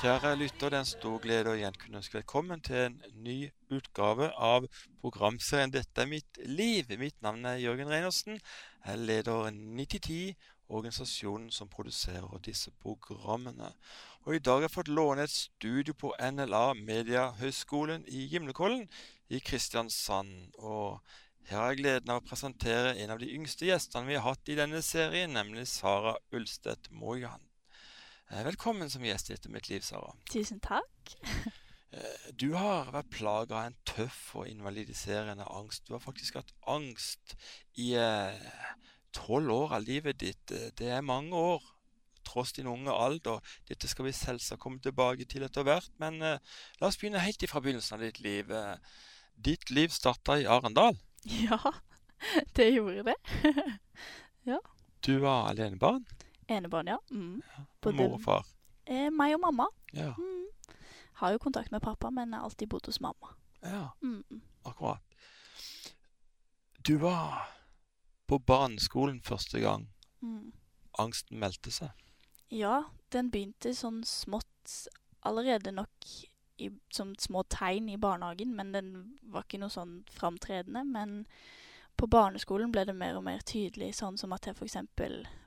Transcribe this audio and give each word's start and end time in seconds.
Kjære 0.00 0.36
lytter, 0.36 0.70
det 0.72 0.76
er 0.78 0.80
en 0.80 0.86
stor 0.88 1.18
glede 1.20 1.50
å 1.50 1.56
igjen 1.58 1.74
kunne 1.76 1.98
ønske 2.00 2.16
velkommen 2.16 2.62
til 2.64 2.86
en 2.86 2.94
ny 3.20 3.50
utgave 3.76 4.30
av 4.32 4.64
programserien 5.02 5.74
'Dette 5.74 6.00
er 6.00 6.08
mitt 6.08 6.38
liv'. 6.40 6.94
Mitt 6.96 7.18
navn 7.20 7.44
er 7.44 7.60
Jørgen 7.60 7.90
Reinersen. 7.92 8.40
Jeg 8.86 8.98
leder 8.98 9.50
9010, 9.50 10.38
organisasjonen 10.68 11.50
som 11.52 11.68
produserer 11.68 12.40
disse 12.46 12.72
programmene. 12.80 13.74
Og 14.24 14.34
I 14.34 14.38
dag 14.38 14.62
har 14.62 14.68
jeg 14.70 14.76
fått 14.78 14.88
låne 14.88 15.28
et 15.28 15.36
studio 15.36 15.92
på 15.92 16.14
NLA 16.32 16.72
Mediehøgskolen 16.80 18.08
i 18.08 18.24
Gimlekollen 18.32 18.88
i 19.28 19.38
Kristiansand. 19.38 20.56
Og 20.56 21.02
her 21.44 21.58
har 21.58 21.68
jeg 21.74 21.82
gleden 21.84 22.08
av 22.08 22.22
å 22.22 22.28
presentere 22.32 22.96
en 22.96 23.10
av 23.10 23.20
de 23.20 23.28
yngste 23.36 23.68
gjestene 23.68 24.08
vi 24.08 24.16
har 24.16 24.30
hatt 24.30 24.48
i 24.48 24.56
denne 24.56 24.80
serien, 24.80 25.36
nemlig 25.36 25.68
Sara 25.68 26.16
Ulstedt 26.32 26.88
Mojan. 26.88 27.49
Eh, 28.30 28.44
velkommen 28.46 28.90
som 28.90 29.02
gjest 29.02 29.30
i 29.30 29.34
Dette 29.34 29.50
mitt 29.50 29.66
liv, 29.66 29.82
Sara. 29.82 30.14
Tusen 30.30 30.62
takk. 30.62 31.16
Eh, 31.90 32.26
du 32.38 32.52
har 32.54 32.92
vært 32.94 33.08
plaga 33.10 33.56
av 33.58 33.64
en 33.66 33.74
tøff 33.82 34.18
og 34.38 34.46
invalidiserende 34.46 35.42
angst. 35.50 35.88
Du 35.88 35.96
har 35.96 36.02
faktisk 36.04 36.36
hatt 36.38 36.52
angst 36.70 37.32
i 37.82 37.88
tolv 39.10 39.50
år 39.50 39.74
av 39.74 39.88
livet 39.88 40.20
ditt. 40.22 40.52
Det 40.78 40.86
er 40.86 41.02
mange 41.02 41.34
år, 41.34 41.66
tross 42.22 42.54
din 42.54 42.70
unge 42.70 42.94
alder. 42.94 43.42
Dette 43.66 43.90
skal 43.90 44.06
vi 44.06 44.14
selvsagt 44.14 44.62
komme 44.62 44.78
tilbake 44.78 45.26
til 45.26 45.42
etter 45.48 45.66
hvert. 45.66 45.90
Men 45.98 46.22
la 46.22 46.38
oss 46.86 47.00
begynne 47.00 47.24
helt 47.26 47.42
ifra 47.42 47.58
begynnelsen 47.58 47.98
av 47.98 48.06
ditt 48.06 48.22
liv. 48.22 48.54
Ditt 49.34 49.74
liv 49.74 49.90
starta 49.90 50.38
i 50.38 50.46
Arendal. 50.46 50.94
Ja, 51.50 51.74
det 52.54 52.70
gjorde 52.70 53.10
det. 53.10 53.18
ja. 54.52 54.62
Du 55.02 55.16
var 55.26 55.50
alenebarn? 55.50 56.06
Enebarn, 56.50 56.86
ja. 56.88 56.98
Mm. 57.10 57.42
ja. 57.56 57.92
Mor 57.92 58.14
og 58.14 58.20
far? 58.24 58.46
Eh, 58.86 59.10
meg 59.10 59.34
og 59.34 59.40
mamma. 59.40 59.66
Ja. 59.94 60.12
Mm. 60.18 60.46
Har 61.20 61.32
jo 61.32 61.38
kontakt 61.38 61.70
med 61.72 61.82
pappa, 61.82 62.10
men 62.10 62.32
har 62.32 62.42
alltid 62.48 62.68
bodd 62.68 62.86
hos 62.86 63.00
mamma. 63.00 63.34
Ja, 63.62 63.88
Mm. 64.02 64.42
akkurat. 64.64 64.98
Du 66.86 66.96
var 66.98 67.48
på 68.26 68.38
barneskolen 68.38 69.20
første 69.22 69.60
gang 69.60 69.88
Mm. 70.22 70.52
angsten 70.98 71.38
meldte 71.38 71.70
seg. 71.70 71.90
Ja, 72.50 72.82
den 73.12 73.30
begynte 73.30 73.74
sånn 73.74 74.02
smått 74.04 74.88
allerede 75.22 75.72
nok 75.72 75.88
i, 76.58 76.70
som 76.90 77.14
små 77.18 77.42
tegn 77.48 77.88
i 77.88 77.96
barnehagen, 77.96 78.54
men 78.56 78.72
den 78.72 79.18
var 79.22 79.42
ikke 79.42 79.58
noe 79.58 79.68
sånn 79.68 80.04
framtredende. 80.10 80.84
Men 80.84 81.26
på 81.96 82.08
barneskolen 82.10 82.72
ble 82.72 82.84
det 82.88 82.94
mer 82.96 83.18
og 83.18 83.24
mer 83.26 83.42
tydelig, 83.46 83.92
sånn 83.98 84.18
som 84.20 84.32
at 84.32 84.46
jeg 84.48 84.56
f.eks. 84.56 84.76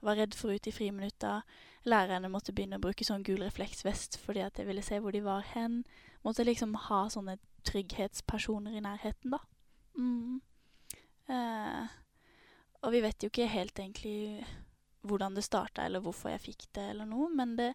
var 0.06 0.20
redd 0.20 0.36
for 0.38 0.54
ut 0.54 0.68
i 0.70 0.74
friminutta. 0.76 1.42
Lærerne 1.90 2.30
måtte 2.32 2.54
begynne 2.56 2.78
å 2.80 2.84
bruke 2.84 3.06
sånn 3.08 3.26
gul 3.26 3.42
refleksvest 3.44 4.20
fordi 4.22 4.44
at 4.46 4.60
jeg 4.60 4.70
ville 4.70 4.84
se 4.86 5.00
hvor 5.02 5.16
de 5.16 5.24
var 5.26 5.46
hen. 5.54 5.82
Måtte 6.24 6.46
liksom 6.48 6.76
ha 6.90 7.06
sånne 7.12 7.40
trygghetspersoner 7.68 8.78
i 8.78 8.84
nærheten, 8.84 9.34
da. 9.34 9.42
Mm. 9.98 10.42
Eh, 11.32 11.96
og 12.84 12.92
vi 12.94 13.02
vet 13.04 13.24
jo 13.24 13.32
ikke 13.32 13.50
helt 13.52 13.80
egentlig 13.80 14.46
hvordan 15.08 15.36
det 15.36 15.46
starta, 15.46 15.86
eller 15.86 16.04
hvorfor 16.04 16.32
jeg 16.32 16.44
fikk 16.44 16.68
det, 16.76 16.90
eller 16.94 17.08
noe, 17.08 17.30
men 17.32 17.56
det, 17.60 17.74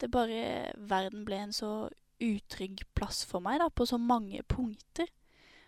det 0.00 0.10
bare 0.12 0.72
Verden 0.76 1.24
ble 1.28 1.40
en 1.46 1.56
så 1.56 1.72
utrygg 2.22 2.84
plass 2.96 3.24
for 3.28 3.44
meg, 3.44 3.60
da, 3.60 3.68
på 3.68 3.86
så 3.88 3.98
mange 4.00 4.42
punkter. 4.48 5.10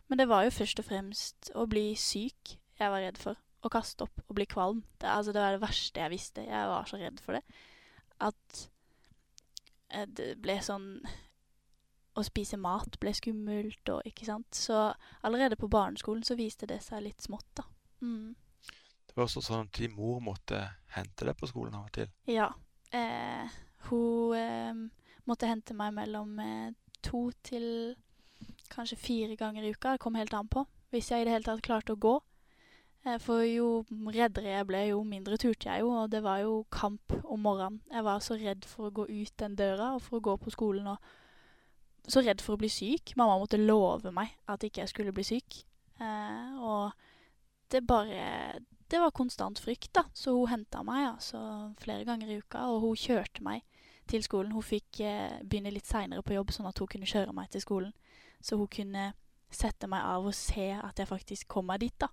Men 0.08 0.20
det 0.20 0.28
var 0.28 0.44
jo 0.44 0.52
først 0.54 0.80
og 0.82 0.86
fremst 0.88 1.50
å 1.56 1.66
bli 1.70 1.92
syk 1.98 2.56
jeg 2.78 2.92
var 2.92 3.02
redd 3.04 3.18
for. 3.20 3.40
Å 3.64 3.70
kaste 3.72 4.04
opp 4.04 4.20
og 4.26 4.36
bli 4.36 4.46
kvalm. 4.50 4.82
Det, 5.00 5.08
altså, 5.08 5.32
det 5.32 5.40
var 5.40 5.56
det 5.56 5.62
verste 5.62 6.02
jeg 6.02 6.12
visste. 6.12 6.44
Jeg 6.44 6.70
var 6.70 6.88
så 6.88 7.00
redd 7.00 7.20
for 7.24 7.38
det. 7.38 7.42
At 8.24 8.64
eh, 9.88 10.04
det 10.06 10.34
ble 10.42 10.60
sånn 10.62 10.88
Å 12.14 12.22
spise 12.22 12.54
mat 12.60 12.94
ble 13.02 13.10
skummelt 13.16 13.90
og 13.90 14.04
ikke 14.06 14.28
sant. 14.28 14.54
Så 14.54 14.76
allerede 15.26 15.58
på 15.58 15.70
barneskolen 15.72 16.22
så 16.22 16.36
viste 16.38 16.68
det 16.70 16.78
seg 16.84 17.02
litt 17.08 17.24
smått, 17.24 17.48
da. 17.58 17.64
Mm. 18.04 18.36
Det 19.08 19.16
var 19.16 19.26
også 19.26 19.42
sånn 19.42 19.66
at 19.66 19.80
din 19.80 19.96
mor 19.96 20.20
måtte 20.22 20.60
hente 20.94 21.26
deg 21.26 21.34
på 21.40 21.48
skolen 21.50 21.74
av 21.74 21.88
og 21.88 21.96
til. 21.96 22.12
Ja. 22.30 22.52
Eh, 22.94 23.56
hun 23.88 24.36
eh, 24.38 24.78
måtte 25.26 25.50
hente 25.50 25.74
meg 25.74 25.90
mellom 25.96 26.38
eh, 26.38 26.70
to 27.02 27.28
til 27.42 27.66
kanskje 28.72 29.00
fire 29.00 29.36
ganger 29.36 29.64
i 29.64 29.72
uka. 29.74 29.92
Det 29.92 30.00
kom 30.04 30.14
helt 30.14 30.34
an 30.34 30.48
på. 30.48 30.66
Hvis 30.90 31.10
jeg 31.10 31.22
i 31.22 31.26
det 31.26 31.34
hele 31.34 31.46
tatt 31.46 31.64
klarte 31.64 31.96
å 31.96 32.00
gå. 32.00 32.14
Eh, 33.04 33.18
for 33.20 33.44
jo 33.44 33.84
reddere 34.14 34.54
jeg 34.54 34.68
ble, 34.68 34.82
jo 34.92 35.02
mindre 35.04 35.38
turte 35.40 35.68
jeg 35.68 35.84
jo. 35.84 35.90
Og 35.92 36.10
det 36.12 36.22
var 36.24 36.40
jo 36.44 36.64
kamp 36.72 37.12
om 37.24 37.44
morgenen. 37.44 37.82
Jeg 37.92 38.04
var 38.06 38.24
så 38.24 38.38
redd 38.40 38.64
for 38.68 38.88
å 38.88 38.94
gå 38.94 39.08
ut 39.10 39.36
den 39.40 39.56
døra 39.58 39.94
og 39.96 40.02
for 40.06 40.18
å 40.18 40.24
gå 40.30 40.36
på 40.40 40.54
skolen. 40.54 40.88
Og 40.94 42.10
så 42.10 42.22
redd 42.24 42.42
for 42.44 42.56
å 42.56 42.60
bli 42.60 42.70
syk. 42.72 43.14
Mamma 43.16 43.38
måtte 43.40 43.60
love 43.60 44.12
meg 44.12 44.34
at 44.50 44.64
ikke 44.64 44.82
jeg 44.82 44.92
skulle 44.92 45.14
bli 45.16 45.24
syk. 45.26 45.64
Eh, 46.00 46.54
og 46.60 46.92
det 47.70 47.86
bare 47.86 48.60
Det 48.84 49.00
var 49.00 49.10
konstant 49.10 49.58
frykt, 49.58 49.94
da. 49.96 50.04
Så 50.12 50.30
hun 50.36 50.46
henta 50.46 50.82
meg 50.84 51.08
altså 51.08 51.72
flere 51.80 52.04
ganger 52.04 52.28
i 52.28 52.36
uka, 52.38 52.66
og 52.68 52.82
hun 52.82 52.94
kjørte 52.94 53.42
meg 53.42 53.62
til 54.06 54.22
skolen. 54.22 54.52
Hun 54.52 54.62
fikk 54.62 55.00
eh, 55.00 55.40
begynne 55.42 55.72
litt 55.72 55.88
seinere 55.88 56.22
på 56.22 56.36
jobb, 56.36 56.52
sånn 56.52 56.68
at 56.68 56.78
hun 56.78 56.90
kunne 56.92 57.08
kjøre 57.08 57.32
meg 57.32 57.48
til 57.50 57.64
skolen. 57.64 57.94
Så 58.44 58.58
hun 58.60 58.68
kunne 58.68 59.12
sette 59.54 59.88
meg 59.88 60.04
av 60.04 60.26
og 60.28 60.36
se 60.36 60.68
at 60.76 61.00
jeg 61.00 61.08
faktisk 61.08 61.48
kom 61.54 61.70
meg 61.70 61.80
dit, 61.84 61.96
da. 62.00 62.10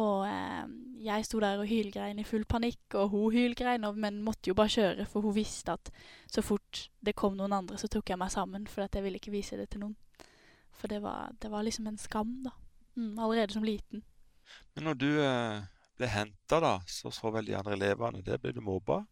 Og 0.00 0.22
eh, 0.24 0.68
jeg 1.04 1.26
sto 1.28 1.40
der 1.42 1.60
og 1.60 1.68
hylgrein 1.68 2.20
i 2.22 2.24
full 2.24 2.46
panikk, 2.48 2.94
og 2.96 3.12
hun 3.12 3.34
hylgrein, 3.34 3.84
men 4.00 4.22
måtte 4.24 4.48
jo 4.48 4.56
bare 4.56 4.72
kjøre, 4.72 5.06
for 5.10 5.26
hun 5.26 5.36
visste 5.36 5.74
at 5.74 5.90
så 6.32 6.44
fort 6.44 6.86
det 7.04 7.16
kom 7.18 7.36
noen 7.36 7.52
andre, 7.52 7.76
så 7.80 7.90
tok 7.92 8.14
jeg 8.14 8.20
meg 8.20 8.32
sammen, 8.32 8.64
for 8.70 8.86
at 8.86 8.96
jeg 8.96 9.04
ville 9.04 9.20
ikke 9.20 9.34
vise 9.34 9.58
det 9.60 9.68
til 9.74 9.84
noen. 9.84 9.98
For 10.72 10.88
det 10.88 11.02
var, 11.04 11.34
det 11.42 11.50
var 11.52 11.66
liksom 11.66 11.90
en 11.90 12.00
skam, 12.00 12.38
da. 12.46 12.54
Mm, 12.96 13.18
allerede 13.18 13.52
som 13.52 13.64
liten. 13.64 14.04
Men 14.74 14.88
når 14.88 14.96
du 15.00 15.10
eh, 15.20 15.60
ble 16.00 16.08
henta, 16.08 16.60
da, 16.64 16.72
så 16.88 17.12
så 17.12 17.32
vel 17.34 17.46
de 17.48 17.56
andre 17.56 17.76
elevene 17.76 18.24
det. 18.24 18.40
Ble 18.40 18.54
du 18.56 18.62
mobba? 18.64 19.02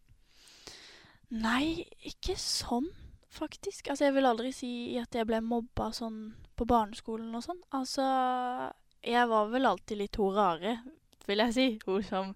Nei, 1.31 1.85
ikke 2.09 2.35
sånn, 2.35 2.89
faktisk. 3.31 3.89
Altså, 3.89 4.07
jeg 4.07 4.15
vil 4.17 4.29
aldri 4.29 4.51
si 4.55 4.71
at 5.01 5.15
jeg 5.15 5.27
ble 5.29 5.41
mobba 5.43 5.91
sånn 5.95 6.33
på 6.59 6.67
barneskolen 6.69 7.33
og 7.37 7.45
sånn. 7.45 7.61
Altså, 7.77 8.05
jeg 9.05 9.29
var 9.31 9.49
vel 9.51 9.69
alltid 9.69 10.01
litt 10.03 10.19
hun 10.21 10.35
rare, 10.35 10.77
vil 11.27 11.43
jeg 11.45 11.55
si. 11.55 11.67
Hun 11.87 12.05
som 12.05 12.35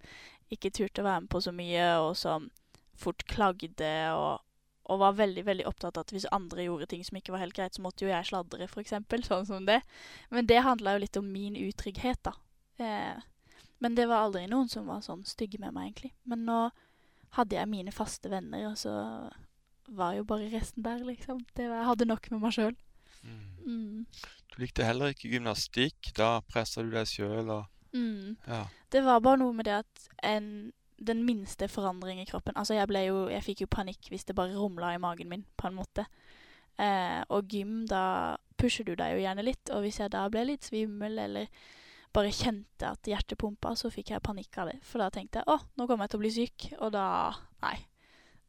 ikke 0.53 0.73
turte 0.73 1.03
å 1.03 1.07
være 1.07 1.25
med 1.25 1.31
på 1.33 1.41
så 1.43 1.53
mye, 1.55 1.85
og 2.01 2.15
som 2.19 2.49
fort 2.95 3.25
klagde 3.27 3.91
og, 4.15 4.41
og 4.87 4.99
var 5.01 5.17
veldig, 5.17 5.43
veldig 5.47 5.67
opptatt 5.67 5.97
av 5.97 6.05
at 6.05 6.13
hvis 6.15 6.27
andre 6.35 6.67
gjorde 6.67 6.87
ting 6.93 7.03
som 7.03 7.17
ikke 7.19 7.33
var 7.35 7.43
helt 7.43 7.57
greit, 7.57 7.75
så 7.75 7.83
måtte 7.83 8.05
jo 8.05 8.11
jeg 8.11 8.29
sladre, 8.29 8.69
eksempel. 8.81 9.25
Sånn 9.29 9.47
som 9.49 9.67
det. 9.67 9.81
Men 10.33 10.49
det 10.49 10.63
handla 10.65 10.95
jo 10.95 11.05
litt 11.05 11.21
om 11.21 11.31
min 11.31 11.57
utrygghet, 11.59 12.23
da. 12.25 12.35
Eh, 12.81 13.23
men 13.83 13.95
det 13.97 14.07
var 14.07 14.25
aldri 14.25 14.45
noen 14.47 14.69
som 14.71 14.87
var 14.87 15.01
sånn 15.03 15.25
stygge 15.27 15.59
med 15.59 15.75
meg, 15.75 15.89
egentlig. 15.89 16.13
Men 16.23 16.45
nå 16.47 16.59
hadde 17.35 17.57
jeg 17.57 17.69
mine 17.69 17.91
faste 17.91 18.31
venner, 18.31 18.69
og 18.69 18.77
så 18.79 18.93
var 19.87 20.15
jo 20.17 20.25
bare 20.27 20.49
resten 20.53 20.83
der, 20.85 21.03
liksom. 21.05 21.43
Det 21.55 21.69
var, 21.69 21.81
jeg 21.81 21.89
hadde 21.91 22.09
nok 22.09 22.31
med 22.31 22.43
meg 22.43 22.55
sjøl. 22.57 22.75
Mm. 23.65 24.05
Du 24.53 24.59
likte 24.61 24.85
heller 24.85 25.13
ikke 25.13 25.31
gymnastikk. 25.33 26.11
Da 26.17 26.39
pressa 26.49 26.83
du 26.85 26.91
deg 26.93 27.09
sjøl 27.09 27.49
og 27.49 27.71
Mm. 27.95 28.35
Ja. 28.47 28.65
Det 28.91 29.01
var 29.05 29.21
bare 29.23 29.39
noe 29.39 29.53
med 29.55 29.69
det 29.69 29.77
at 29.77 30.07
en, 30.27 30.73
den 30.99 31.21
minste 31.23 31.69
forandring 31.71 32.19
i 32.19 32.25
kroppen 32.27 32.57
Altså, 32.59 32.73
jeg 32.75 32.89
jo 33.07 33.29
Jeg 33.29 33.43
fikk 33.43 33.61
jo 33.61 33.67
panikk 33.71 34.09
hvis 34.11 34.25
det 34.25 34.35
bare 34.35 34.55
rumla 34.55 34.93
i 34.93 34.99
magen 34.99 35.29
min, 35.29 35.45
på 35.55 35.67
en 35.69 35.77
måte. 35.79 36.05
Eh, 36.77 37.23
og 37.29 37.47
gym, 37.47 37.85
da 37.87 38.35
pusher 38.59 38.83
du 38.83 38.95
deg 38.95 39.15
jo 39.15 39.23
gjerne 39.23 39.43
litt, 39.43 39.69
og 39.71 39.85
hvis 39.85 39.99
jeg 39.99 40.11
da 40.11 40.27
ble 40.27 40.43
litt 40.43 40.67
svimmel 40.67 41.19
eller 41.19 41.47
bare 42.15 42.31
kjente 42.31 42.87
at 42.87 43.07
hjertet 43.07 43.39
pumpa, 43.39 43.73
så 43.75 43.91
fikk 43.91 44.11
jeg 44.11 44.23
panikk 44.23 44.57
av 44.59 44.71
det. 44.71 44.77
For 44.83 44.99
da 44.99 45.09
tenkte 45.11 45.39
jeg 45.39 45.51
å, 45.51 45.57
nå 45.75 45.87
kommer 45.87 46.03
jeg 46.03 46.13
til 46.13 46.19
å 46.19 46.23
bli 46.23 46.31
syk, 46.35 46.67
og 46.79 46.91
da 46.95 47.07
Nei. 47.63 47.77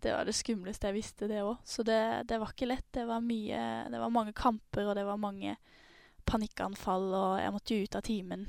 Det 0.03 0.13
var 0.13 0.29
det 0.29 0.37
skumleste 0.37 0.91
jeg 0.91 0.99
visste, 0.99 1.29
det 1.31 1.41
òg. 1.43 1.57
Så 1.65 1.85
det, 1.87 1.99
det 2.29 2.39
var 2.43 2.53
ikke 2.53 2.69
lett. 2.69 2.87
Det 2.95 3.07
var 3.09 3.25
mye 3.25 3.61
Det 3.91 4.01
var 4.03 4.13
mange 4.13 4.35
kamper, 4.37 4.91
og 4.91 4.97
det 4.99 5.07
var 5.09 5.21
mange 5.21 5.57
panikkanfall, 6.27 7.07
og 7.15 7.37
jeg 7.41 7.55
måtte 7.55 7.79
ut 7.83 7.97
av 7.97 8.05
timen 8.07 8.47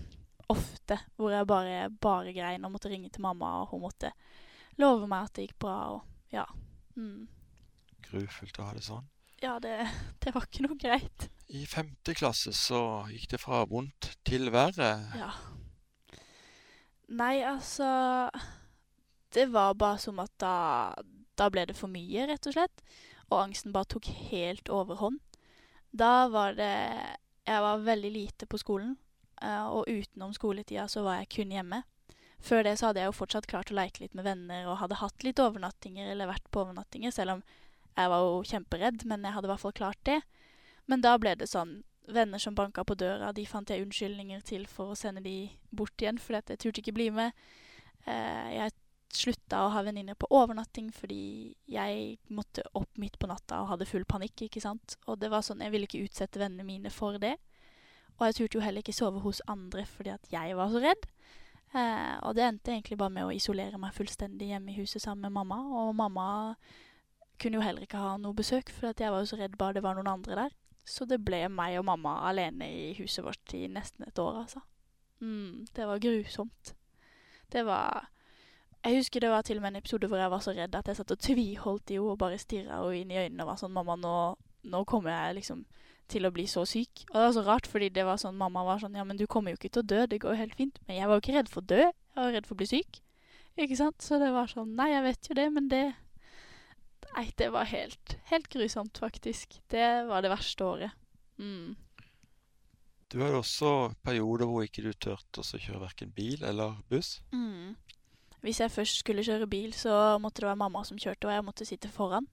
ofte, 0.51 0.97
hvor 1.19 1.33
jeg 1.33 1.47
bare, 1.47 1.89
bare 1.91 2.33
grein 2.35 2.65
og 2.65 2.73
måtte 2.73 2.89
ringe 2.91 3.11
til 3.13 3.23
mamma, 3.25 3.59
og 3.61 3.73
hun 3.73 3.83
måtte 3.83 4.13
love 4.81 5.07
meg 5.09 5.27
at 5.27 5.35
det 5.35 5.47
gikk 5.47 5.59
bra, 5.65 5.77
og 5.97 6.33
ja. 6.33 6.45
Mm. 6.97 7.27
Grufullt 8.07 8.59
å 8.61 8.69
ha 8.69 8.75
det 8.77 8.85
sånn. 8.87 9.07
Ja, 9.43 9.57
det, 9.61 9.75
det 10.23 10.33
var 10.33 10.47
ikke 10.47 10.65
noe 10.65 10.79
greit. 10.81 11.27
I 11.53 11.63
femte 11.69 12.15
klasse 12.17 12.53
så 12.55 12.81
gikk 13.11 13.29
det 13.35 13.41
fra 13.43 13.61
vondt 13.69 14.15
til 14.27 14.49
verre. 14.53 14.89
Ja. 15.15 15.29
Nei, 17.07 17.39
altså 17.47 17.87
Det 19.31 19.45
var 19.53 19.77
bare 19.79 19.99
som 20.01 20.17
at 20.19 20.33
da, 20.41 20.55
da 21.37 21.49
ble 21.53 21.65
det 21.69 21.75
for 21.77 21.91
mye, 21.91 22.27
rett 22.29 22.47
og 22.49 22.55
slett. 22.55 22.83
Og 23.29 23.41
angsten 23.41 23.73
bare 23.75 23.89
tok 23.91 24.07
helt 24.31 24.69
overhånd. 24.71 25.19
Da 25.91 26.27
var 26.31 26.55
det 26.57 26.73
Jeg 27.47 27.61
var 27.63 27.77
veldig 27.79 28.09
lite 28.11 28.45
på 28.45 28.57
skolen. 28.59 28.97
eh, 29.41 29.65
Og 29.67 29.85
utenom 29.87 30.33
skoletida 30.33 30.87
så 30.87 31.03
var 31.03 31.19
jeg 31.21 31.29
kun 31.29 31.51
hjemme. 31.51 31.83
Før 32.39 32.63
det 32.63 32.77
så 32.77 32.87
hadde 32.87 32.99
jeg 32.99 33.07
jo 33.07 33.17
fortsatt 33.17 33.47
klart 33.47 33.71
å 33.71 33.77
leke 33.77 34.01
litt 34.03 34.13
med 34.13 34.25
venner 34.25 34.67
og 34.67 34.77
hadde 34.77 34.99
hatt 34.99 35.23
litt 35.23 35.39
overnattinger 35.39 36.11
eller 36.11 36.27
vært 36.27 36.51
på 36.51 36.61
overnattinger, 36.65 37.11
selv 37.11 37.31
om 37.31 37.43
Jeg 37.97 38.09
var 38.09 38.19
jo 38.19 38.43
kjemperedd, 38.45 39.05
men 39.05 39.23
jeg 39.23 39.33
hadde 39.33 39.47
i 39.47 39.49
hvert 39.49 39.59
fall 39.59 39.73
klart 39.73 39.97
det. 40.05 40.21
Men 40.85 41.01
da 41.01 41.17
ble 41.17 41.35
det 41.35 41.47
sånn 41.49 41.83
Venner 42.07 42.37
som 42.39 42.55
banka 42.55 42.83
på 42.85 42.95
døra, 42.95 43.33
de 43.33 43.43
fant 43.45 43.67
jeg 43.67 43.83
unnskyldninger 43.83 44.41
til 44.47 44.65
for 44.65 44.93
å 44.93 44.95
sende 44.95 45.19
de 45.21 45.49
bort 45.75 45.97
igjen, 45.99 46.17
fordi 46.17 46.53
jeg 46.53 46.59
turte 46.59 46.79
ikke 46.79 46.93
bli 46.95 47.09
med. 47.11 47.33
Eh, 48.05 48.53
jeg 48.55 48.71
slutta 49.13 49.63
å 49.63 49.71
ha 49.73 49.83
venninner 49.85 50.17
på 50.19 50.29
overnatting 50.35 50.89
fordi 50.95 51.55
jeg 51.71 52.17
måtte 52.33 52.65
opp 52.77 52.99
midt 52.99 53.17
på 53.19 53.29
natta 53.29 53.61
og 53.63 53.71
hadde 53.71 53.87
full 53.89 54.05
panikk, 54.09 54.47
ikke 54.47 54.63
sant. 54.63 54.97
Og 55.07 55.19
det 55.21 55.31
var 55.33 55.45
sånn, 55.45 55.63
jeg 55.63 55.73
ville 55.73 55.87
ikke 55.89 56.03
utsette 56.05 56.41
vennene 56.41 56.67
mine 56.67 56.91
for 56.93 57.19
det. 57.21 57.37
Og 58.17 58.27
jeg 58.27 58.37
turte 58.37 58.59
jo 58.59 58.65
heller 58.65 58.83
ikke 58.83 58.95
sove 58.97 59.21
hos 59.23 59.43
andre 59.49 59.85
fordi 59.89 60.13
at 60.13 60.31
jeg 60.33 60.57
var 60.57 60.73
så 60.73 60.81
redd. 60.83 61.07
Eh, 61.75 62.15
og 62.23 62.35
det 62.37 62.45
endte 62.45 62.73
egentlig 62.73 62.97
bare 62.99 63.13
med 63.13 63.27
å 63.27 63.33
isolere 63.35 63.79
meg 63.81 63.95
fullstendig 63.95 64.51
hjemme 64.51 64.71
i 64.73 64.77
huset 64.79 65.03
sammen 65.03 65.27
med 65.27 65.35
mamma. 65.37 65.59
Og 65.81 65.95
mamma 65.97 66.27
kunne 67.41 67.59
jo 67.59 67.65
heller 67.65 67.85
ikke 67.85 68.01
ha 68.01 68.15
noe 68.21 68.37
besøk, 68.37 68.71
for 68.73 68.89
jeg 68.89 69.13
var 69.13 69.21
jo 69.21 69.29
så 69.29 69.39
redd 69.39 69.57
bare 69.59 69.77
det 69.77 69.85
var 69.85 69.97
noen 69.97 70.15
andre 70.17 70.41
der. 70.43 70.57
Så 70.87 71.05
det 71.05 71.19
ble 71.21 71.43
meg 71.51 71.77
og 71.79 71.85
mamma 71.89 72.21
alene 72.29 72.69
i 72.71 72.91
huset 72.97 73.25
vårt 73.25 73.53
i 73.57 73.65
nesten 73.69 74.07
et 74.07 74.19
år, 74.23 74.43
altså. 74.45 74.63
Mm, 75.19 75.65
det 75.75 75.87
var 75.89 75.99
grusomt. 75.99 76.73
Det 77.51 77.63
var 77.67 78.07
Jeg 78.85 78.99
husker 79.01 79.23
det 79.23 79.31
var 79.31 79.41
til 79.45 79.59
og 79.59 79.65
med 79.65 79.73
en 79.73 79.81
episode 79.81 80.07
hvor 80.07 80.21
jeg 80.21 80.31
var 80.31 80.43
så 80.43 80.53
redd 80.55 80.75
at 80.77 80.87
jeg 80.87 80.99
satt 80.99 81.11
og 81.11 81.19
tviholdt 81.23 81.91
i 81.91 81.97
henne 81.97 82.13
og 82.13 82.19
bare 82.21 82.37
stirra 82.41 82.83
henne 82.83 83.01
inn 83.01 83.11
i 83.11 83.19
øynene 83.23 83.43
og 83.43 83.51
var 83.51 83.59
sånn 83.61 83.73
Mamma, 83.75 83.97
nå, 83.99 84.13
nå, 84.71 84.83
kommer 84.89 85.11
jeg 85.11 85.39
liksom 85.41 85.65
til 86.07 86.23
å 86.23 86.31
bli 86.31 86.45
så 86.47 86.63
syk. 86.63 87.03
Og 87.09 87.17
det 87.17 87.25
var 87.25 87.33
så 87.35 87.43
rart, 87.43 87.67
fordi 87.67 87.89
det 87.91 88.05
var 88.07 88.19
sånn 88.21 88.37
mamma 88.39 88.63
var 88.63 88.79
sånn 88.79 88.95
Ja, 88.95 89.03
men 89.03 89.19
du 89.19 89.25
kommer 89.27 89.51
jo 89.51 89.59
ikke 89.59 89.73
til 89.75 89.83
å 89.83 89.89
dø, 89.91 90.05
det 90.07 90.21
går 90.23 90.35
jo 90.35 90.39
helt 90.39 90.55
fint. 90.55 90.79
Men 90.87 91.01
jeg 91.01 91.09
var 91.09 91.17
jo 91.17 91.23
ikke 91.25 91.35
redd 91.35 91.51
for 91.51 91.65
å 91.65 91.69
dø, 91.73 91.81
jeg 91.83 92.21
var 92.21 92.31
redd 92.37 92.47
for 92.47 92.55
å 92.55 92.61
bli 92.61 92.69
syk. 92.69 93.01
Ikke 93.57 93.79
sant? 93.79 94.05
Så 94.05 94.19
det 94.21 94.29
var 94.31 94.47
sånn 94.51 94.75
Nei, 94.77 94.91
jeg 94.93 95.03
vet 95.03 95.29
jo 95.29 95.37
det, 95.39 95.47
men 95.51 95.67
det 95.73 95.83
Nei, 97.15 97.25
det 97.39 97.49
var 97.53 97.67
helt, 97.71 98.15
helt 98.29 98.47
grusomt, 98.53 98.99
faktisk. 99.01 99.59
Det 99.71 99.87
var 100.07 100.21
det 100.21 100.31
verste 100.31 100.65
året. 100.65 100.95
Mm. 101.41 101.75
Du 103.09 103.21
har 103.23 103.33
også 103.37 103.93
perioder 104.03 104.49
hvor 104.49 104.65
ikke 104.65 104.83
du 104.85 104.91
turte 104.93 105.41
å 105.41 105.59
kjøre 105.61 105.85
verken 105.85 106.11
bil 106.13 106.43
eller 106.45 106.75
buss? 106.91 107.17
Mm. 107.31 107.77
Hvis 108.41 108.59
jeg 108.59 108.71
først 108.71 108.99
skulle 109.01 109.25
kjøre 109.25 109.47
bil, 109.49 109.73
så 109.73 110.17
måtte 110.21 110.41
det 110.41 110.49
være 110.51 110.61
mamma 110.61 110.83
som 110.85 110.99
kjørte, 110.99 111.27
og 111.27 111.33
jeg 111.33 111.45
måtte 111.45 111.65
sitte 111.65 111.89
foran. 111.89 112.27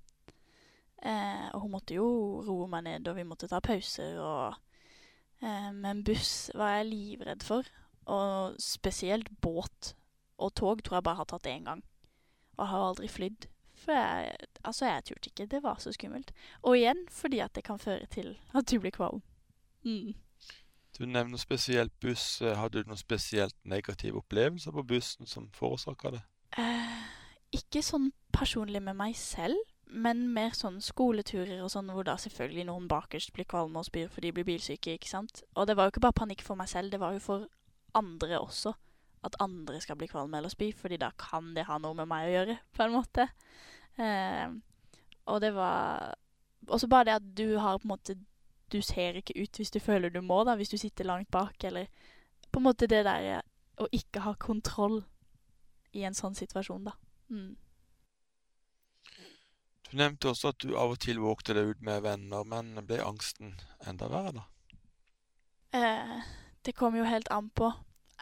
Eh, 1.04 1.48
og 1.52 1.60
hun 1.60 1.74
måtte 1.74 1.96
jo 1.96 2.06
roe 2.46 2.68
meg 2.68 2.84
ned, 2.86 3.08
og 3.08 3.16
vi 3.16 3.26
måtte 3.28 3.48
ta 3.48 3.60
pauser, 3.64 4.20
og 4.20 4.54
eh, 5.42 5.72
Men 5.72 6.04
buss 6.04 6.50
var 6.54 6.78
jeg 6.78 6.90
livredd 6.92 7.42
for. 7.42 7.68
Og 8.04 8.56
spesielt 8.60 9.30
båt 9.40 9.94
og 10.38 10.54
tog 10.54 10.82
tror 10.84 10.96
jeg 10.98 11.06
bare 11.06 11.20
har 11.22 11.28
tatt 11.30 11.46
én 11.46 11.64
gang. 11.64 11.84
Og 12.56 12.68
har 12.68 12.88
aldri 12.88 13.08
flydd. 13.08 13.46
For 13.74 13.92
jeg, 13.92 14.36
altså 14.64 14.86
jeg 14.86 15.04
turte 15.04 15.30
ikke. 15.30 15.46
Det 15.46 15.62
var 15.62 15.80
så 15.80 15.92
skummelt. 15.92 16.32
Og 16.62 16.76
igjen 16.78 17.06
fordi 17.10 17.40
at 17.44 17.54
det 17.54 17.64
kan 17.64 17.78
føre 17.78 18.06
til 18.06 18.36
at 18.54 18.70
du 18.70 18.78
blir 18.80 18.94
kvalm. 18.94 19.22
Mm. 19.84 20.14
Du 20.94 21.06
nevner 21.06 21.40
spesielt 21.42 21.92
buss. 22.00 22.38
Hadde 22.38 22.82
du 22.82 22.90
noen 22.90 23.00
spesielt 23.00 23.56
negative 23.66 24.20
opplevelser 24.22 24.74
på 24.74 24.84
bussen 24.86 25.26
som 25.26 25.48
forårsaka 25.56 26.14
det? 26.14 26.22
Eh, 26.60 27.00
ikke 27.58 27.82
sånn 27.82 28.12
personlig 28.34 28.82
med 28.82 28.96
meg 28.98 29.16
selv, 29.18 29.58
men 29.90 30.24
mer 30.34 30.54
sånn 30.56 30.80
skoleturer 30.82 31.60
og 31.62 31.70
sånn 31.72 31.90
hvor 31.94 32.06
da 32.06 32.14
selvfølgelig 32.18 32.66
noen 32.70 32.86
bakerst 32.90 33.34
blir 33.34 33.46
kvalme 33.50 33.82
og 33.82 33.88
spyr 33.88 34.08
fordi 34.10 34.30
de 34.30 34.36
blir 34.38 34.48
bilsyke, 34.48 34.96
ikke 34.96 35.10
sant. 35.10 35.42
Og 35.54 35.68
det 35.68 35.76
var 35.78 35.88
jo 35.88 35.94
ikke 35.94 36.04
bare 36.06 36.20
panikk 36.22 36.44
for 36.46 36.58
meg 36.58 36.70
selv, 36.70 36.94
det 36.94 37.02
var 37.02 37.14
jo 37.14 37.22
for 37.22 37.46
andre 37.98 38.38
også. 38.40 38.74
At 39.24 39.38
andre 39.40 39.80
skal 39.80 39.96
bli 39.98 40.08
kvalme 40.10 40.38
eller 40.38 40.52
spy, 40.52 40.70
fordi 40.76 40.98
da 41.00 41.10
kan 41.18 41.54
det 41.56 41.66
ha 41.68 41.78
noe 41.80 41.96
med 41.96 42.10
meg 42.10 42.28
å 42.28 42.34
gjøre, 42.34 42.58
på 42.76 42.84
en 42.84 42.94
måte. 42.94 43.28
Eh, 43.98 44.46
og 45.30 45.40
det 45.40 45.54
var 45.56 46.14
også 46.68 46.88
bare 46.90 47.08
det 47.08 47.18
at 47.18 47.28
du 47.38 47.58
har 47.58 47.78
på 47.78 47.88
en 47.88 47.94
måte 47.94 48.18
Du 48.74 48.80
ser 48.82 49.20
ikke 49.20 49.36
ut 49.38 49.60
hvis 49.60 49.70
du 49.70 49.78
føler 49.78 50.10
du 50.10 50.20
må, 50.24 50.40
da, 50.44 50.56
hvis 50.58 50.72
du 50.72 50.78
sitter 50.80 51.06
langt 51.06 51.30
bak, 51.30 51.62
eller 51.64 51.86
på 52.50 52.58
en 52.58 52.66
måte 52.66 52.90
det 52.90 53.04
der 53.06 53.44
å 53.78 53.86
ikke 53.94 54.24
ha 54.24 54.34
kontroll 54.38 55.04
i 55.94 56.02
en 56.06 56.16
sånn 56.16 56.34
situasjon, 56.34 56.88
da. 56.88 56.94
Mm. 57.30 57.54
Du 59.90 59.98
nevnte 60.00 60.32
også 60.32 60.50
at 60.50 60.58
du 60.62 60.74
av 60.74 60.96
og 60.96 60.98
til 61.02 61.20
vågte 61.22 61.54
deg 61.54 61.74
ut 61.74 61.82
med 61.86 62.02
venner, 62.02 62.46
men 62.50 62.74
ble 62.88 62.98
angsten 63.04 63.54
enda 63.86 64.10
verre, 64.10 64.34
da? 64.40 64.44
Eh, 65.74 66.22
det 66.66 66.74
kom 66.74 66.96
jo 66.98 67.06
helt 67.06 67.30
an 67.34 67.50
på. 67.54 67.70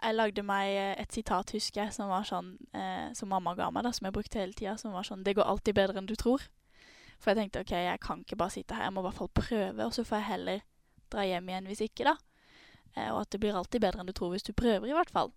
Jeg 0.03 0.17
lagde 0.17 0.45
meg 0.45 0.73
et 1.01 1.15
sitat, 1.15 1.53
husker 1.55 1.85
jeg, 1.85 1.95
som 1.95 2.11
var 2.11 2.27
sånn, 2.29 2.57
eh, 2.75 3.13
som 3.17 3.31
mamma 3.33 3.55
ga 3.57 3.71
meg, 3.71 3.87
da, 3.87 3.93
som 3.95 4.09
jeg 4.09 4.17
brukte 4.17 4.41
hele 4.41 4.57
tida, 4.57 4.77
som 4.77 4.93
var 4.93 5.09
sånn 5.09 5.23
'Det 5.25 5.37
går 5.37 5.49
alltid 5.49 5.75
bedre 5.75 5.99
enn 5.99 6.07
du 6.07 6.17
tror'. 6.17 6.49
For 7.23 7.31
jeg 7.31 7.39
tenkte 7.39 7.63
OK, 7.63 7.73
jeg 7.87 8.03
kan 8.03 8.25
ikke 8.25 8.39
bare 8.41 8.55
sitte 8.57 8.75
her, 8.75 8.89
jeg 8.89 8.95
må 8.97 9.05
i 9.05 9.07
hvert 9.07 9.21
fall 9.21 9.31
prøve, 9.39 9.87
og 9.87 9.95
så 9.95 10.05
får 10.05 10.19
jeg 10.19 10.31
heller 10.33 10.65
dra 11.13 11.27
hjem 11.29 11.51
igjen 11.53 11.69
hvis 11.71 11.85
ikke, 11.87 12.09
da. 12.09 12.17
Eh, 12.97 13.09
og 13.13 13.23
at 13.23 13.31
det 13.33 13.41
blir 13.43 13.57
alltid 13.57 13.85
bedre 13.85 14.03
enn 14.03 14.11
du 14.11 14.17
tror 14.17 14.33
hvis 14.35 14.47
du 14.49 14.53
prøver, 14.57 14.89
i 14.91 14.97
hvert 14.97 15.13
fall. 15.13 15.31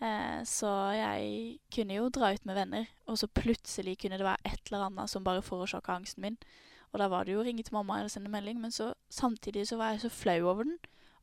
Eh, 0.00 0.40
så 0.48 0.70
jeg 0.96 1.58
kunne 1.74 1.98
jo 1.98 2.08
dra 2.14 2.30
ut 2.32 2.46
med 2.48 2.56
venner, 2.56 2.86
og 3.10 3.18
så 3.18 3.26
plutselig 3.26 3.98
kunne 4.00 4.20
det 4.20 4.28
være 4.28 4.52
et 4.52 4.70
eller 4.70 4.86
annet 4.86 5.12
som 5.12 5.26
bare 5.26 5.44
forårsaka 5.44 5.98
angsten 5.98 6.24
min. 6.24 6.38
Og 6.92 7.02
da 7.02 7.10
var 7.10 7.26
det 7.26 7.34
jo 7.34 7.42
å 7.42 7.46
ringe 7.46 7.62
til 7.66 7.74
mamma 7.76 7.98
eller 7.98 8.12
sende 8.12 8.30
melding, 8.32 8.60
men 8.62 8.72
så 8.74 8.92
samtidig 9.12 9.66
så 9.68 9.78
var 9.78 9.94
jeg 9.94 10.06
så 10.06 10.14
flau 10.14 10.40
over 10.46 10.66
den 10.66 10.78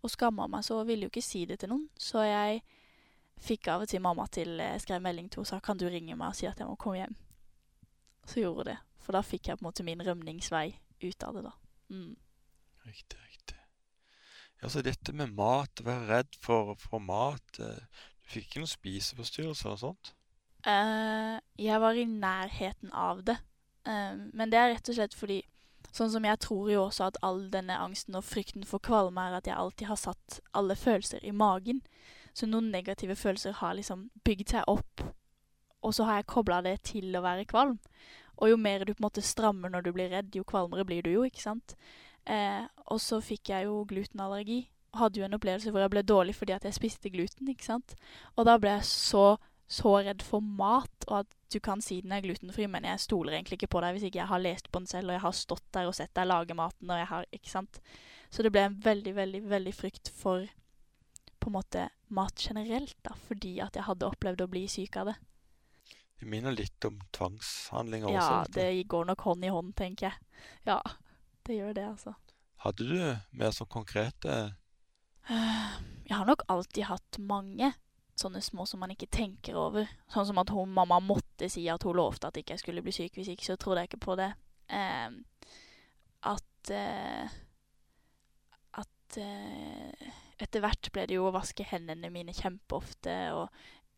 og 0.05 0.11
skamma 0.13 0.45
meg 0.47 0.65
så 0.65 0.81
og 0.81 0.87
ville 0.87 1.07
jo 1.07 1.11
ikke 1.11 1.25
si 1.25 1.45
det 1.49 1.59
til 1.61 1.71
noen. 1.73 1.87
Så 1.97 2.23
jeg 2.23 2.61
fikk 3.43 3.69
av 3.73 3.83
og 3.85 3.89
til 3.91 4.01
mamma 4.01 4.25
til 4.33 4.57
Jeg 4.57 4.81
skrev 4.81 5.01
melding 5.01 5.29
til 5.29 5.41
henne 5.41 5.47
og 5.47 5.49
sa 5.49 5.59
kan 5.63 5.77
du 5.77 5.87
ringe 5.89 6.15
meg 6.15 6.29
og 6.29 6.37
si 6.37 6.47
at 6.49 6.59
jeg 6.59 6.69
må 6.69 6.77
komme 6.79 7.01
hjem. 7.01 7.17
Så 8.27 8.41
gjorde 8.41 8.63
hun 8.63 8.69
det. 8.71 8.77
For 9.07 9.15
da 9.15 9.23
fikk 9.23 9.47
jeg 9.47 9.59
på 9.59 9.63
en 9.63 9.69
måte 9.69 9.87
min 9.87 10.03
rømningsvei 10.03 10.65
ut 10.99 11.23
av 11.23 11.37
det, 11.37 11.43
da. 11.47 11.53
Mm. 11.95 12.17
Riktig, 12.83 13.19
riktig. 13.23 13.59
Ja, 14.59 14.69
så 14.73 14.83
dette 14.83 15.15
med 15.15 15.31
mat, 15.37 15.79
være 15.85 16.09
redd 16.09 16.37
for, 16.43 16.75
for 16.81 16.99
mat 16.99 17.59
eh, 17.63 18.03
Du 18.19 18.33
fikk 18.33 18.49
ikke 18.49 18.63
noen 18.65 18.73
spiseforstyrrelser 18.73 19.71
og 19.71 19.79
sånt? 19.79 20.11
Uh, 20.67 21.37
jeg 21.55 21.79
var 21.79 21.95
i 21.95 22.03
nærheten 22.09 22.91
av 22.91 23.21
det. 23.23 23.37
Uh, 23.87 24.27
men 24.35 24.51
det 24.51 24.59
er 24.59 24.73
rett 24.73 24.91
og 24.91 24.99
slett 24.99 25.15
fordi 25.15 25.45
Sånn 25.95 26.11
som 26.11 26.25
jeg 26.27 26.37
tror 26.43 26.67
jo 26.69 26.81
også 26.83 27.07
at 27.07 27.17
all 27.25 27.45
denne 27.49 27.77
angsten 27.79 28.17
og 28.19 28.25
frykten 28.27 28.65
for 28.67 28.83
kvalme 28.83 29.23
er 29.23 29.37
at 29.37 29.47
jeg 29.47 29.55
alltid 29.55 29.87
har 29.87 29.97
satt 29.97 30.39
alle 30.57 30.75
følelser 30.77 31.23
i 31.25 31.31
magen. 31.31 31.79
Så 32.37 32.45
noen 32.45 32.67
negative 32.73 33.15
følelser 33.17 33.55
har 33.61 33.77
liksom 33.77 34.09
bygd 34.27 34.51
seg 34.51 34.67
opp, 34.69 35.05
og 35.81 35.95
så 35.95 36.05
har 36.05 36.19
jeg 36.19 36.29
kobla 36.29 36.59
det 36.65 36.75
til 36.91 37.15
å 37.17 37.23
være 37.25 37.47
kvalm. 37.49 37.79
Og 38.37 38.51
jo 38.51 38.57
mer 38.61 38.85
du 38.85 38.93
på 38.93 39.01
en 39.01 39.07
måte 39.07 39.25
strammer 39.25 39.71
når 39.73 39.87
du 39.87 39.91
blir 39.95 40.11
redd, 40.13 40.35
jo 40.35 40.45
kvalmere 40.47 40.85
blir 40.87 41.05
du 41.05 41.11
jo, 41.11 41.25
ikke 41.27 41.43
sant. 41.43 41.75
Eh, 42.25 42.63
og 42.91 43.01
så 43.01 43.21
fikk 43.23 43.53
jeg 43.53 43.67
jo 43.67 43.83
glutenallergi. 43.89 44.65
Hadde 44.97 45.21
jo 45.21 45.27
en 45.27 45.37
opplevelse 45.37 45.71
hvor 45.73 45.83
jeg 45.83 45.93
ble 45.93 46.03
dårlig 46.07 46.35
fordi 46.37 46.55
at 46.55 46.65
jeg 46.67 46.77
spiste 46.77 47.11
gluten, 47.13 47.49
ikke 47.51 47.67
sant. 47.67 47.95
Og 48.35 48.47
da 48.47 48.57
ble 48.61 48.77
jeg 48.77 48.89
så 48.89 49.29
så 49.67 49.97
redd 49.99 50.23
for 50.23 50.39
mat, 50.39 51.05
og 51.09 51.25
at 51.25 51.33
du 51.51 51.59
kan 51.63 51.81
si 51.83 51.99
den 51.99 52.13
er 52.15 52.23
glutenfri, 52.23 52.69
men 52.71 52.87
jeg 52.87 53.03
stoler 53.03 53.35
egentlig 53.35 53.59
ikke 53.59 53.73
på 53.75 53.81
deg 53.83 53.95
hvis 53.95 54.05
ikke 54.07 54.21
jeg 54.21 54.31
har 54.31 54.39
lest 54.39 54.69
på 54.71 54.79
den 54.79 54.87
selv, 54.87 55.11
og 55.11 55.17
jeg 55.17 55.23
har 55.25 55.35
stått 55.35 55.65
der 55.75 55.89
og 55.89 55.97
sett 55.97 56.13
deg 56.15 56.29
lage 56.29 56.55
maten, 56.55 56.87
og 56.87 57.01
jeg 57.01 57.09
har 57.11 57.27
Ikke 57.35 57.51
sant. 57.51 57.81
Så 58.31 58.43
det 58.43 58.51
ble 58.55 58.63
en 58.67 58.79
veldig, 58.83 59.13
veldig, 59.15 59.41
veldig 59.49 59.73
frykt 59.75 60.11
for 60.15 60.47
på 61.37 61.51
en 61.51 61.55
måte 61.55 61.89
mat 62.15 62.39
generelt, 62.39 62.95
da, 63.03 63.15
fordi 63.27 63.57
at 63.63 63.75
jeg 63.75 63.87
hadde 63.87 64.07
opplevd 64.07 64.43
å 64.43 64.49
bli 64.51 64.65
syk 64.71 64.97
av 64.99 65.11
det. 65.11 65.17
Det 66.17 66.25
minner 66.25 66.55
litt 66.55 66.85
om 66.87 66.97
tvangshandlinger 67.13 68.09
ja, 68.09 68.21
også? 68.21 68.37
Ja, 68.37 68.53
det 68.57 68.87
går 68.89 69.09
nok 69.11 69.25
hånd 69.27 69.45
i 69.45 69.51
hånd, 69.53 69.73
tenker 69.77 70.09
jeg. 70.09 70.47
Ja, 70.65 70.79
det 71.45 71.59
gjør 71.59 71.75
det, 71.77 71.85
altså. 71.93 72.15
Hadde 72.63 72.87
du 72.89 73.01
mer 73.37 73.53
sånn 73.53 73.69
konkrete 73.69 74.37
Jeg 75.29 76.15
har 76.15 76.25
nok 76.25 76.41
alltid 76.49 76.87
hatt 76.89 77.19
mange 77.21 77.69
sånne 78.17 78.41
små 78.41 78.65
som 78.65 78.81
man 78.81 78.93
ikke 78.93 79.09
tenker 79.13 79.57
over. 79.59 79.89
Sånn 80.09 80.25
som 80.29 80.39
at 80.41 80.51
hun, 80.53 80.71
mamma 80.73 80.99
måtte 81.03 81.49
si 81.53 81.67
at 81.69 81.85
hun 81.85 81.97
lovte 81.99 82.29
at 82.29 82.39
ikke 82.39 82.55
jeg 82.55 82.63
skulle 82.63 82.83
bli 82.85 82.95
syk, 82.95 83.17
hvis 83.17 83.29
ikke 83.33 83.51
så 83.51 83.57
trodde 83.61 83.83
jeg 83.83 83.91
ikke 83.91 84.05
på 84.07 84.17
det. 84.19 84.31
Eh, 84.73 85.09
at 86.33 86.71
eh, 86.73 87.35
At 88.81 89.19
eh, 89.21 90.09
etter 90.41 90.61
hvert 90.61 90.89
ble 90.93 91.05
det 91.09 91.17
jo 91.17 91.29
å 91.29 91.35
vaske 91.35 91.65
hendene 91.65 92.11
mine 92.13 92.33
kjempeofte, 92.35 93.15
og 93.37 93.47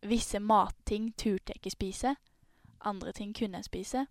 visse 0.02 0.40
matting 0.40 1.12
turte 1.18 1.52
jeg 1.52 1.60
ikke 1.60 1.76
spise. 1.76 2.14
Andre 2.84 3.12
ting 3.12 3.34
kunne 3.36 3.60
jeg 3.60 3.68
spise. 3.68 4.06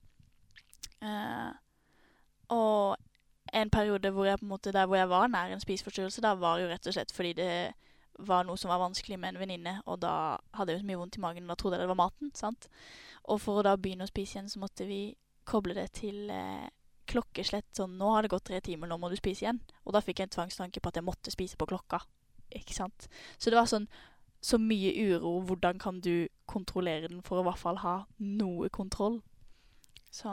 Uh, 1.01 1.51
og 2.49 2.97
en 3.53 3.69
periode 3.69 4.11
hvor 4.13 4.25
jeg 4.25 4.39
på 4.39 4.45
en 4.45 4.51
måte 4.51 4.73
der 4.75 4.85
hvor 4.85 4.99
jeg 4.99 5.09
var 5.09 5.27
nær 5.27 5.53
en 5.53 5.61
spiseforstyrrelse, 5.63 6.21
da 6.21 6.33
var 6.37 6.59
jo 6.59 6.67
rett 6.69 6.87
og 6.87 6.93
slett 6.93 7.13
fordi 7.15 7.33
det 7.33 7.51
var 8.27 8.43
noe 8.45 8.59
som 8.59 8.69
var 8.69 8.81
vanskelig 8.81 9.19
med 9.19 9.33
en 9.33 9.39
venninne, 9.39 9.75
og 9.87 10.01
da 10.03 10.37
hadde 10.57 10.73
jeg 10.73 10.81
så 10.81 10.89
mye 10.89 10.99
vondt 10.99 11.17
i 11.17 11.23
magen, 11.23 11.45
og 11.47 11.53
da 11.53 11.61
trodde 11.61 11.77
jeg 11.77 11.85
det 11.85 11.91
var 11.93 12.01
maten. 12.01 12.31
sant? 12.35 12.67
Og 13.31 13.39
for 13.41 13.59
å 13.59 13.63
da 13.65 13.77
begynne 13.79 14.03
å 14.03 14.11
spise 14.11 14.37
igjen, 14.37 14.49
så 14.51 14.59
måtte 14.59 14.87
vi 14.89 15.15
koble 15.47 15.73
det 15.77 15.87
til 16.01 16.29
eh, 16.33 16.67
klokkeslett. 17.09 17.69
Sånn 17.77 17.97
'Nå 17.97 18.11
har 18.13 18.23
det 18.23 18.33
gått 18.33 18.49
tre 18.49 18.59
timer, 18.61 18.89
nå 18.89 18.97
må 18.99 19.09
du 19.09 19.15
spise 19.15 19.45
igjen.' 19.45 19.61
Og 19.85 19.95
da 19.95 20.01
fikk 20.03 20.19
jeg 20.19 20.29
en 20.29 20.35
tvangstanke 20.35 20.81
på 20.81 20.91
at 20.91 20.99
jeg 20.99 21.07
måtte 21.07 21.31
spise 21.31 21.57
på 21.57 21.69
klokka. 21.69 22.01
Ikke 22.51 22.75
sant? 22.75 23.07
Så 23.37 23.49
det 23.49 23.57
var 23.57 23.69
sånn 23.69 23.87
så 24.41 24.59
mye 24.61 24.91
uro. 24.95 25.39
Hvordan 25.47 25.79
kan 25.79 25.99
du 26.01 26.27
kontrollere 26.49 27.09
den 27.11 27.21
for 27.25 27.39
å 27.39 27.43
i 27.43 27.49
hvert 27.49 27.61
fall 27.61 27.81
ha 27.83 27.95
noe 28.17 28.69
kontroll? 28.73 29.21
Så 30.11 30.31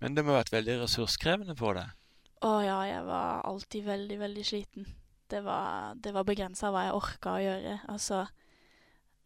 Men 0.00 0.14
det 0.14 0.24
må 0.24 0.32
ha 0.32 0.40
vært 0.42 0.54
veldig 0.54 0.80
ressurskrevende 0.84 1.56
for 1.58 1.78
deg? 1.78 1.94
Å 2.46 2.52
ja, 2.62 2.78
jeg 2.86 3.06
var 3.08 3.42
alltid 3.48 3.84
veldig, 3.84 4.18
veldig 4.20 4.44
sliten. 4.46 4.86
Det 5.28 5.42
var, 5.44 5.96
det 5.98 6.12
var 6.14 6.24
begrensa 6.24 6.70
hva 6.72 6.86
jeg 6.86 6.94
orka 6.96 7.34
å 7.34 7.42
gjøre. 7.42 7.80
Altså, 7.90 8.22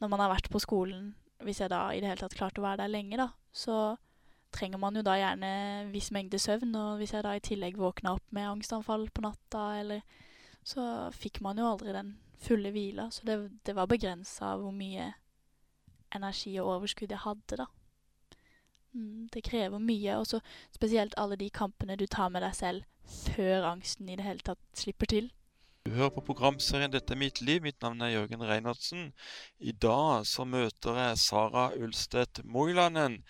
når 0.00 0.10
man 0.14 0.24
har 0.24 0.32
vært 0.32 0.48
på 0.50 0.62
skolen, 0.62 1.12
hvis 1.44 1.60
jeg 1.60 1.70
da 1.70 1.84
i 1.92 2.00
det 2.00 2.08
hele 2.08 2.22
tatt 2.22 2.38
klarte 2.38 2.62
å 2.62 2.64
være 2.64 2.82
der 2.82 2.94
lenge, 2.94 3.20
da, 3.20 3.28
så 3.52 3.98
trenger 4.52 4.80
man 4.80 4.96
jo 4.96 5.04
da 5.04 5.14
gjerne 5.20 5.52
viss 5.92 6.10
mengde 6.14 6.40
søvn, 6.40 6.74
og 6.76 7.00
hvis 7.00 7.14
jeg 7.14 7.24
da 7.24 7.36
i 7.36 7.44
tillegg 7.44 7.78
våkna 7.80 8.16
opp 8.16 8.34
med 8.34 8.48
angstanfall 8.48 9.08
på 9.12 9.24
natta, 9.28 9.72
eller 9.80 10.04
Så 10.62 10.82
fikk 11.10 11.40
man 11.42 11.58
jo 11.58 11.64
aldri 11.66 11.90
den 11.90 12.12
fulle 12.42 12.70
hviler. 12.74 13.10
så 13.10 13.26
det, 13.26 13.36
det 13.66 13.76
var 13.76 13.86
begrensa 13.90 14.56
hvor 14.56 14.74
mye 14.74 15.12
energi 16.14 16.56
og 16.60 16.76
overskudd 16.76 17.10
jeg 17.14 17.24
hadde, 17.24 17.56
da. 17.62 17.66
Mm, 18.92 19.28
det 19.32 19.44
krever 19.44 19.78
mye, 19.80 20.16
og 20.18 20.26
så 20.26 20.40
spesielt 20.74 21.14
alle 21.16 21.38
de 21.40 21.50
kampene 21.50 21.96
du 21.96 22.06
tar 22.06 22.28
med 22.28 22.44
deg 22.44 22.54
selv 22.54 22.82
før 23.08 23.70
angsten 23.72 24.08
i 24.08 24.16
det 24.16 24.26
hele 24.26 24.44
tatt 24.44 24.60
slipper 24.76 25.08
til. 25.08 25.30
Du 25.82 25.90
hører 25.90 26.12
på 26.14 26.22
programserien 26.28 26.92
'Dette 26.92 27.14
er 27.14 27.18
mitt 27.18 27.40
liv'. 27.42 27.62
Mitt 27.62 27.82
navn 27.82 28.00
er 28.00 28.12
Jørgen 28.12 28.44
Reinertsen. 28.46 29.12
I 29.58 29.72
dag 29.72 30.26
så 30.26 30.44
møter 30.44 30.94
jeg 30.94 31.18
Sara 31.18 31.72
Ulstedt 31.74 32.44
Moilanen 32.44 33.24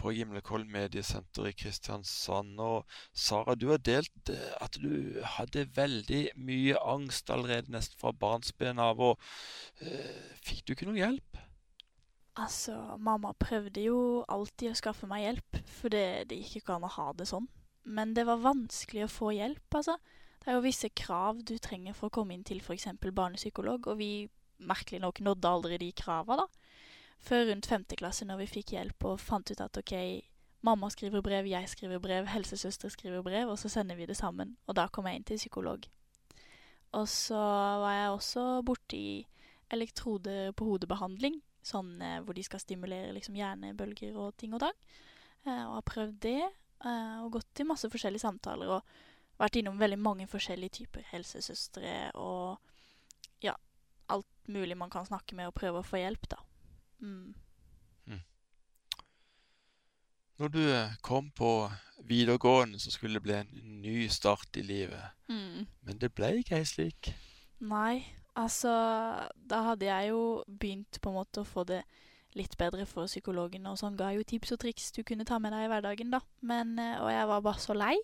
på 0.00 0.14
Gimlekollen 0.16 0.70
mediesenter 0.72 1.50
i 1.50 1.54
Kristiansand. 1.56 2.56
Og 2.60 2.88
Sara, 3.12 3.54
du 3.54 3.68
har 3.72 3.82
delt 3.84 4.32
eh, 4.32 4.50
at 4.64 4.78
du 4.80 5.20
hadde 5.36 5.68
veldig 5.76 6.22
mye 6.40 6.80
angst 6.80 7.30
allerede 7.32 7.72
nesten 7.74 8.00
fra 8.00 8.14
barnsben 8.16 8.80
av. 8.82 9.02
Og 9.10 9.20
eh, 9.84 10.34
fikk 10.46 10.64
du 10.64 10.74
ikke 10.74 10.88
noe 10.88 11.00
hjelp? 11.00 11.40
Altså, 12.40 12.76
mamma 13.02 13.34
prøvde 13.36 13.82
jo 13.84 14.00
alltid 14.30 14.72
å 14.72 14.78
skaffe 14.78 15.08
meg 15.10 15.26
hjelp, 15.26 15.60
for 15.68 15.92
det 15.92 16.30
gikk 16.30 16.60
ikke 16.60 16.78
an 16.78 16.86
å 16.86 16.94
ha 16.94 17.10
det 17.18 17.28
sånn. 17.28 17.48
Men 17.90 18.14
det 18.16 18.26
var 18.28 18.42
vanskelig 18.44 19.06
å 19.06 19.12
få 19.12 19.34
hjelp, 19.34 19.66
altså. 19.74 19.98
Det 20.40 20.48
er 20.48 20.56
jo 20.56 20.64
visse 20.64 20.88
krav 20.96 21.42
du 21.44 21.58
trenger 21.60 21.96
for 21.96 22.08
å 22.08 22.14
komme 22.14 22.32
inn 22.32 22.44
til 22.46 22.62
f.eks. 22.62 22.86
barnepsykolog, 23.02 23.90
og 23.92 23.98
vi 24.00 24.28
merkelig 24.60 25.02
nok 25.02 25.20
nådde 25.24 25.50
aldri 25.50 25.80
de 25.82 25.90
krava, 25.96 26.38
da. 26.40 26.46
Før 27.20 27.46
rundt 27.50 27.68
femte 27.68 27.96
klasse, 28.00 28.24
når 28.28 28.42
vi 28.42 28.50
fikk 28.54 28.74
hjelp 28.76 29.04
og 29.08 29.20
fant 29.20 29.50
ut 29.50 29.60
at 29.60 29.76
ok, 29.80 29.94
mamma 30.66 30.88
skriver 30.92 31.22
brev, 31.24 31.48
jeg 31.50 31.68
skriver 31.68 32.00
brev, 32.02 32.28
helsesøster 32.32 32.92
skriver 32.92 33.22
brev, 33.22 33.50
og 33.52 33.58
så 33.60 33.68
sender 33.72 33.98
vi 33.98 34.08
det 34.08 34.16
sammen. 34.16 34.56
Og 34.66 34.76
da 34.78 34.88
kom 34.88 35.08
jeg 35.08 35.20
inn 35.20 35.28
til 35.28 35.40
psykolog. 35.40 35.84
Og 36.96 37.06
så 37.08 37.40
var 37.84 37.92
jeg 37.94 38.14
også 38.14 38.46
borti 38.66 39.04
elektroder 39.70 40.50
på 40.56 40.66
hodebehandling, 40.72 41.36
sånn 41.62 42.00
eh, 42.02 42.18
hvor 42.24 42.34
de 42.34 42.42
skal 42.42 42.62
stimulere 42.62 43.12
liksom 43.14 43.36
hjernebølger 43.38 44.16
og 44.18 44.32
ting 44.40 44.56
og 44.56 44.64
tang. 44.64 44.80
Eh, 45.44 45.62
og 45.68 45.76
har 45.76 45.86
prøvd 45.86 46.18
det, 46.24 46.40
eh, 46.40 47.16
og 47.20 47.36
gått 47.36 47.62
i 47.62 47.68
masse 47.68 47.92
forskjellige 47.92 48.24
samtaler. 48.24 48.74
og 48.80 49.06
vært 49.40 49.56
innom 49.60 49.80
veldig 49.80 49.98
mange 50.00 50.28
forskjellige 50.28 50.80
typer 50.82 51.06
helsesøstre 51.14 52.10
og 52.20 52.58
ja, 53.44 53.54
alt 54.12 54.52
mulig 54.52 54.76
man 54.76 54.92
kan 54.92 55.06
snakke 55.08 55.36
med 55.38 55.48
og 55.48 55.56
prøve 55.56 55.80
å 55.80 55.86
få 55.86 56.02
hjelp, 56.02 56.28
da. 56.34 56.40
Mm. 57.00 57.34
Mm. 58.06 58.22
Når 60.38 60.52
du 60.54 60.60
eh, 60.64 60.96
kom 61.02 61.30
på 61.36 61.70
videregående, 62.08 62.80
så 62.80 62.90
skulle 62.90 63.18
det 63.18 63.22
bli 63.22 63.36
en 63.38 63.80
ny 63.82 64.08
start 64.08 64.56
i 64.56 64.64
livet. 64.64 65.16
Mm. 65.28 65.66
Men 65.86 66.00
det 66.00 66.12
ble 66.14 66.36
ikke 66.40 66.60
helt 66.60 66.72
slik. 66.72 67.12
Nei, 67.60 68.06
altså 68.40 68.72
Da 69.36 69.58
hadde 69.66 69.84
jeg 69.84 70.14
jo 70.14 70.44
begynt 70.48 71.00
på 71.02 71.10
en 71.10 71.18
måte 71.20 71.42
å 71.42 71.48
få 71.48 71.66
det 71.68 71.82
litt 72.38 72.54
bedre 72.58 72.86
for 72.86 73.10
psykologen, 73.10 73.66
og 73.66 73.78
sånn 73.80 73.98
ga 73.98 74.12
jo 74.14 74.22
tips 74.22 74.54
og 74.54 74.60
triks 74.62 74.92
du 74.94 75.02
kunne 75.06 75.26
ta 75.26 75.40
med 75.42 75.52
deg 75.52 75.66
i 75.66 75.70
hverdagen, 75.72 76.12
da. 76.14 76.20
Men, 76.46 76.78
eh, 76.78 76.98
og 77.02 77.10
jeg 77.10 77.26
var 77.32 77.46
bare 77.46 77.62
så 77.62 77.74
lei. 77.76 77.96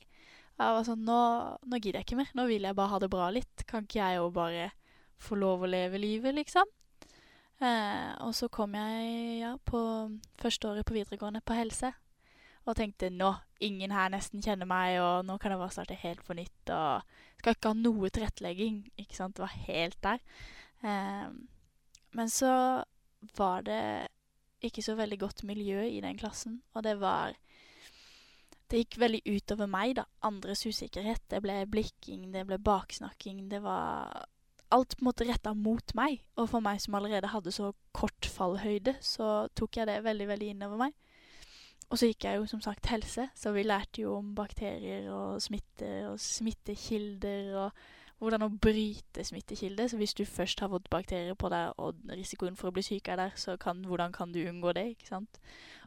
Jeg 0.56 0.72
var 0.72 0.86
sånn 0.88 1.04
nå, 1.04 1.20
nå, 1.68 1.78
gidder 1.78 2.00
jeg 2.00 2.08
ikke 2.08 2.18
mer. 2.22 2.32
Nå 2.34 2.46
vil 2.48 2.64
jeg 2.64 2.76
bare 2.76 2.92
ha 2.94 2.98
det 3.02 3.12
bra 3.12 3.28
litt. 3.30 3.64
Kan 3.68 3.84
ikke 3.84 4.00
jeg 4.00 4.18
jo 4.18 4.30
bare 4.32 4.70
få 5.20 5.36
lov 5.38 5.64
å 5.64 5.70
leve 5.70 6.00
livet, 6.00 6.34
liksom? 6.36 6.68
Eh, 7.56 8.10
og 8.20 8.34
så 8.36 8.50
kom 8.52 8.74
jeg 8.76 9.38
ja, 9.40 9.54
på 9.64 9.80
første 10.40 10.68
året 10.68 10.86
på 10.86 10.96
videregående 10.96 11.40
på 11.40 11.56
helse 11.56 11.94
og 12.66 12.74
tenkte 12.74 13.12
nå, 13.14 13.30
ingen 13.62 13.92
her 13.94 14.10
nesten 14.10 14.42
kjenner 14.42 14.66
meg, 14.66 14.96
og 14.98 15.22
nå 15.26 15.36
kan 15.38 15.52
jeg 15.54 15.60
bare 15.60 15.74
starte 15.74 15.98
helt 16.00 16.24
på 16.26 16.34
nytt. 16.34 16.72
Og 16.74 17.38
skal 17.38 17.54
ikke 17.54 17.70
ha 17.70 17.78
noe 17.78 18.10
tilrettelegging. 18.10 18.80
Ikke 18.98 19.14
sant? 19.14 19.36
Det 19.38 19.44
var 19.44 19.54
helt 19.68 19.98
der. 20.02 20.22
Eh, 20.82 21.28
men 22.18 22.32
så 22.32 22.52
var 23.38 23.66
det 23.66 23.80
ikke 24.66 24.82
så 24.82 24.96
veldig 24.98 25.18
godt 25.20 25.44
miljø 25.46 25.84
i 25.86 26.02
den 26.02 26.18
klassen, 26.18 26.62
og 26.74 26.82
det 26.86 26.96
var 26.98 27.36
det 28.66 28.80
gikk 28.80 28.96
veldig 28.98 29.20
utover 29.30 29.68
meg, 29.70 29.92
da. 30.00 30.08
Andres 30.26 30.64
usikkerhet. 30.66 31.22
Det 31.30 31.38
ble 31.44 31.60
blikking, 31.70 32.32
det 32.34 32.42
ble 32.48 32.58
baksnakking. 32.58 33.44
Det 33.52 33.60
var 33.62 34.26
alt 34.74 34.96
på 34.96 35.04
en 35.04 35.08
måte 35.10 35.26
retta 35.28 35.52
mot 35.54 35.94
meg. 35.98 36.22
Og 36.40 36.48
for 36.50 36.64
meg 36.64 36.80
som 36.82 36.96
allerede 36.98 37.30
hadde 37.32 37.54
så 37.54 37.72
kort 37.96 38.28
fallhøyde, 38.30 38.96
så 39.00 39.48
tok 39.58 39.80
jeg 39.80 39.90
det 39.90 40.00
veldig, 40.04 40.30
veldig 40.32 40.48
innover 40.54 40.86
meg. 40.86 40.96
Og 41.86 42.00
så 42.00 42.08
gikk 42.10 42.26
jeg 42.26 42.40
jo 42.40 42.48
som 42.50 42.62
sagt 42.64 42.88
helse, 42.90 43.28
så 43.38 43.52
vi 43.54 43.62
lærte 43.62 44.02
jo 44.02 44.16
om 44.18 44.32
bakterier 44.34 45.06
og 45.14 45.38
smitte 45.42 45.90
og 46.08 46.18
smittekilder 46.18 47.52
og 47.60 47.84
hvordan 48.18 48.46
å 48.46 48.50
bryte 48.50 49.24
smittekilder. 49.24 49.90
Så 49.92 50.00
hvis 50.00 50.16
du 50.16 50.24
først 50.26 50.60
har 50.64 50.72
fått 50.72 50.90
bakterier 50.90 51.36
på 51.38 51.50
deg, 51.52 51.76
og 51.78 52.00
risikoen 52.10 52.56
for 52.58 52.70
å 52.70 52.74
bli 52.74 52.82
syk 52.82 53.12
er 53.12 53.20
der, 53.20 53.36
så 53.38 53.54
kan, 53.60 53.84
hvordan 53.86 54.14
kan 54.16 54.32
du 54.34 54.40
unngå 54.48 54.72
det, 54.74 54.88
ikke 54.96 55.10
sant? 55.12 55.38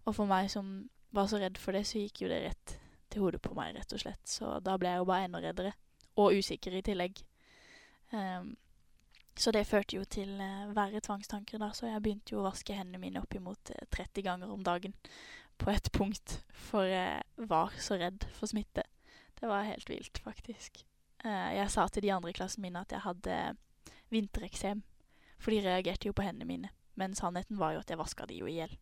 Og 0.05 0.15
for 0.15 0.29
meg 0.29 0.47
som 0.53 0.87
var 1.15 1.27
så 1.27 1.41
redd 1.41 1.59
for 1.59 1.75
det, 1.75 1.83
så 1.89 1.99
gikk 1.99 2.23
jo 2.23 2.31
det 2.31 2.43
rett 2.45 2.77
til 3.09 3.25
hodet 3.25 3.41
på 3.43 3.55
meg, 3.57 3.73
rett 3.75 3.93
og 3.93 4.03
slett. 4.03 4.23
Så 4.29 4.55
da 4.63 4.77
ble 4.79 4.93
jeg 4.93 5.01
jo 5.01 5.09
bare 5.09 5.27
enda 5.27 5.43
reddere. 5.43 5.73
Og 6.21 6.37
usikker 6.37 6.77
i 6.77 6.85
tillegg. 6.85 7.19
Um, 8.13 8.53
så 9.37 9.51
det 9.55 9.67
førte 9.67 9.97
jo 9.97 10.05
til 10.09 10.31
uh, 10.41 10.71
verre 10.75 11.01
tvangstanker, 11.03 11.61
da. 11.61 11.71
Så 11.75 11.87
jeg 11.87 12.01
begynte 12.03 12.35
jo 12.35 12.41
å 12.41 12.47
vaske 12.49 12.75
hendene 12.75 13.01
mine 13.01 13.21
oppimot 13.23 13.71
uh, 13.75 13.85
30 13.95 14.25
ganger 14.25 14.51
om 14.51 14.63
dagen 14.65 14.95
på 15.59 15.71
et 15.73 15.91
punkt. 15.97 16.39
For 16.69 16.87
jeg 16.87 17.47
var 17.49 17.75
så 17.79 17.99
redd 18.01 18.27
for 18.35 18.51
smitte. 18.51 18.85
Det 19.39 19.47
var 19.47 19.67
helt 19.67 19.89
vilt, 19.89 20.19
faktisk. 20.23 20.83
Uh, 21.23 21.51
jeg 21.55 21.71
sa 21.71 21.87
til 21.87 22.03
de 22.07 22.13
andre 22.15 22.33
i 22.33 22.37
klassen 22.37 22.65
min 22.65 22.79
at 22.79 22.91
jeg 22.95 23.05
hadde 23.05 23.39
vintereksem. 24.11 24.83
For 25.39 25.55
de 25.55 25.63
reagerte 25.63 26.09
jo 26.09 26.15
på 26.15 26.25
hendene 26.25 26.49
mine. 26.49 26.73
Men 26.99 27.15
sannheten 27.15 27.59
var 27.59 27.75
jo 27.75 27.83
at 27.83 27.91
jeg 27.91 27.99
vaska 27.99 28.27
de 28.27 28.41
jo 28.41 28.49
i 28.49 28.57
hjel. 28.57 28.75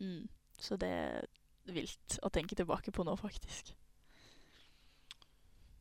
Mm. 0.00 0.30
Så 0.56 0.80
det 0.80 0.88
er 0.88 1.28
vilt 1.68 2.16
å 2.24 2.30
tenke 2.32 2.56
tilbake 2.56 2.92
på 2.92 3.04
nå, 3.04 3.16
faktisk. 3.20 3.74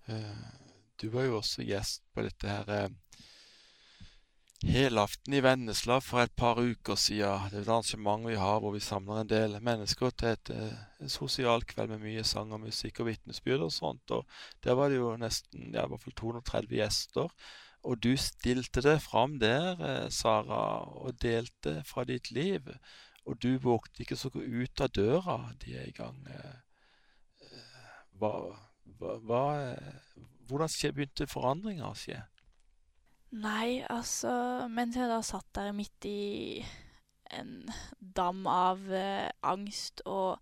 Uh, 0.09 0.67
du 1.01 1.09
var 1.13 1.27
jo 1.27 1.37
også 1.39 1.65
gjest 1.67 2.03
på 2.13 2.25
dette 2.25 2.49
her 2.49 2.69
uh, 2.69 3.23
helaften 4.65 5.33
i 5.37 5.41
Vennesla 5.43 5.99
for 6.03 6.23
et 6.23 6.33
par 6.35 6.59
uker 6.59 6.99
siden. 6.99 7.47
Det 7.51 7.61
er 7.61 7.63
et 7.63 7.71
arrangement 7.71 8.27
vi 8.27 8.35
har 8.35 8.59
hvor 8.59 8.75
vi 8.75 8.83
samler 8.83 9.21
en 9.21 9.31
del 9.31 9.55
mennesker 9.63 10.11
til 10.19 10.33
et, 10.33 10.51
et 10.99 11.11
sosial 11.11 11.63
kveld 11.63 11.93
med 11.93 12.03
mye 12.03 12.25
sang 12.27 12.51
og 12.51 12.65
musikk 12.65 12.99
og 12.99 13.11
vitnesbyrd 13.11 13.63
og 13.69 13.71
sånt. 13.71 14.11
Og 14.11 14.25
der 14.63 14.75
var 14.75 14.91
det 14.91 14.99
jo 14.99 15.15
nesten 15.19 15.71
ja, 15.71 15.85
i 15.85 15.91
hvert 15.93 16.03
fall 16.03 16.17
230 16.19 16.75
gjester. 16.81 17.31
Og 17.87 18.01
du 18.03 18.11
stilte 18.19 18.83
deg 18.83 18.99
fram 18.99 19.37
der, 19.39 20.09
Sara, 20.11 20.83
og 20.99 21.15
delte 21.23 21.79
fra 21.87 22.03
ditt 22.03 22.27
liv. 22.35 22.67
Og 23.29 23.39
du 23.39 23.53
vågte 23.63 24.03
ikke 24.03 24.17
så 24.19 24.31
gå 24.33 24.41
ut 24.41 24.81
av 24.81 24.91
døra 24.91 25.37
de 25.63 25.77
er 25.77 25.87
i 25.87 25.95
gang. 25.95 26.19
Eh, 26.27 26.57
eh, 27.47 27.87
hva, 28.19 28.33
hva, 28.99 29.15
hva 29.23 29.43
Hvordan 30.49 30.95
begynte 30.95 31.29
forandringa 31.29 31.89
å 31.89 31.97
skje? 31.97 32.19
Nei, 33.37 33.83
altså 33.85 34.31
Mens 34.73 34.97
jeg 34.97 35.09
da 35.11 35.19
satt 35.21 35.49
der 35.53 35.75
midt 35.77 36.07
i 36.09 36.63
en 37.37 37.69
dam 37.99 38.47
av 38.49 38.87
eh, 38.89 39.29
angst 39.45 40.01
og 40.09 40.39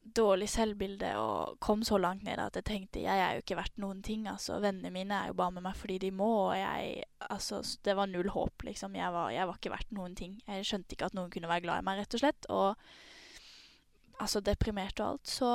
dårlig 0.00 0.46
selvbilde 0.50 1.10
og 1.20 1.58
kom 1.62 1.82
så 1.86 1.98
langt 2.00 2.24
ned 2.24 2.40
at 2.40 2.56
jeg 2.56 2.66
tenkte 2.66 3.02
jeg 3.02 3.20
er 3.20 3.36
jo 3.36 3.42
ikke 3.42 3.58
verdt 3.58 3.80
noen 3.82 4.00
ting. 4.02 4.26
altså 4.30 4.60
Vennene 4.62 4.92
mine 4.94 5.16
er 5.16 5.30
jo 5.30 5.36
bare 5.38 5.54
med 5.56 5.66
meg 5.66 5.76
fordi 5.76 5.98
de 6.06 6.12
må, 6.14 6.30
og 6.50 6.56
jeg 6.58 7.04
Altså, 7.30 7.60
det 7.84 7.94
var 7.94 8.08
null 8.08 8.30
håp, 8.32 8.64
liksom. 8.64 8.94
Jeg 8.96 9.12
var, 9.12 9.28
jeg 9.30 9.46
var 9.46 9.58
ikke 9.58 9.70
verdt 9.70 9.90
noen 9.94 10.14
ting. 10.16 10.38
Jeg 10.48 10.64
skjønte 10.66 10.96
ikke 10.96 11.10
at 11.10 11.14
noen 11.14 11.28
kunne 11.30 11.50
være 11.50 11.62
glad 11.66 11.82
i 11.82 11.84
meg, 11.86 12.00
rett 12.00 12.16
og 12.16 12.22
slett. 12.22 12.48
Og 12.50 14.24
altså 14.24 14.40
deprimert 14.40 14.98
og 15.04 15.12
alt. 15.12 15.28
Så 15.28 15.50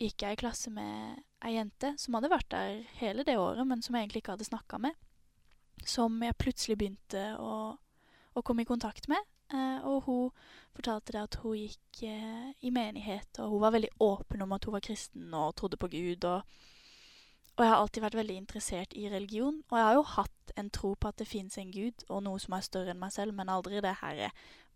gikk 0.00 0.24
jeg 0.24 0.36
i 0.36 0.40
klasse 0.40 0.72
med 0.74 1.22
ei 1.44 1.54
jente 1.56 1.92
som 2.00 2.16
hadde 2.16 2.32
vært 2.32 2.50
der 2.52 2.80
hele 3.00 3.24
det 3.26 3.36
året, 3.38 3.66
men 3.68 3.82
som 3.84 3.94
jeg 3.94 4.06
egentlig 4.06 4.24
ikke 4.24 4.34
hadde 4.36 4.48
snakka 4.48 4.80
med. 4.82 4.96
Som 5.84 6.16
jeg 6.24 6.38
plutselig 6.40 6.78
begynte 6.80 7.24
å, 7.38 7.54
å 8.34 8.44
komme 8.46 8.64
i 8.64 8.68
kontakt 8.68 9.08
med. 9.12 9.20
Eh, 9.52 9.80
og 9.84 10.06
hun 10.06 10.30
fortalte 10.74 11.12
det 11.14 11.22
at 11.22 11.38
hun 11.42 11.58
gikk 11.58 12.04
eh, 12.08 12.52
i 12.64 12.72
menighet, 12.74 13.42
og 13.42 13.52
hun 13.52 13.64
var 13.66 13.74
veldig 13.76 13.92
åpen 14.02 14.44
om 14.44 14.54
at 14.56 14.64
hun 14.64 14.76
var 14.76 14.84
kristen 14.84 15.34
og 15.36 15.54
trodde 15.58 15.78
på 15.80 15.90
Gud. 15.92 16.24
Og, 16.24 16.42
og, 17.54 17.60
jeg 17.60 17.70
har 17.70 17.78
alltid 17.78 18.06
vært 18.06 18.18
veldig 18.22 18.38
interessert 18.40 18.96
i 18.96 19.06
religion. 19.12 19.60
Og 19.68 19.78
jeg 19.78 19.86
har 19.86 19.98
jo 19.98 20.08
hatt 20.16 20.54
en 20.60 20.70
tro 20.74 20.94
på 20.94 21.10
at 21.10 21.20
det 21.20 21.28
fins 21.28 21.58
en 21.60 21.72
gud 21.74 22.06
og 22.08 22.24
noe 22.24 22.40
som 22.42 22.56
er 22.56 22.66
større 22.66 22.94
enn 22.94 23.02
meg 23.02 23.12
selv, 23.14 23.36
men 23.36 23.52
aldri 23.52 23.82
det 23.84 23.98
her 24.00 24.26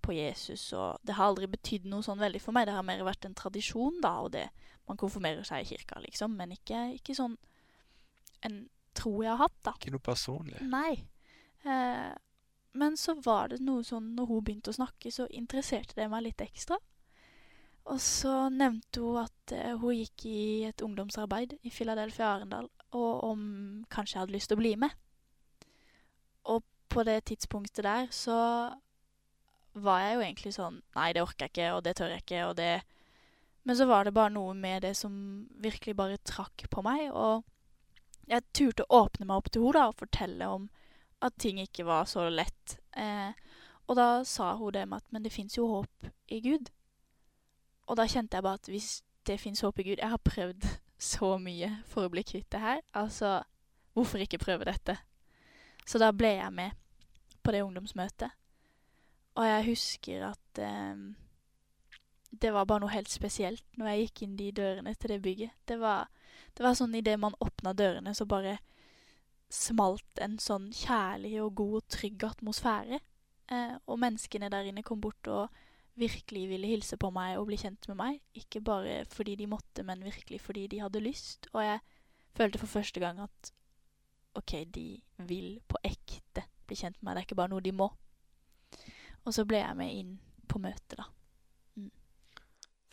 på 0.04 0.14
Jesus, 0.16 0.70
og 0.76 1.02
det 1.06 1.16
har 1.18 1.30
aldri 1.30 1.48
betydd 1.50 1.88
noe 1.90 2.04
sånn 2.06 2.20
veldig 2.20 2.40
for 2.42 2.56
meg. 2.56 2.68
Det 2.68 2.76
har 2.76 2.86
mer 2.86 3.04
vært 3.06 3.28
en 3.28 3.36
tradisjon, 3.38 4.00
da, 4.04 4.18
og 4.24 4.34
det 4.36 4.48
Man 4.88 4.96
konfirmerer 4.96 5.44
seg 5.44 5.60
i 5.60 5.66
kirka, 5.68 5.98
liksom, 6.00 6.32
men 6.32 6.54
ikke, 6.54 6.78
ikke 6.96 7.12
sånn 7.12 7.34
en 8.46 8.54
tro 8.96 9.18
jeg 9.20 9.34
har 9.34 9.42
hatt, 9.42 9.58
da. 9.66 9.74
Ikke 9.76 9.92
noe 9.92 10.04
personlig. 10.06 10.62
Nei. 10.64 10.94
Eh, 11.68 12.14
men 12.78 12.96
så 12.96 13.14
var 13.20 13.50
det 13.52 13.58
noe 13.64 13.82
sånn 13.84 14.12
Når 14.14 14.28
hun 14.30 14.44
begynte 14.46 14.72
å 14.72 14.76
snakke, 14.78 15.10
så 15.12 15.26
interesserte 15.34 15.96
det 15.98 16.06
meg 16.08 16.24
litt 16.24 16.40
ekstra. 16.44 16.78
Og 17.88 18.00
så 18.04 18.48
nevnte 18.52 19.02
hun 19.04 19.20
at 19.22 19.54
eh, 19.56 19.76
hun 19.80 19.96
gikk 19.96 20.26
i 20.28 20.40
et 20.68 20.84
ungdomsarbeid 20.84 21.56
i 21.62 21.72
Philadelphia 21.72 22.34
Arendal, 22.34 22.68
og 22.96 23.24
om 23.24 23.40
kanskje 23.92 24.16
jeg 24.16 24.22
hadde 24.22 24.36
lyst 24.36 24.52
til 24.52 24.58
å 24.58 24.62
bli 24.62 24.74
med. 24.80 24.92
Og 26.52 26.64
på 26.88 27.04
det 27.04 27.22
tidspunktet 27.30 27.84
der 27.84 28.08
så 28.12 28.36
var 29.84 30.02
jeg 30.02 30.14
jo 30.16 30.24
egentlig 30.24 30.54
sånn 30.54 30.80
Nei, 30.96 31.10
det 31.14 31.22
orker 31.22 31.46
jeg 31.46 31.54
ikke, 31.54 31.68
og 31.76 31.84
det 31.86 31.94
tør 31.98 32.14
jeg 32.14 32.24
ikke, 32.24 32.42
og 32.48 32.56
det 32.58 32.72
Men 33.68 33.76
så 33.76 33.86
var 33.88 34.04
det 34.04 34.14
bare 34.16 34.32
noe 34.32 34.54
med 34.56 34.82
det 34.82 34.94
som 34.96 35.12
virkelig 35.60 35.96
bare 35.96 36.20
trakk 36.24 36.64
på 36.72 36.82
meg, 36.86 37.10
og 37.12 37.44
jeg 38.28 38.44
turte 38.56 38.84
å 38.86 39.02
åpne 39.04 39.26
meg 39.28 39.40
opp 39.40 39.50
til 39.52 39.66
henne 39.66 39.84
og 39.90 39.98
fortelle 40.00 40.48
om 40.48 40.68
at 41.24 41.36
ting 41.40 41.58
ikke 41.60 41.84
var 41.88 42.06
så 42.08 42.28
lett. 42.30 42.78
Eh, 42.96 43.32
og 43.88 43.96
da 43.96 44.22
sa 44.24 44.52
hun 44.56 44.72
det 44.72 44.86
med 44.88 45.02
at 45.02 45.12
Men 45.12 45.24
det 45.24 45.32
fins 45.32 45.56
jo 45.56 45.66
håp 45.66 46.08
i 46.28 46.40
Gud. 46.44 46.70
Og 47.88 47.96
da 47.96 48.06
kjente 48.06 48.36
jeg 48.36 48.44
bare 48.44 48.60
at 48.60 48.68
hvis 48.68 49.02
det 49.26 49.40
fins 49.40 49.60
håp 49.60 49.78
i 49.78 49.82
Gud 49.90 49.98
Jeg 49.98 50.08
har 50.08 50.20
prøvd 50.24 50.64
så 51.12 51.36
mye 51.38 51.70
for 51.88 52.06
å 52.06 52.12
bli 52.12 52.22
kvitt 52.22 52.50
det 52.52 52.60
her. 52.60 52.80
Altså, 52.92 53.42
hvorfor 53.94 54.18
ikke 54.22 54.38
prøve 54.38 54.68
dette? 54.68 54.98
Så 55.86 55.98
da 55.98 56.10
ble 56.12 56.36
jeg 56.36 56.52
med 56.52 56.76
på 57.42 57.52
det 57.54 57.62
ungdomsmøtet. 57.64 58.34
Og 59.38 59.46
jeg 59.46 59.66
husker 59.68 60.24
at 60.32 60.60
eh, 60.62 61.02
det 62.42 62.50
var 62.52 62.66
bare 62.68 62.82
noe 62.82 62.92
helt 62.92 63.10
spesielt 63.10 63.64
når 63.78 63.92
jeg 63.92 64.06
gikk 64.06 64.22
inn 64.26 64.38
de 64.38 64.48
dørene 64.56 64.94
til 64.94 65.14
det 65.14 65.20
bygget. 65.24 65.54
Det 65.68 65.78
var, 65.80 66.08
det 66.56 66.64
var 66.66 66.74
sånn 66.78 66.96
idet 66.98 67.18
man 67.20 67.36
åpna 67.44 67.72
dørene, 67.76 68.14
så 68.14 68.26
bare 68.28 68.58
smalt 69.48 70.20
en 70.20 70.36
sånn 70.42 70.68
kjærlig 70.76 71.38
og 71.40 71.54
god 71.56 71.78
og 71.80 71.86
trygg 71.94 72.26
atmosfære. 72.28 73.00
Eh, 73.48 73.76
og 73.86 74.00
menneskene 74.02 74.50
der 74.52 74.68
inne 74.68 74.84
kom 74.84 75.00
bort 75.00 75.30
og 75.32 75.54
virkelig 75.98 76.44
ville 76.50 76.68
hilse 76.70 76.98
på 77.00 77.10
meg 77.14 77.38
og 77.38 77.48
bli 77.48 77.58
kjent 77.58 77.88
med 77.90 77.98
meg. 77.98 78.18
Ikke 78.36 78.60
bare 78.64 79.00
fordi 79.10 79.38
de 79.40 79.48
måtte, 79.50 79.86
men 79.86 80.04
virkelig 80.04 80.42
fordi 80.44 80.66
de 80.74 80.82
hadde 80.82 81.02
lyst. 81.02 81.48
Og 81.54 81.64
jeg 81.64 81.80
følte 82.36 82.60
for 82.60 82.70
første 82.78 83.00
gang 83.02 83.22
at 83.24 83.54
OK, 84.38 84.52
de 84.74 85.00
vil 85.26 85.56
på 85.66 85.80
ekte 85.86 86.44
bli 86.68 86.76
kjent 86.76 87.00
med 87.00 87.08
meg. 87.08 87.16
Det 87.16 87.22
er 87.22 87.28
ikke 87.30 87.40
bare 87.40 87.54
noe 87.54 87.64
de 87.64 87.74
må. 87.74 87.88
Og 89.28 89.34
så 89.36 89.44
ble 89.48 89.60
jeg 89.60 89.76
med 89.76 89.92
inn 89.92 90.14
på 90.48 90.60
møtet, 90.62 90.96
da. 90.96 91.04
Mm. 91.76 91.90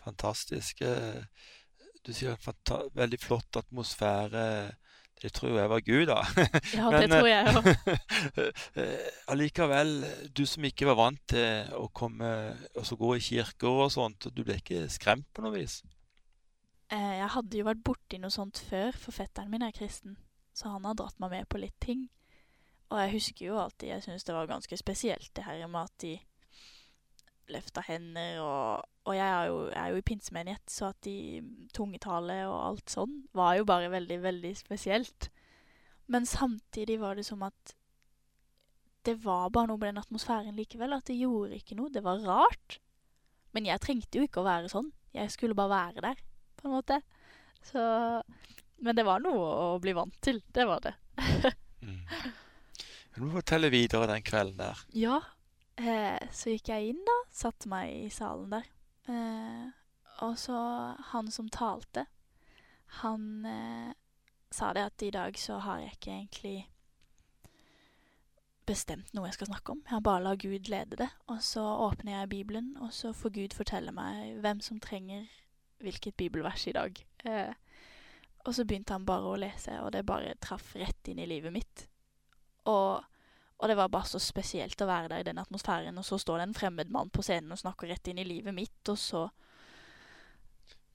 Fantastisk. 0.03 0.81
Eh, 0.83 1.21
du 2.03 2.11
sier 2.13 2.35
fanta 2.41 2.83
veldig 2.93 3.19
flott 3.23 3.61
atmosfære. 3.61 4.43
Det 5.21 5.31
tror 5.33 5.55
jeg 5.57 5.69
var 5.71 5.83
Gud, 5.87 6.05
da. 6.09 6.19
Ja, 6.77 6.89
det 6.91 7.07
tror 7.09 7.29
jeg 7.29 7.53
òg. 7.55 7.69
eh, 8.83 9.07
allikevel, 9.31 9.93
du 10.35 10.43
som 10.49 10.67
ikke 10.67 10.89
var 10.91 10.99
vant 10.99 11.21
til 11.31 11.71
å 11.79 11.87
komme 11.95 12.29
gå 12.75 13.13
i 13.15 13.23
kirker 13.23 13.85
og 13.85 13.93
sånt, 13.95 14.27
du 14.27 14.43
ble 14.43 14.59
ikke 14.59 14.85
skremt 14.91 15.29
på 15.31 15.45
noe 15.45 15.55
vis? 15.55 15.79
Eh, 16.91 17.13
jeg 17.21 17.31
hadde 17.37 17.61
jo 17.61 17.69
vært 17.69 17.85
borti 17.87 18.19
noe 18.21 18.33
sånt 18.33 18.59
før, 18.67 18.91
for 18.91 19.15
fetteren 19.15 19.49
min 19.53 19.63
er 19.65 19.73
kristen. 19.75 20.19
Så 20.55 20.69
han 20.71 20.85
har 20.87 20.99
dratt 20.99 21.17
meg 21.23 21.31
med 21.31 21.49
på 21.49 21.63
litt 21.63 21.79
ting. 21.83 22.05
Og 22.93 22.99
jeg 23.01 23.13
husker 23.15 23.47
jo 23.47 23.57
alltid 23.57 23.89
Jeg 23.89 24.03
syntes 24.05 24.23
det 24.27 24.35
var 24.35 24.49
ganske 24.49 24.77
spesielt, 24.77 25.31
det 25.35 25.45
her 25.45 25.65
med 25.67 25.87
at 25.87 26.01
de 26.01 26.19
løfta 27.49 27.81
hender 27.85 28.41
og 28.41 28.85
Og 29.05 29.15
jeg 29.15 29.25
er 29.25 29.45
jo, 29.49 29.57
er 29.69 29.87
jo 29.93 30.01
i 30.01 30.05
pinsemenighet, 30.05 30.69
så 30.71 30.89
at 30.89 30.99
de 31.05 31.41
tungetale 31.73 32.39
og 32.49 32.57
alt 32.57 32.89
sånn 32.89 33.19
var 33.37 33.55
jo 33.59 33.67
bare 33.69 33.91
veldig, 33.93 34.17
veldig 34.23 34.53
spesielt. 34.57 35.27
Men 36.09 36.25
samtidig 36.25 36.97
var 37.01 37.13
det 37.13 37.25
som 37.27 37.43
at 37.45 37.75
det 39.05 39.19
var 39.21 39.51
bare 39.53 39.69
noe 39.69 39.77
med 39.77 39.91
den 39.91 40.01
atmosfæren 40.01 40.57
likevel. 40.57 40.95
At 40.97 41.05
det 41.05 41.19
gjorde 41.19 41.59
ikke 41.59 41.77
noe. 41.77 41.91
Det 41.93 42.01
var 42.01 42.23
rart. 42.25 42.79
Men 43.53 43.69
jeg 43.69 43.83
trengte 43.83 44.17
jo 44.17 44.25
ikke 44.25 44.41
å 44.41 44.47
være 44.47 44.71
sånn. 44.71 44.89
Jeg 45.13 45.29
skulle 45.31 45.57
bare 45.57 45.75
være 45.75 46.03
der, 46.07 46.23
på 46.57 46.65
en 46.67 46.73
måte. 46.73 46.97
Så 47.69 47.83
Men 48.81 48.97
det 48.97 49.05
var 49.05 49.21
noe 49.23 49.45
å 49.75 49.77
bli 49.79 49.93
vant 49.95 50.17
til. 50.25 50.41
Det 50.49 50.65
var 50.65 50.81
det. 50.81 50.95
mm. 51.85 52.01
Du 53.15 53.23
må 53.23 53.31
fortelle 53.37 53.71
videre 53.71 54.09
den 54.11 54.23
kvelden 54.27 54.59
der. 54.59 54.83
Ja. 54.91 55.21
Eh, 55.79 56.19
så 56.35 56.51
gikk 56.51 56.71
jeg 56.71 56.91
inn, 56.91 57.01
da. 57.07 57.15
Satte 57.31 57.71
meg 57.71 57.93
i 57.95 58.09
salen 58.11 58.51
der. 58.51 58.67
Eh, 59.07 59.65
og 60.25 60.35
så 60.39 60.57
han 61.11 61.31
som 61.31 61.47
talte, 61.51 62.05
han 63.01 63.45
eh, 63.47 63.91
sa 64.51 64.71
det 64.75 64.85
at 64.89 65.03
i 65.03 65.11
dag 65.15 65.39
så 65.39 65.59
har 65.63 65.83
jeg 65.83 65.95
ikke 65.95 66.13
egentlig 66.15 66.57
bestemt 68.65 69.11
noe 69.13 69.29
jeg 69.29 69.37
skal 69.37 69.51
snakke 69.51 69.75
om. 69.75 69.81
Jeg 69.85 69.93
har 69.93 70.05
bare 70.05 70.23
la 70.25 70.35
Gud 70.35 70.69
lede 70.71 70.99
det. 70.99 71.09
Og 71.31 71.41
så 71.43 71.63
åpner 71.63 72.19
jeg 72.19 72.31
Bibelen, 72.35 72.73
og 72.81 72.93
så 72.93 73.13
får 73.13 73.35
Gud 73.35 73.57
fortelle 73.57 73.95
meg 73.95 74.39
hvem 74.43 74.63
som 74.63 74.79
trenger 74.83 75.27
hvilket 75.83 76.17
bibelvers 76.17 76.67
i 76.67 76.75
dag. 76.75 76.99
Eh, 77.25 77.53
og 78.45 78.55
så 78.55 78.65
begynte 78.65 78.95
han 78.95 79.05
bare 79.07 79.31
å 79.31 79.39
lese, 79.39 79.79
og 79.81 79.91
det 79.95 80.05
bare 80.07 80.35
traff 80.41 80.73
rett 80.75 81.11
inn 81.11 81.21
i 81.21 81.29
livet 81.29 81.53
mitt. 81.53 81.87
Og, 82.71 83.03
og, 83.57 83.67
det 83.69 83.77
var 83.77 83.91
bare 83.93 84.09
så 84.09 84.19
spesielt 84.21 84.81
å 84.81 84.89
være 84.89 85.11
der 85.11 85.23
i 85.23 85.27
den 85.27 85.41
atmosfæren, 85.41 85.97
og 85.97 86.05
så 86.05 86.19
står 86.21 86.41
det 86.41 86.47
en 86.49 86.57
fremmed 86.57 86.91
mann 86.93 87.11
på 87.13 87.25
scenen 87.25 87.53
og 87.53 87.61
snakker 87.61 87.91
rett 87.91 88.09
inn 88.11 88.21
i 88.21 88.27
livet 88.27 88.55
mitt, 88.55 88.81
og 88.89 88.99
så 88.99 89.27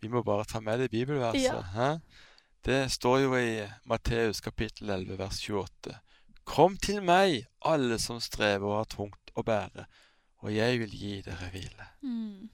Vi 0.00 0.08
må 0.08 0.22
bare 0.24 0.46
ta 0.48 0.60
med 0.64 0.80
det 0.80 0.90
bibelverset. 0.90 1.74
Ja. 1.76 1.96
Det 2.64 2.90
står 2.92 3.18
jo 3.20 3.34
i 3.36 3.66
Matteus 3.84 4.40
kapittel 4.40 4.90
11 4.90 5.18
vers 5.18 5.40
28. 5.44 5.98
Kom 6.44 6.76
til 6.76 7.02
meg, 7.04 7.46
alle 7.64 7.98
som 8.00 8.20
strever 8.20 8.66
og 8.66 8.78
har 8.78 8.88
tungt 8.90 9.32
å 9.36 9.44
bære, 9.44 9.84
og 10.40 10.52
jeg 10.52 10.80
vil 10.82 10.96
gi 10.96 11.12
dere 11.24 11.50
hvile. 11.52 11.86
Mm. 12.02 12.48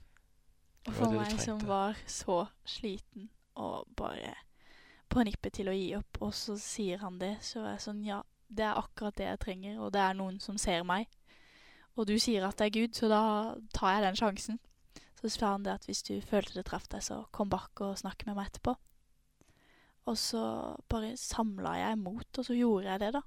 Og 0.87 0.93
for 0.93 1.15
meg 1.15 1.39
som 1.43 1.59
var 1.67 1.97
så 2.07 2.45
sliten 2.67 3.29
og 3.57 3.87
bare 3.97 4.35
på 5.11 5.23
nippet 5.23 5.57
til 5.59 5.71
å 5.71 5.75
gi 5.75 5.89
opp, 5.97 6.19
og 6.23 6.33
så 6.35 6.57
sier 6.61 7.01
han 7.03 7.17
det, 7.19 7.37
så 7.43 7.63
er 7.63 7.73
jeg 7.73 7.83
sånn 7.87 8.03
Ja, 8.05 8.21
det 8.47 8.65
er 8.65 8.79
akkurat 8.79 9.17
det 9.17 9.27
jeg 9.27 9.39
trenger, 9.43 9.79
og 9.79 9.93
det 9.93 10.01
er 10.01 10.17
noen 10.17 10.39
som 10.43 10.57
ser 10.61 10.85
meg. 10.87 11.07
Og 11.97 12.07
du 12.07 12.15
sier 12.21 12.45
at 12.45 12.59
det 12.59 12.67
er 12.67 12.75
Gud, 12.75 12.95
så 12.95 13.09
da 13.11 13.21
tar 13.75 13.97
jeg 13.97 14.05
den 14.05 14.19
sjansen. 14.19 14.59
Så 15.17 15.31
sa 15.33 15.55
han 15.55 15.65
det 15.65 15.73
at 15.73 15.87
hvis 15.89 16.03
du 16.05 16.13
følte 16.21 16.59
det 16.59 16.67
traff 16.67 16.85
deg, 16.91 17.01
så 17.03 17.23
kom 17.33 17.49
bak 17.49 17.81
og 17.81 17.97
snakk 17.97 18.27
med 18.27 18.37
meg 18.37 18.51
etterpå. 18.51 18.75
Og 20.07 20.17
så 20.17 20.41
bare 20.89 21.15
samla 21.19 21.73
jeg 21.79 21.97
mot, 21.99 22.27
og 22.37 22.45
så 22.45 22.55
gjorde 22.55 22.91
jeg 22.91 23.01
det, 23.01 23.13
da. 23.17 23.23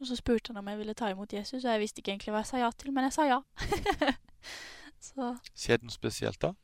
Og 0.00 0.08
så 0.08 0.16
spurte 0.18 0.52
han 0.52 0.60
om 0.62 0.70
jeg 0.70 0.78
ville 0.78 0.94
ta 0.96 1.10
imot 1.10 1.32
Jesus, 1.32 1.64
og 1.64 1.70
jeg 1.70 1.82
visste 1.82 2.00
ikke 2.00 2.14
egentlig 2.14 2.34
hva 2.34 2.42
jeg 2.42 2.50
sa 2.52 2.62
ja 2.62 2.70
til, 2.78 2.94
men 2.94 3.08
jeg 3.08 3.16
sa 3.16 3.26
ja. 3.28 3.40
så 5.08 5.34
Skjedde 5.52 5.88
noe 5.88 5.94
spesielt 5.94 6.40
da? 6.42 6.54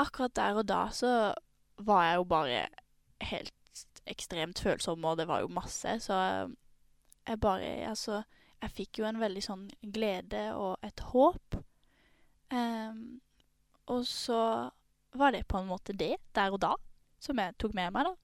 Akkurat 0.00 0.34
der 0.36 0.58
og 0.60 0.66
da 0.68 0.82
så 0.94 1.12
var 1.78 2.04
jeg 2.08 2.18
jo 2.18 2.26
bare 2.30 2.64
helt 3.30 3.84
ekstremt 4.08 4.60
følsom, 4.64 5.04
og 5.04 5.18
det 5.20 5.28
var 5.28 5.44
jo 5.44 5.52
masse, 5.52 5.98
så 6.00 6.48
jeg 7.28 7.40
bare 7.40 7.70
Altså, 7.88 8.22
jeg 8.62 8.74
fikk 8.74 9.00
jo 9.00 9.06
en 9.08 9.20
veldig 9.20 9.42
sånn 9.44 9.66
glede 9.82 10.48
og 10.58 10.82
et 10.82 11.00
håp. 11.12 11.58
Um, 12.50 13.20
og 13.86 14.06
så 14.08 14.40
var 15.18 15.32
det 15.32 15.46
på 15.48 15.60
en 15.60 15.68
måte 15.68 15.92
det, 15.92 16.16
der 16.34 16.52
og 16.52 16.60
da, 16.64 16.74
som 17.20 17.38
jeg 17.38 17.56
tok 17.58 17.76
med 17.76 17.92
meg, 17.94 18.08
da. 18.08 18.16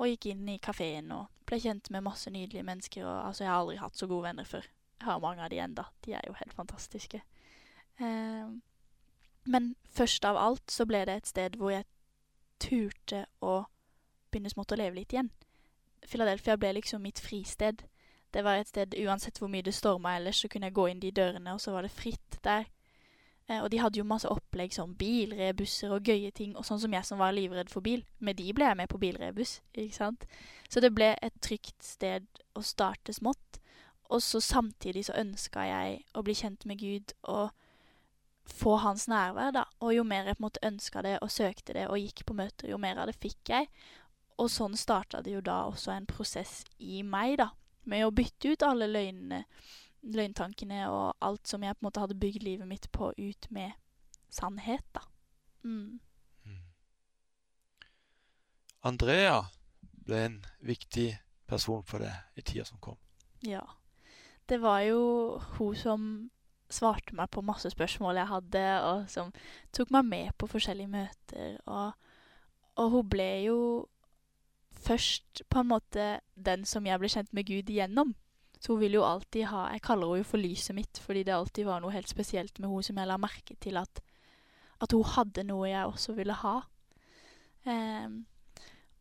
Og 0.00 0.08
gikk 0.10 0.32
inn 0.32 0.48
i 0.50 0.58
kafeen 0.62 1.12
og 1.14 1.28
ble 1.46 1.60
kjent 1.62 1.92
med 1.94 2.04
masse 2.04 2.30
nydelige 2.32 2.66
mennesker. 2.66 3.06
Og 3.06 3.28
altså, 3.28 3.44
jeg 3.44 3.52
har 3.52 3.60
aldri 3.62 3.78
hatt 3.80 3.98
så 3.98 4.08
gode 4.10 4.26
venner 4.26 4.48
før. 4.48 4.66
Jeg 4.98 5.06
har 5.06 5.22
mange 5.22 5.44
av 5.44 5.50
de 5.52 5.60
enda. 5.62 5.86
De 6.04 6.14
er 6.16 6.26
jo 6.26 6.36
helt 6.38 6.54
fantastiske. 6.56 7.22
Um, 8.00 8.62
men 9.44 9.74
først 9.90 10.24
av 10.24 10.38
alt 10.38 10.70
så 10.70 10.86
ble 10.86 11.04
det 11.06 11.16
et 11.18 11.30
sted 11.30 11.58
hvor 11.58 11.74
jeg 11.74 11.86
turte 12.62 13.24
å 13.42 13.64
begynne 14.30 14.52
smått 14.52 14.74
å 14.74 14.78
leve 14.78 15.00
litt 15.00 15.14
igjen. 15.14 15.32
Philadelphia 16.06 16.56
ble 16.58 16.72
liksom 16.78 17.02
mitt 17.04 17.20
fristed. 17.22 17.84
Det 18.32 18.44
var 18.44 18.56
et 18.56 18.68
sted 18.68 18.94
uansett 19.04 19.38
hvor 19.38 19.50
mye 19.52 19.64
det 19.64 19.74
storma 19.76 20.16
ellers, 20.16 20.40
så 20.40 20.48
kunne 20.48 20.70
jeg 20.70 20.76
gå 20.76 20.86
inn 20.88 21.02
de 21.02 21.10
dørene, 21.12 21.52
og 21.52 21.60
så 21.60 21.74
var 21.74 21.84
det 21.84 21.92
fritt 21.92 22.38
der. 22.44 22.64
Eh, 23.48 23.60
og 23.60 23.70
de 23.72 23.80
hadde 23.82 23.98
jo 24.00 24.08
masse 24.08 24.28
opplegg 24.28 24.72
som 24.74 24.94
bilrebusser 24.96 25.92
og 25.92 26.08
gøye 26.08 26.30
ting, 26.34 26.56
og 26.56 26.64
sånn 26.66 26.80
som 26.80 26.94
jeg 26.96 27.08
som 27.08 27.20
var 27.20 27.34
livredd 27.36 27.72
for 27.72 27.84
bil. 27.84 28.04
Med 28.18 28.38
de 28.40 28.48
ble 28.56 28.70
jeg 28.70 28.78
med 28.78 28.88
på 28.88 29.00
bilrebuss, 29.02 29.58
ikke 29.74 29.98
sant. 29.98 30.26
Så 30.70 30.80
det 30.80 30.94
ble 30.96 31.12
et 31.20 31.40
trygt 31.44 31.76
sted 31.84 32.28
å 32.56 32.64
starte 32.64 33.12
smått. 33.12 33.60
Og 34.12 34.20
så 34.24 34.40
samtidig 34.44 35.06
så 35.08 35.16
ønska 35.16 35.64
jeg 35.68 36.02
å 36.16 36.24
bli 36.24 36.36
kjent 36.36 36.66
med 36.68 36.80
Gud 36.80 37.14
og 37.22 37.52
få 38.48 38.76
hans 38.82 39.06
nærvær, 39.08 39.52
da. 39.56 39.64
Og 39.80 39.96
jo 39.96 40.04
mer 40.04 40.28
jeg 40.28 40.36
på 40.36 40.42
en 40.42 40.48
måte 40.48 40.68
ønska 40.68 41.02
det 41.04 41.18
og 41.20 41.32
søkte 41.32 41.76
det 41.76 41.88
og 41.88 42.00
gikk 42.00 42.24
på 42.28 42.36
møter, 42.36 42.72
jo 42.72 42.80
mer 42.80 43.00
av 43.00 43.08
det 43.08 43.20
fikk 43.20 43.52
jeg. 43.52 43.68
Og 44.40 44.48
sånn 44.52 44.76
starta 44.76 45.20
det 45.24 45.36
jo 45.36 45.42
da 45.44 45.64
også 45.68 45.92
en 45.94 46.08
prosess 46.08 46.62
i 46.80 47.04
meg, 47.04 47.36
da 47.40 47.52
med 47.88 48.06
å 48.06 48.14
bytte 48.14 48.52
ut 48.52 48.66
alle 48.66 48.88
løgnene 48.90 49.44
løgntankene 50.02 50.86
og 50.90 51.14
alt 51.22 51.46
som 51.48 51.62
jeg 51.62 51.76
på 51.76 51.82
en 51.82 51.88
måte 51.88 52.02
hadde 52.02 52.18
bygd 52.18 52.42
livet 52.42 52.68
mitt 52.68 52.88
på, 52.94 53.12
ut 53.16 53.48
med 53.54 53.72
sannhet, 54.32 54.84
da. 54.94 55.04
Mm. 55.62 56.00
Mm. 56.44 56.64
Andrea 58.82 59.44
ble 60.02 60.24
en 60.26 60.38
viktig 60.66 61.12
person 61.46 61.84
for 61.86 62.02
deg 62.02 62.40
i 62.40 62.42
tida 62.42 62.66
som 62.66 62.80
kom. 62.82 62.98
Ja. 63.46 63.62
Det 64.48 64.58
var 64.62 64.82
jo 64.82 65.38
hun 65.56 65.76
som 65.78 66.06
svarte 66.72 67.14
meg 67.14 67.30
på 67.30 67.44
masse 67.44 67.70
spørsmål 67.70 68.18
jeg 68.18 68.30
hadde, 68.32 68.64
og 68.88 69.10
som 69.12 69.30
tok 69.76 69.92
meg 69.94 70.08
med 70.08 70.34
på 70.40 70.48
forskjellige 70.50 70.90
møter. 70.90 71.58
Og, 71.68 71.92
og 72.80 72.96
hun 72.96 73.10
ble 73.12 73.30
jo 73.46 73.58
først 74.72 75.44
på 75.50 75.62
en 75.62 75.70
måte 75.70 76.08
den 76.34 76.66
som 76.68 76.86
jeg 76.86 77.00
ble 77.00 77.10
kjent 77.12 77.32
med 77.32 77.46
Gud 77.48 77.70
igjennom. 77.70 78.14
Så 78.62 78.74
hun 78.74 78.82
vil 78.84 78.94
jo 78.94 79.02
alltid 79.02 79.48
ha 79.50 79.64
Jeg 79.72 79.82
kaller 79.82 80.06
henne 80.06 80.22
jo 80.22 80.28
for 80.28 80.38
lyset 80.38 80.76
mitt, 80.76 80.98
fordi 81.02 81.24
det 81.26 81.34
alltid 81.34 81.66
var 81.66 81.80
noe 81.82 81.94
helt 81.94 82.10
spesielt 82.10 82.58
med 82.58 82.70
henne 82.70 82.86
som 82.86 82.98
jeg 83.00 83.10
la 83.10 83.18
merke 83.18 83.56
til 83.60 83.80
at, 83.80 84.02
at 84.80 84.92
hun 84.94 85.08
hadde 85.16 85.46
noe 85.48 85.70
jeg 85.70 85.88
også 85.88 86.14
ville 86.14 86.36
ha. 86.44 86.60
Um, 87.66 88.22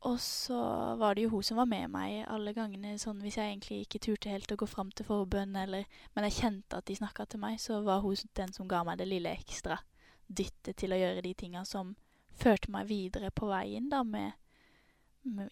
og 0.01 0.17
så 0.19 0.57
var 0.97 1.13
det 1.13 1.27
jo 1.27 1.29
hun 1.35 1.45
som 1.45 1.59
var 1.61 1.69
med 1.69 1.91
meg 1.93 2.23
alle 2.25 2.55
gangene, 2.57 2.95
sånn 2.97 3.21
hvis 3.21 3.37
jeg 3.37 3.51
egentlig 3.51 3.83
ikke 3.83 4.01
turte 4.01 4.33
helt 4.33 4.49
å 4.49 4.57
gå 4.57 4.65
fram 4.69 4.89
til 4.97 5.05
forbønn, 5.05 5.53
eller 5.55 5.85
Men 6.15 6.25
jeg 6.25 6.39
kjente 6.39 6.77
at 6.77 6.87
de 6.89 6.97
snakka 6.97 7.25
til 7.25 7.41
meg, 7.43 7.59
så 7.61 7.83
var 7.85 8.01
hun 8.01 8.17
den 8.33 8.53
som 8.53 8.67
ga 8.67 8.81
meg 8.83 8.97
det 8.97 9.07
lille 9.07 9.29
ekstra 9.29 9.77
dyttet 10.25 10.77
til 10.77 10.93
å 10.93 10.97
gjøre 10.97 11.21
de 11.21 11.33
tinga 11.37 11.63
som 11.65 11.93
førte 12.33 12.71
meg 12.71 12.87
videre 12.89 13.29
på 13.29 13.45
veien, 13.51 13.89
da, 13.91 14.01
med, 14.03 14.33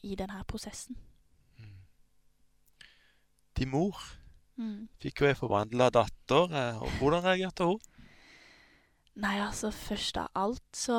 i 0.03 0.15
denne 0.15 0.43
prosessen. 0.47 0.97
Mm. 1.57 1.75
Din 3.57 3.69
mor 3.69 3.95
Mm. 4.59 4.89
fikk 4.99 5.21
jo 5.21 5.27
ei 5.29 5.35
forvandla 5.39 5.87
datter, 5.89 6.51
eh, 6.51 6.81
og 6.83 6.89
hvordan 6.99 7.23
reagerte 7.23 7.63
hun? 7.63 7.79
Nei, 9.15 9.37
altså, 9.39 9.71
først 9.71 10.17
av 10.17 10.27
alt 10.35 10.75
så 10.75 10.97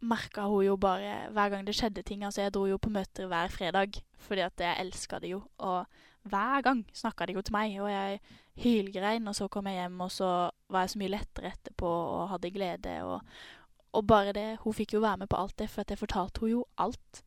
merka 0.00 0.46
hun 0.48 0.64
jo 0.66 0.76
bare 0.76 1.30
hver 1.34 1.50
gang 1.50 1.64
det 1.66 1.74
skjedde 1.76 2.04
ting. 2.06 2.24
Altså, 2.24 2.42
jeg 2.42 2.52
dro 2.54 2.66
jo 2.68 2.78
på 2.78 2.92
møter 2.92 3.28
hver 3.28 3.48
fredag 3.52 4.00
fordi 4.18 4.44
at 4.44 4.60
jeg 4.60 4.84
elska 4.84 5.20
det 5.22 5.30
jo. 5.32 5.42
Og 5.58 5.86
hver 6.28 6.62
gang 6.62 6.84
snakka 6.92 7.26
de 7.26 7.36
jo 7.38 7.42
til 7.42 7.56
meg, 7.56 7.76
og 7.80 7.90
jeg 7.90 8.20
hylgrein. 8.62 9.28
Og 9.28 9.34
så 9.34 9.48
kom 9.48 9.66
jeg 9.66 9.80
hjem, 9.80 10.00
og 10.00 10.10
så 10.12 10.50
var 10.68 10.84
jeg 10.84 10.90
så 10.90 10.98
mye 10.98 11.14
lettere 11.14 11.52
etterpå 11.52 11.88
og 11.88 12.28
hadde 12.34 12.52
glede. 12.52 12.96
Og, 13.04 13.20
og 13.92 14.06
bare 14.06 14.32
det 14.32 14.58
Hun 14.64 14.74
fikk 14.74 14.94
jo 14.94 15.00
være 15.00 15.24
med 15.24 15.28
på 15.28 15.40
alt 15.40 15.56
det, 15.58 15.70
for 15.70 15.84
jeg 15.88 15.98
fortalte 15.98 16.40
henne 16.40 16.58
jo 16.58 16.66
alt. 16.76 17.22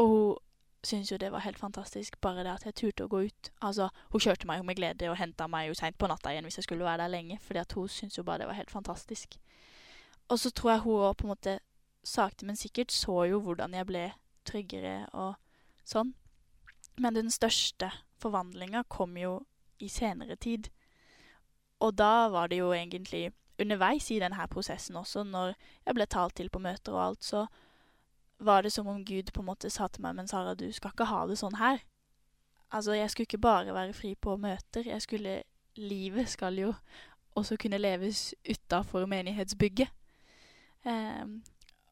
Og 0.00 0.08
hun 0.08 0.38
syntes 0.84 1.12
jo 1.12 1.16
det 1.16 1.30
var 1.32 1.44
helt 1.44 1.58
fantastisk, 1.58 2.20
bare 2.20 2.44
det 2.44 2.52
at 2.52 2.64
jeg 2.66 2.74
turte 2.76 3.06
å 3.06 3.08
gå 3.08 3.22
ut. 3.28 3.50
Altså, 3.64 3.88
hun 4.12 4.20
kjørte 4.20 4.48
meg 4.50 4.64
med 4.66 4.76
glede 4.76 5.08
og 5.08 5.16
henta 5.16 5.46
meg 5.48 5.70
jo 5.70 5.76
seint 5.78 5.96
på 5.98 6.08
natta 6.10 6.32
igjen 6.32 6.44
hvis 6.44 6.58
jeg 6.60 6.66
skulle 6.68 6.84
være 6.84 7.06
der 7.06 7.14
lenge, 7.14 7.38
fordi 7.40 7.62
at 7.62 7.72
hun 7.72 7.88
syntes 7.88 8.18
jo 8.18 8.24
bare 8.26 8.42
det 8.42 8.50
var 8.50 8.58
helt 8.58 8.74
fantastisk. 8.74 9.38
Og 10.28 10.38
så 10.40 10.50
tror 10.50 10.70
jeg 10.70 10.84
hun 10.84 11.06
òg 11.08 11.16
på 11.16 11.26
en 11.26 11.32
måte 11.32 11.58
sakte, 12.04 12.46
men 12.46 12.56
sikkert 12.56 12.92
så 12.92 13.24
jo 13.30 13.40
hvordan 13.40 13.74
jeg 13.74 13.88
ble 13.88 14.04
tryggere 14.44 15.06
og 15.12 15.34
sånn. 15.88 16.12
Men 17.00 17.16
den 17.16 17.30
største 17.32 17.90
forvandlinga 18.20 18.84
kom 18.88 19.16
jo 19.18 19.38
i 19.82 19.88
senere 19.88 20.36
tid. 20.36 20.68
Og 21.80 21.96
da 21.96 22.28
var 22.32 22.52
det 22.52 22.60
jo 22.60 22.72
egentlig 22.72 23.32
underveis 23.60 24.10
i 24.10 24.20
denne 24.22 24.46
prosessen 24.50 24.96
også, 24.96 25.24
når 25.24 25.54
jeg 25.86 25.96
ble 25.96 26.06
talt 26.10 26.36
til 26.38 26.50
på 26.50 26.62
møter 26.62 26.94
og 26.94 27.04
alt, 27.08 27.24
så 27.24 27.46
var 28.38 28.62
det 28.62 28.72
som 28.72 28.86
om 28.86 29.04
Gud 29.04 29.32
på 29.32 29.42
en 29.42 29.48
måte 29.48 29.70
sa 29.70 29.88
til 29.88 30.02
meg, 30.02 30.16
men 30.16 30.28
Sara, 30.28 30.54
du 30.54 30.66
skal 30.72 30.92
ikke 30.94 31.08
ha 31.08 31.24
det 31.26 31.38
sånn 31.40 31.58
her. 31.60 31.82
Altså, 32.74 32.94
jeg 32.96 33.10
skulle 33.10 33.28
ikke 33.28 33.38
bare 33.38 33.74
være 33.74 33.94
fri 33.94 34.14
på 34.14 34.36
møter, 34.36 34.86
jeg 34.86 35.02
skulle 35.02 35.42
Livet 35.74 36.28
skal 36.30 36.54
jo 36.54 36.68
også 37.34 37.56
kunne 37.58 37.78
leves 37.78 38.34
utafor 38.46 39.06
menighetsbygget. 39.10 39.88
Um, 40.86 41.40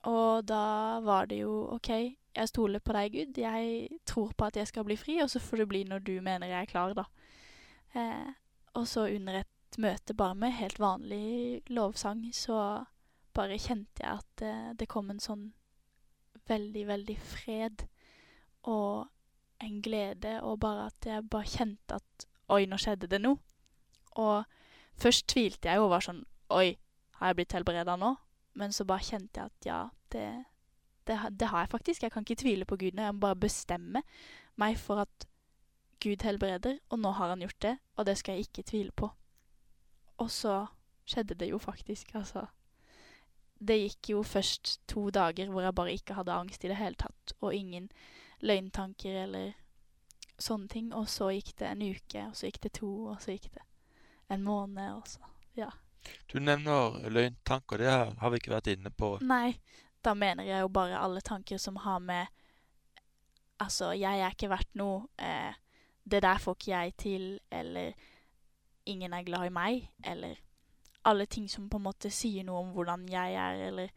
og 0.07 0.48
da 0.48 1.00
var 1.02 1.26
det 1.26 1.40
jo 1.40 1.66
OK, 1.74 1.88
jeg 2.37 2.48
stoler 2.48 2.78
på 2.78 2.94
deg, 2.94 3.12
Gud. 3.12 3.40
Jeg 3.42 3.88
tror 4.07 4.31
på 4.37 4.44
at 4.44 4.57
jeg 4.57 4.70
skal 4.70 4.85
bli 4.87 4.96
fri, 4.96 5.18
og 5.22 5.31
så 5.31 5.42
får 5.42 5.64
det 5.64 5.68
bli 5.68 5.83
når 5.88 5.98
du 6.07 6.12
mener 6.22 6.46
jeg 6.46 6.61
er 6.61 6.70
klar, 6.70 6.94
da. 6.94 7.05
Uh, 7.94 8.31
og 8.78 8.87
så 8.88 9.09
under 9.11 9.40
et 9.40 9.78
møte 9.78 10.14
bare 10.14 10.35
med 10.35 10.55
helt 10.61 10.78
vanlig 10.78 11.62
lovsang, 11.66 12.28
så 12.35 12.85
bare 13.35 13.59
kjente 13.59 14.05
jeg 14.05 14.22
at 14.22 14.46
uh, 14.46 14.70
det 14.78 14.88
kom 14.88 15.11
en 15.11 15.20
sånn 15.20 15.50
veldig, 16.53 16.85
veldig 16.88 17.17
fred 17.19 17.87
og 18.69 19.09
en 19.62 19.83
glede, 19.83 20.37
og 20.43 20.61
bare 20.61 20.87
at 20.91 21.07
jeg 21.07 21.29
bare 21.31 21.49
kjente 21.49 21.99
at 21.99 22.27
oi, 22.53 22.65
nå 22.69 22.79
skjedde 22.81 23.09
det 23.11 23.21
noe. 23.23 23.38
Og 24.21 24.45
først 25.01 25.27
tvilte 25.31 25.71
jeg 25.71 25.81
jo 25.81 25.87
og 25.87 25.95
var 25.95 26.05
sånn 26.05 26.23
oi, 26.53 26.75
har 27.19 27.31
jeg 27.31 27.38
blitt 27.38 27.57
helbreda 27.57 27.97
nå? 27.97 28.15
Men 28.59 28.75
så 28.75 28.85
bare 28.85 29.07
kjente 29.07 29.41
jeg 29.41 29.49
at 29.53 29.69
ja, 29.69 29.81
det, 30.12 30.27
det, 31.09 31.19
det, 31.31 31.49
har 31.49 31.65
jeg 31.65 31.73
faktisk. 31.73 32.03
Jeg 32.03 32.12
kan 32.12 32.27
ikke 32.27 32.43
tvile 32.43 32.69
på 32.69 32.77
Gud. 32.77 32.99
Jeg 32.99 33.15
må 33.15 33.23
bare 33.23 33.38
bestemme 33.38 34.03
meg 34.61 34.77
for 34.81 35.07
at 35.07 35.29
Gud 36.03 36.25
helbreder, 36.27 36.81
og 36.91 36.99
nå 36.99 37.12
har 37.15 37.31
han 37.31 37.45
gjort 37.45 37.61
det, 37.62 37.77
og 37.97 38.07
det 38.09 38.17
skal 38.19 38.35
jeg 38.35 38.49
ikke 38.49 38.67
tvile 38.67 38.93
på. 38.99 39.09
Og 40.19 40.31
så 40.31 40.65
skjedde 41.09 41.38
det 41.38 41.49
jo 41.53 41.61
faktisk, 41.62 42.15
altså. 42.19 42.49
Det 43.62 43.77
gikk 43.79 44.09
jo 44.11 44.22
først 44.27 44.81
to 44.90 45.07
dager 45.14 45.51
hvor 45.53 45.62
jeg 45.62 45.75
bare 45.79 45.94
ikke 45.94 46.16
hadde 46.18 46.35
angst 46.35 46.64
i 46.64 46.70
det 46.70 46.81
hele 46.81 46.98
tatt, 46.98 47.35
og 47.40 47.55
ingen 47.55 47.90
løgntanker 48.42 49.20
eller 49.25 49.53
sånne 50.42 50.68
ting. 50.72 50.90
Og 50.96 51.07
så 51.09 51.31
gikk 51.31 51.55
det 51.61 51.68
en 51.70 51.85
uke, 51.87 52.25
og 52.27 52.35
så 52.38 52.51
gikk 52.51 52.61
det 52.66 52.72
to, 52.81 52.90
og 53.12 53.22
så 53.22 53.37
gikk 53.37 53.53
det 53.55 53.62
en 54.33 54.42
måned, 54.42 54.96
og 54.96 55.07
så 55.09 55.31
Ja. 55.55 55.68
Du 56.33 56.40
nevner 56.40 57.11
løgntanker, 57.11 57.79
det 57.79 57.90
har 58.18 58.31
vi 58.31 58.40
ikke 58.40 58.55
vært 58.57 58.72
inne 58.72 58.90
på. 58.90 59.18
Nei, 59.22 59.59
da 60.03 60.14
mener 60.18 60.44
jeg 60.44 60.64
jo 60.64 60.68
bare 60.68 60.98
alle 60.98 61.20
tanker 61.20 61.59
som 61.59 61.77
har 61.77 62.01
med 62.01 62.27
Altså, 63.62 63.92
jeg 63.94 64.18
er 64.18 64.33
ikke 64.35 64.48
verdt 64.51 64.75
noe. 64.75 65.05
Eh, 65.22 65.55
det 66.03 66.22
der 66.25 66.40
får 66.42 66.57
ikke 66.57 66.70
jeg 66.72 66.94
til. 66.98 67.27
Eller 67.51 67.92
ingen 68.90 69.12
er 69.14 69.22
glad 69.22 69.46
i 69.46 69.53
meg. 69.55 69.85
Eller 70.03 70.40
alle 71.05 71.27
ting 71.27 71.49
som 71.51 71.69
på 71.71 71.81
en 71.81 71.87
måte 71.87 72.11
sier 72.11 72.45
noe 72.47 72.61
om 72.62 72.73
hvordan 72.77 73.09
jeg 73.11 73.35
er, 73.35 73.67
eller 73.69 73.88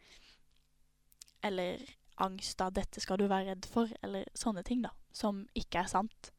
Eller 1.44 1.82
angst 2.16 2.58
da, 2.58 2.70
dette 2.70 3.00
skal 3.00 3.18
du 3.20 3.26
være 3.28 3.52
redd 3.52 3.66
for, 3.70 3.90
eller 4.02 4.24
sånne 4.34 4.62
ting, 4.66 4.82
da. 4.82 4.90
Som 5.12 5.44
ikke 5.54 5.84
er 5.84 5.90
sant, 5.90 6.32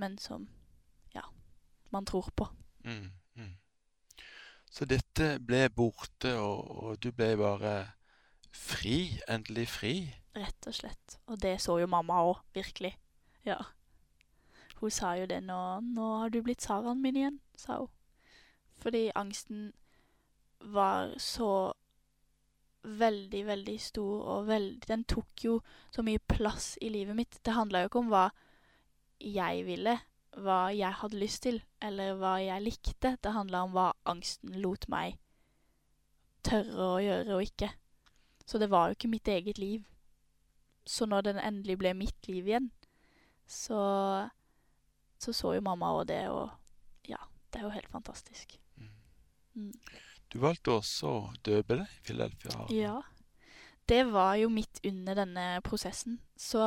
men 0.00 0.16
som, 0.18 0.48
ja, 1.14 1.22
man 1.92 2.08
tror 2.08 2.30
på. 2.34 2.48
Mm, 2.84 3.12
mm. 3.36 3.52
Så 4.70 4.88
dette 4.88 5.36
ble 5.44 5.68
borte, 5.74 6.32
og, 6.38 6.70
og, 6.70 6.96
du 7.02 7.12
ble 7.12 7.34
bare 7.38 7.74
fri. 8.50 9.20
Endelig 9.28 9.68
fri. 9.68 9.94
Rett 10.34 10.66
og 10.66 10.74
slett. 10.74 11.18
Og 11.28 11.38
det 11.42 11.58
så 11.62 11.78
jo 11.78 11.90
mamma 11.90 12.22
òg, 12.24 12.40
virkelig. 12.56 12.94
Ja. 13.46 13.60
Hun 14.80 14.90
sa 14.90 15.12
jo 15.18 15.26
det 15.28 15.42
nå 15.44 15.80
'Nå 15.80 16.18
har 16.18 16.28
du 16.28 16.42
blitt 16.42 16.62
Saraen 16.62 17.02
min 17.02 17.16
igjen', 17.16 17.40
sa 17.56 17.78
hun. 17.78 17.88
Fordi 18.80 19.10
angsten 19.14 19.72
var 20.60 21.14
så 21.18 21.72
veldig, 22.82 23.46
veldig 23.46 23.76
stor, 23.80 24.22
og 24.34 24.46
veldig 24.48 24.88
Den 24.88 25.04
tok 25.04 25.44
jo 25.44 25.58
så 25.92 26.02
mye 26.02 26.18
plass 26.18 26.76
i 26.80 26.88
livet 26.88 27.16
mitt. 27.16 27.40
Det 27.44 27.54
handla 27.56 27.82
jo 27.82 27.90
ikke 27.90 28.02
om 28.04 28.12
hva 28.12 28.28
jeg 29.20 29.66
ville, 29.66 29.98
hva 30.40 30.60
jeg 30.72 31.00
hadde 31.02 31.20
lyst 31.20 31.42
til, 31.44 31.60
eller 31.82 32.16
hva 32.20 32.38
jeg 32.40 32.64
likte. 32.64 33.16
Det 33.20 33.34
handla 33.36 33.64
om 33.66 33.76
hva 33.76 33.90
angsten 34.08 34.56
lot 34.62 34.88
meg 34.88 35.18
tørre 36.46 36.90
å 36.96 37.00
gjøre 37.04 37.36
og 37.36 37.44
ikke. 37.44 37.70
Så 38.46 38.58
det 38.58 38.70
var 38.72 38.88
jo 38.88 38.96
ikke 38.96 39.12
mitt 39.12 39.28
eget 39.28 39.58
liv. 39.60 39.84
Så 40.88 41.06
når 41.06 41.28
den 41.28 41.38
endelig 41.38 41.76
ble 41.78 41.92
mitt 41.94 42.28
liv 42.28 42.48
igjen, 42.48 42.70
så 43.46 43.80
så, 45.20 45.32
så 45.32 45.54
jo 45.54 45.60
mamma 45.60 45.92
og 45.98 46.06
det, 46.08 46.22
og 46.32 46.48
ja, 47.08 47.18
det 47.52 47.60
er 47.60 47.66
jo 47.66 47.74
helt 47.74 47.90
fantastisk. 47.92 48.56
Mm. 49.54 49.74
Du 50.30 50.38
valgte 50.42 50.76
også 50.78 51.10
å 51.10 51.22
døpe 51.46 51.80
deg 51.80 51.86
i 51.86 52.02
Philadelphia? 52.06 52.66
Ja. 52.74 52.96
Det 53.90 54.04
var 54.12 54.36
jo 54.38 54.50
midt 54.54 54.78
under 54.86 55.18
denne 55.18 55.46
prosessen. 55.66 56.20
Så 56.38 56.62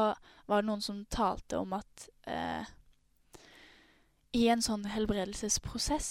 var 0.50 0.62
det 0.62 0.68
noen 0.68 0.84
som 0.84 1.06
talte 1.08 1.62
om 1.62 1.76
at 1.78 2.08
eh, 2.28 2.68
i 4.36 4.48
en 4.52 4.64
sånn 4.66 4.84
helbredelsesprosess 4.92 6.10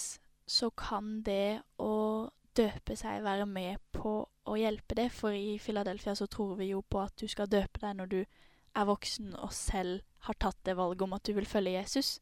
så 0.49 0.69
kan 0.73 1.19
det 1.27 1.61
å 1.77 2.31
døpe 2.57 2.95
seg 2.97 3.21
være 3.25 3.45
med 3.49 3.81
på 3.93 4.15
å 4.25 4.55
hjelpe 4.57 4.97
det. 4.97 5.09
For 5.13 5.35
i 5.37 5.59
Philadelphia 5.61 6.15
så 6.17 6.27
tror 6.31 6.57
vi 6.57 6.71
jo 6.71 6.81
på 6.81 7.03
at 7.03 7.13
du 7.21 7.27
skal 7.29 7.51
døpe 7.51 7.83
deg 7.83 7.99
når 7.99 8.11
du 8.11 8.19
er 8.23 8.89
voksen 8.89 9.35
og 9.37 9.53
selv 9.53 10.01
har 10.25 10.39
tatt 10.41 10.57
det 10.65 10.77
valget 10.79 11.05
om 11.05 11.13
at 11.13 11.25
du 11.27 11.33
vil 11.37 11.47
følge 11.47 11.75
Jesus. 11.77 12.17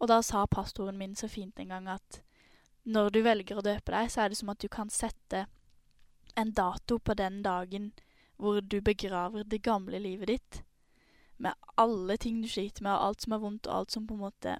Og 0.00 0.10
da 0.10 0.18
sa 0.24 0.42
pastoren 0.50 0.98
min 0.98 1.14
så 1.14 1.28
fint 1.30 1.58
en 1.62 1.70
gang 1.70 1.88
at 1.94 2.22
når 2.84 3.10
du 3.10 3.20
velger 3.22 3.58
å 3.58 3.64
døpe 3.64 3.92
deg, 3.94 4.10
så 4.10 4.24
er 4.24 4.32
det 4.32 4.38
som 4.40 4.50
at 4.52 4.62
du 4.62 4.68
kan 4.72 4.90
sette 4.90 5.46
en 6.36 6.52
dato 6.56 6.98
på 6.98 7.14
den 7.14 7.42
dagen 7.42 7.92
hvor 8.40 8.60
du 8.60 8.80
begraver 8.80 9.44
det 9.44 9.62
gamle 9.62 10.00
livet 10.02 10.32
ditt, 10.32 10.62
med 11.36 11.54
alle 11.76 12.16
ting 12.16 12.40
du 12.42 12.48
sliter 12.48 12.82
med, 12.82 12.92
og 12.94 13.06
alt 13.06 13.22
som 13.22 13.34
er 13.34 13.42
vondt, 13.42 13.66
og 13.66 13.74
alt 13.76 13.94
som 13.94 14.06
på 14.06 14.14
en 14.14 14.24
måte 14.24 14.56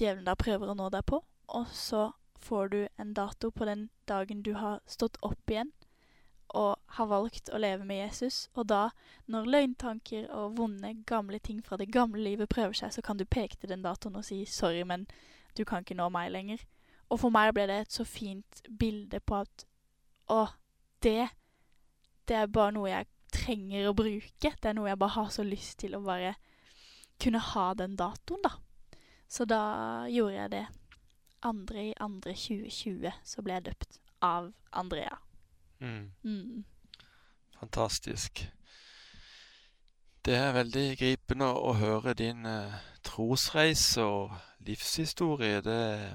djevelen 0.00 0.26
da 0.26 0.34
prøver 0.36 0.70
å 0.70 0.76
nå 0.76 0.90
deg 0.92 1.06
på. 1.06 1.22
og 1.46 1.66
så 1.72 2.12
får 2.44 2.68
du 2.68 2.88
en 2.96 3.14
dato 3.14 3.50
på 3.50 3.64
den 3.64 3.88
dagen 4.08 4.42
du 4.42 4.54
har 4.54 4.80
stått 4.86 5.16
opp 5.22 5.50
igjen 5.50 5.72
og 6.54 6.76
har 6.96 7.06
valgt 7.06 7.48
å 7.48 7.58
leve 7.58 7.86
med 7.88 7.98
Jesus. 7.98 8.48
Og 8.54 8.68
da, 8.68 8.90
når 9.26 9.48
løgntanker 9.50 10.28
og 10.30 10.58
vonde, 10.58 10.92
gamle 11.06 11.38
ting 11.38 11.62
fra 11.64 11.78
det 11.80 11.90
gamle 11.92 12.20
livet 12.22 12.52
prøver 12.52 12.76
seg, 12.78 12.92
så 12.94 13.02
kan 13.02 13.18
du 13.18 13.24
peke 13.24 13.56
til 13.56 13.72
den 13.72 13.82
datoen 13.82 14.16
og 14.16 14.24
si 14.24 14.44
'sorry, 14.44 14.84
men 14.84 15.06
du 15.56 15.64
kan 15.64 15.82
ikke 15.82 15.98
nå 15.98 16.08
meg 16.08 16.30
lenger'. 16.30 16.64
Og 17.12 17.20
for 17.20 17.34
meg 17.34 17.52
ble 17.54 17.66
det 17.70 17.80
et 17.84 17.96
så 17.96 18.06
fint 18.08 18.62
bilde 18.80 19.20
på 19.20 19.42
at 19.44 19.66
å, 20.32 20.46
det 21.04 21.28
Det 22.24 22.36
er 22.36 22.46
bare 22.48 22.72
noe 22.72 22.88
jeg 22.88 23.06
trenger 23.34 23.90
å 23.90 23.96
bruke. 23.96 24.50
Det 24.56 24.68
er 24.70 24.76
noe 24.76 24.88
jeg 24.88 24.98
bare 24.98 25.16
har 25.18 25.32
så 25.34 25.44
lyst 25.44 25.78
til 25.82 25.96
å 25.98 26.00
bare 26.00 26.34
kunne 27.20 27.42
ha 27.52 27.66
den 27.76 27.96
datoen, 28.00 28.40
da. 28.42 28.54
Så 29.28 29.44
da 29.44 30.06
gjorde 30.08 30.38
jeg 30.38 30.52
det. 30.54 30.64
Andre 31.44 31.88
i 31.90 31.94
andre 32.00 32.32
2020 32.32 33.12
så 33.24 33.44
ble 33.44 33.58
jeg 33.58 33.66
døpt 33.68 33.98
av 34.24 34.52
Andrea. 34.72 35.18
Mm. 35.84 36.14
Mm. 36.24 36.64
Fantastisk. 37.60 38.46
Det 40.24 40.34
er 40.34 40.54
veldig 40.56 40.86
gripende 40.96 41.50
å, 41.52 41.74
høre 41.76 42.14
din 42.16 42.46
eh, 42.48 42.76
trosreise 43.04 44.06
og 44.08 44.32
livshistorie. 44.64 45.60
Det 45.60 45.80
eh, 45.92 46.14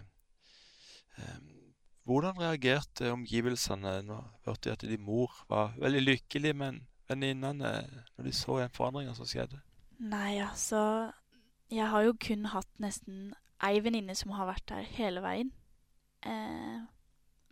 Hvordan 2.09 2.39
reagerte 2.41 3.11
omgivelsene? 3.13 3.99
Nå 4.07 4.15
hørte 4.47 4.69
jeg 4.69 4.79
at 4.79 4.85
din 4.89 5.03
mor 5.05 5.33
var 5.49 5.75
veldig 5.77 6.01
lykkelig, 6.01 6.55
men 6.57 6.79
venninnene, 7.09 7.73
når 8.17 8.25
de 8.25 8.33
så 8.33 8.59
en 8.63 8.73
forandring 8.73 9.11
som 9.15 9.27
skjedde? 9.29 9.59
Nei, 9.99 10.39
altså 10.41 11.11
Jeg 11.69 11.85
har 11.89 12.01
jo 12.01 12.15
kun 12.17 12.47
hatt 12.49 12.69
nesten 12.81 13.33
ei 13.61 13.77
venninne 13.83 14.15
som 14.17 14.31
har 14.33 14.47
vært 14.49 14.65
der 14.71 14.87
hele 14.95 15.21
veien. 15.21 15.51
Eh, 16.25 16.79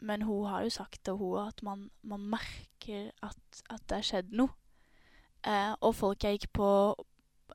men 0.01 0.21
hun 0.25 0.47
har 0.49 0.63
jo 0.65 0.73
sagt 0.73 1.03
til 1.05 1.19
hun 1.19 1.47
at 1.47 1.61
man, 1.63 1.89
man 2.01 2.23
merker 2.25 3.11
at, 3.21 3.61
at 3.69 3.83
det 3.89 3.99
har 3.99 4.07
skjedd 4.09 4.33
noe. 4.33 4.49
Eh, 5.45 5.73
og 5.81 5.95
folk 5.95 6.23
jeg 6.23 6.39
gikk 6.39 6.49
på 6.57 6.69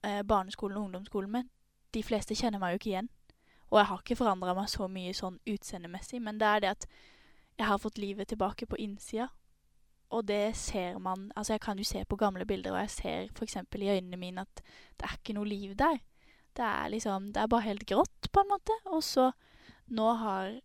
eh, 0.05 0.23
barneskolen 0.23 0.79
og 0.79 0.85
ungdomsskolen 0.85 1.35
med, 1.35 1.51
de 1.95 2.03
fleste 2.07 2.37
kjenner 2.39 2.63
meg 2.63 2.77
jo 2.77 2.81
ikke 2.81 2.93
igjen. 2.95 3.11
Og 3.73 3.79
jeg 3.81 3.89
har 3.89 4.03
ikke 4.03 4.19
forandra 4.21 4.53
meg 4.57 4.69
så 4.69 4.87
mye 4.93 5.15
sånn 5.17 5.39
utseendemessig, 5.49 6.21
men 6.21 6.41
det 6.41 6.49
er 6.49 6.61
det 6.61 6.73
at 6.77 6.87
jeg 7.57 7.69
har 7.69 7.81
fått 7.81 8.01
livet 8.01 8.29
tilbake 8.29 8.69
på 8.69 8.77
innsida. 8.81 9.31
Og 10.13 10.27
det 10.29 10.57
ser 10.61 10.99
man 11.01 11.31
Altså, 11.37 11.55
jeg 11.55 11.63
kan 11.65 11.79
jo 11.79 11.85
se 11.89 12.05
på 12.05 12.19
gamle 12.21 12.45
bilder, 12.45 12.75
og 12.75 12.83
jeg 12.85 12.91
ser 12.91 13.29
f.eks. 13.33 13.57
i 13.57 13.89
øynene 13.89 14.17
mine 14.21 14.45
at 14.45 14.61
det 15.01 15.09
er 15.09 15.17
ikke 15.17 15.37
noe 15.39 15.49
liv 15.49 15.73
der. 15.79 16.03
Det 16.53 16.65
er 16.65 16.89
liksom 16.93 17.33
Det 17.33 17.41
er 17.41 17.49
bare 17.49 17.69
helt 17.71 17.87
grått, 17.87 18.29
på 18.33 18.41
en 18.41 18.53
måte. 18.53 18.77
Og 18.93 19.03
så 19.03 19.33
Nå 19.89 20.13
har 20.15 20.61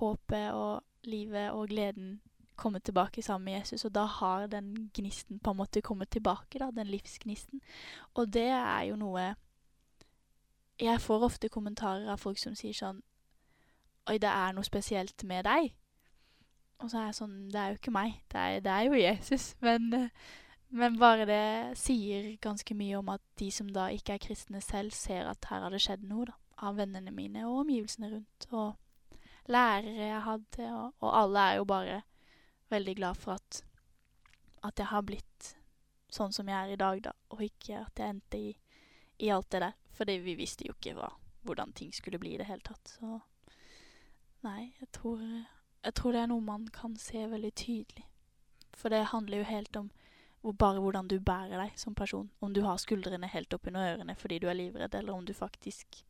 håpet 0.00 0.52
og 0.52 0.82
livet 1.04 1.52
og 1.52 1.68
gleden 1.68 2.20
kommet 2.56 2.82
tilbake 2.84 3.22
sammen 3.22 3.44
med 3.44 3.60
Jesus, 3.60 3.84
og 3.84 3.94
da 3.94 4.04
har 4.04 4.46
den 4.46 4.90
gnisten 4.94 5.38
på 5.38 5.50
en 5.50 5.56
måte 5.56 5.80
kommet 5.80 6.10
tilbake, 6.10 6.58
da, 6.58 6.70
den 6.74 6.90
livsgnisten. 6.90 7.60
Og 8.14 8.32
det 8.34 8.48
er 8.50 8.82
jo 8.90 8.96
noe 8.96 9.34
Jeg 10.78 11.00
får 11.00 11.24
ofte 11.26 11.48
kommentarer 11.50 12.06
av 12.10 12.20
folk 12.22 12.38
som 12.38 12.54
sier 12.58 12.76
sånn 12.76 13.02
Oi, 14.08 14.16
det 14.22 14.30
er 14.30 14.54
noe 14.56 14.64
spesielt 14.64 15.24
med 15.28 15.44
deg. 15.44 15.72
Og 16.78 16.88
så 16.90 17.00
er 17.00 17.08
jeg 17.08 17.16
sånn 17.18 17.38
Det 17.52 17.60
er 17.60 17.72
jo 17.72 17.80
ikke 17.80 17.94
meg. 17.94 18.20
Det 18.30 18.40
er, 18.40 18.60
det 18.64 18.72
er 18.74 18.86
jo 18.86 19.00
Jesus. 19.00 19.50
Men, 19.66 20.10
men, 20.68 20.98
bare 21.00 21.24
det 21.24 21.78
sier 21.80 22.34
ganske 22.44 22.74
mye 22.76 22.98
om 22.98 23.08
at 23.08 23.22
de 23.40 23.46
som 23.52 23.70
da 23.72 23.86
ikke 23.88 24.18
er 24.18 24.20
kristne 24.20 24.60
selv, 24.60 24.92
ser 24.92 25.24
at 25.24 25.46
her 25.48 25.62
har 25.64 25.72
det 25.72 25.80
skjedd 25.80 26.04
noe, 26.04 26.26
da. 26.28 26.36
Av 26.68 26.76
vennene 26.76 27.12
mine 27.14 27.46
og 27.48 27.62
omgivelsene 27.62 28.10
rundt. 28.12 28.48
Og 28.52 29.22
lærere 29.48 30.10
jeg 30.10 30.22
hadde. 30.26 30.66
Og, 30.74 30.92
og 31.00 31.14
alle 31.22 31.46
er 31.46 31.56
jo 31.56 31.64
bare 31.70 32.02
veldig 32.68 32.94
glad 33.00 33.16
for 33.16 33.38
at, 33.38 33.62
at 34.68 34.82
jeg 34.82 34.90
har 34.92 35.06
blitt 35.08 35.52
sånn 36.12 36.36
som 36.36 36.48
jeg 36.48 36.58
er 36.58 36.74
i 36.74 36.80
dag, 36.80 37.00
da. 37.08 37.14
Og 37.32 37.44
ikke 37.48 37.80
at 37.86 38.02
jeg 38.02 38.16
endte 38.16 38.42
i, 38.50 38.52
i 39.24 39.32
alt 39.32 39.48
det 39.52 39.64
der. 39.64 39.76
Fordi 39.98 40.18
vi 40.22 40.38
visste 40.38 40.66
jo 40.68 40.76
ikke 40.76 40.94
hva, 40.96 41.10
hvordan 41.46 41.74
ting 41.74 41.90
skulle 41.94 42.20
bli 42.22 42.36
i 42.36 42.40
det 42.40 42.46
hele 42.48 42.62
tatt. 42.64 42.96
Så 42.98 43.18
nei, 44.46 44.70
jeg 44.78 44.92
tror 44.94 45.22
jeg 45.88 45.94
tror 45.94 46.14
det 46.14 46.22
er 46.22 46.30
noe 46.30 46.44
man 46.44 46.66
kan 46.74 46.96
se 46.98 47.24
veldig 47.30 47.54
tydelig. 47.54 48.04
For 48.76 48.92
det 48.92 49.10
handler 49.12 49.42
jo 49.42 49.48
helt 49.48 49.76
om 49.80 49.90
hvor, 50.42 50.54
bare 50.54 50.82
hvordan 50.82 51.08
du 51.10 51.18
bærer 51.18 51.58
deg 51.58 51.78
som 51.78 51.94
person. 51.98 52.30
Om 52.38 52.54
du 52.54 52.62
har 52.66 52.78
skuldrene 52.82 53.30
helt 53.30 53.54
opp 53.54 53.66
under 53.70 53.94
ørene 53.94 54.16
fordi 54.18 54.40
du 54.42 54.48
er 54.50 54.58
livredd, 54.58 54.94
eller 54.94 55.14
om 55.14 55.26
du 55.26 55.34
faktisk 55.34 56.02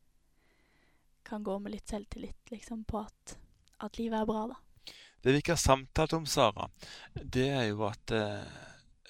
kan 1.25 1.43
gå 1.45 1.57
med 1.61 1.75
litt 1.75 1.89
selvtillit 1.89 2.51
liksom, 2.53 2.83
på 2.89 3.03
at, 3.03 3.37
at 3.85 3.97
livet 3.99 4.21
er 4.21 4.29
bra, 4.29 4.47
da. 4.49 4.93
Det 5.21 5.33
vi 5.35 5.41
ikke 5.41 5.53
har 5.57 5.61
samtalt 5.61 6.13
om, 6.15 6.25
Sara, 6.29 6.69
det 7.13 7.49
er 7.51 7.65
jo 7.67 7.83
at 7.89 8.13
eh, 8.15 8.59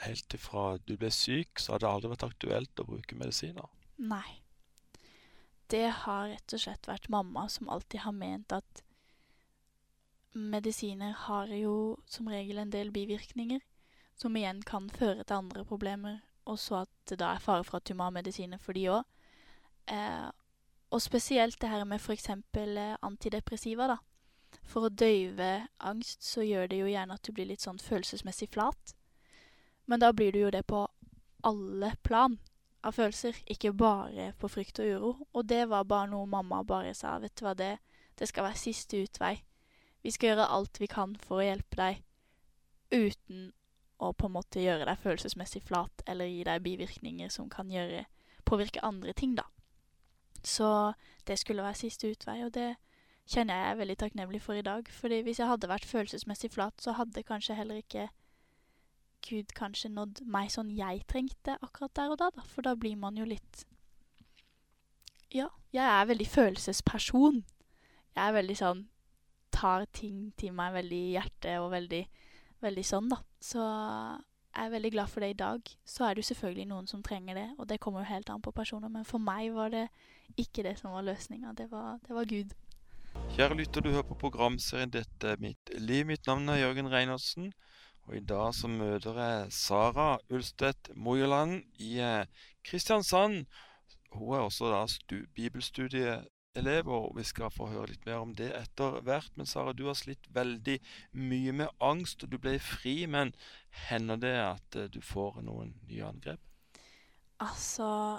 helt 0.08 0.34
ifra 0.36 0.72
du 0.82 0.96
ble 0.98 1.12
syk, 1.14 1.62
så 1.62 1.76
har 1.76 1.84
det 1.84 1.90
aldri 1.92 2.12
vært 2.16 2.26
aktuelt 2.26 2.82
å 2.82 2.88
bruke 2.88 3.18
medisiner. 3.20 3.70
Nei. 4.02 4.40
Det 5.70 5.88
har 6.04 6.32
rett 6.32 6.54
og 6.56 6.62
slett 6.64 6.88
vært 6.90 7.10
mamma 7.14 7.46
som 7.50 7.70
alltid 7.70 8.02
har 8.02 8.16
ment 8.16 8.54
at 8.56 8.84
medisiner 10.34 11.14
har 11.28 11.52
jo 11.54 11.98
som 12.10 12.30
regel 12.30 12.58
en 12.58 12.74
del 12.74 12.92
bivirkninger, 12.92 13.62
som 14.16 14.36
igjen 14.36 14.64
kan 14.66 14.90
føre 14.90 15.24
til 15.24 15.38
andre 15.38 15.66
problemer, 15.66 16.20
og 16.46 16.60
så 16.60 16.84
at 16.84 16.92
det 17.10 17.20
da 17.22 17.34
er 17.36 17.44
fare 17.44 17.64
for 17.64 17.78
at 17.78 17.88
du 17.88 17.94
må 17.94 18.08
ha 18.10 18.14
medisiner 18.14 18.62
for 18.62 18.78
de 18.78 18.88
òg. 18.90 19.06
Eh, 19.94 20.30
og 20.90 21.02
spesielt 21.02 21.60
det 21.62 21.70
her 21.70 21.86
med 21.86 22.02
f.eks. 22.02 22.30
Eh, 22.30 22.96
antidepressiva, 23.06 23.88
da. 23.88 23.98
For 24.66 24.88
å 24.88 24.94
døyve 24.94 25.68
angst 25.86 26.26
så 26.26 26.42
gjør 26.46 26.70
det 26.70 26.80
jo 26.82 26.90
gjerne 26.90 27.14
at 27.14 27.26
du 27.26 27.34
blir 27.34 27.50
litt 27.50 27.62
sånn 27.62 27.82
følelsesmessig 27.82 28.50
flat. 28.54 28.96
Men 29.86 30.02
da 30.02 30.10
blir 30.14 30.34
du 30.34 30.42
jo 30.42 30.54
det 30.54 30.66
på 30.70 30.88
alle 31.46 31.94
plan 32.04 32.40
av 32.86 32.96
følelser, 32.96 33.38
ikke 33.52 33.74
bare 33.76 34.32
på 34.40 34.50
frykt 34.52 34.80
og 34.80 34.90
uro. 34.90 35.12
Og 35.34 35.48
det 35.50 35.66
var 35.70 35.88
bare 35.90 36.10
noe 36.12 36.28
mamma 36.30 36.62
bare 36.64 36.94
sa, 36.98 37.18
vet 37.20 37.36
du 37.40 37.46
hva, 37.46 37.56
det, 37.58 37.78
det 38.20 38.30
skal 38.30 38.48
være 38.48 38.62
siste 38.62 39.02
utvei. 39.04 39.36
Vi 40.04 40.12
skal 40.16 40.32
gjøre 40.32 40.50
alt 40.56 40.80
vi 40.80 40.88
kan 40.88 41.16
for 41.20 41.42
å 41.42 41.48
hjelpe 41.48 41.80
deg, 41.80 42.04
uten 42.90 43.50
å 44.00 44.14
på 44.16 44.30
en 44.30 44.36
måte 44.38 44.64
gjøre 44.64 44.88
deg 44.88 45.02
følelsesmessig 45.04 45.62
flat 45.68 46.04
eller 46.08 46.30
gi 46.30 46.46
deg 46.48 46.64
bivirkninger 46.64 47.32
som 47.34 47.50
kan 47.52 47.72
gjøre, 47.72 48.06
påvirke 48.48 48.84
andre 48.86 49.14
ting, 49.14 49.36
da. 49.36 49.44
Så 50.40 50.94
det 51.28 51.36
skulle 51.40 51.66
være 51.66 51.82
siste 51.82 52.08
utvei, 52.08 52.40
og 52.46 52.54
det 52.56 52.78
kjenner 53.30 53.60
jeg 53.60 53.72
er 53.74 53.82
veldig 53.82 53.98
takknemlig 54.00 54.42
for 54.42 54.58
i 54.58 54.64
dag. 54.66 54.88
Fordi 54.88 55.20
hvis 55.26 55.42
jeg 55.42 55.52
hadde 55.52 55.70
vært 55.70 55.86
følelsesmessig 55.86 56.54
flat, 56.56 56.80
så 56.82 56.96
hadde 56.98 57.26
kanskje 57.28 57.58
heller 57.60 57.84
ikke 57.84 58.08
Gud 59.26 59.52
kanskje 59.58 59.92
nådd 59.92 60.24
meg 60.26 60.52
sånn 60.54 60.70
jeg 60.76 61.04
trengte 61.10 61.58
akkurat 61.62 61.94
der 61.98 62.14
og 62.14 62.22
da, 62.22 62.30
da. 62.36 62.46
For 62.48 62.66
da 62.66 62.76
blir 62.80 62.96
man 63.00 63.18
jo 63.20 63.28
litt 63.28 63.66
Ja, 65.34 65.50
jeg 65.76 65.86
er 65.86 66.08
veldig 66.10 66.26
følelsesperson. 66.28 67.44
Jeg 68.16 68.24
er 68.24 68.34
veldig 68.34 68.56
sånn 68.58 68.88
tar 69.60 69.86
ting 69.94 70.32
til 70.40 70.54
meg 70.56 70.74
veldig 70.78 71.00
i 71.10 71.14
hjertet 71.18 71.60
og 71.60 71.72
veldig, 71.74 72.04
veldig 72.64 72.86
sånn, 72.86 73.10
da. 73.12 73.20
Så 73.44 73.60
jeg 73.60 74.66
er 74.66 74.74
veldig 74.74 74.92
glad 74.96 75.12
for 75.12 75.24
det 75.24 75.34
i 75.34 75.40
dag. 75.42 75.74
Så 75.86 76.06
er 76.06 76.16
det 76.16 76.24
jo 76.24 76.30
selvfølgelig 76.32 76.70
noen 76.72 76.88
som 76.90 77.04
trenger 77.06 77.38
det, 77.38 77.48
og 77.58 77.70
det 77.70 77.80
kommer 77.84 78.04
jo 78.04 78.12
helt 78.14 78.32
an 78.34 78.44
på 78.46 78.56
personer. 78.56 78.92
Men 78.94 79.08
for 79.08 79.22
meg 79.24 79.52
var 79.56 79.74
det 79.74 79.86
ikke 80.38 80.66
det 80.68 80.78
som 80.80 80.94
var 80.96 81.06
løsninga. 81.08 81.54
Det, 81.58 81.70
det, 81.70 82.16
var 82.16 82.30
Gud. 82.30 82.56
Kjære 83.36 83.58
lytter, 83.60 83.82
du 83.82 83.92
hører 83.92 84.08
på 84.08 84.20
programserien 84.22 84.92
'Dette 84.92 85.34
er 85.34 85.42
mitt 85.42 85.74
liv'. 85.76 86.06
Mitt 86.06 86.28
navn 86.28 86.50
er 86.50 86.62
Jørgen 86.64 86.92
Reinertsen. 86.92 87.52
Og 88.10 88.16
i 88.18 88.26
dag 88.26 88.56
så 88.58 88.66
møter 88.66 89.18
jeg 89.22 89.52
Sara 89.54 90.16
Ulstedt 90.34 90.90
Mojeland 90.98 91.60
i 91.78 92.00
eh, 92.02 92.26
Kristiansand. 92.66 93.44
Hun 94.16 94.34
er 94.34 94.48
også 94.48 94.72
da 94.74 95.20
bibelstudie 95.38 96.16
elev, 96.58 96.90
og 96.90 97.14
vi 97.18 97.24
skal 97.24 97.54
få 97.54 97.68
høre 97.70 97.92
litt 97.92 98.08
mer 98.10 98.24
om 98.24 98.32
det 98.34 98.50
etter 98.58 98.98
hvert. 99.06 99.30
Men 99.38 99.46
Sara, 99.46 99.76
du 99.78 99.86
har 99.86 99.98
slitt 100.00 100.26
veldig 100.34 100.80
mye 101.22 101.54
med 101.62 101.70
angst, 101.78 102.26
og 102.26 102.34
du 102.34 102.40
ble 102.42 102.56
fri. 102.58 103.06
Men 103.06 103.36
hender 103.92 104.18
det 104.18 104.34
at 104.42 104.80
uh, 104.80 104.88
du 104.90 105.02
får 105.06 105.44
noen 105.46 105.76
nye 105.86 106.10
angrep? 106.10 106.42
Altså, 107.46 108.18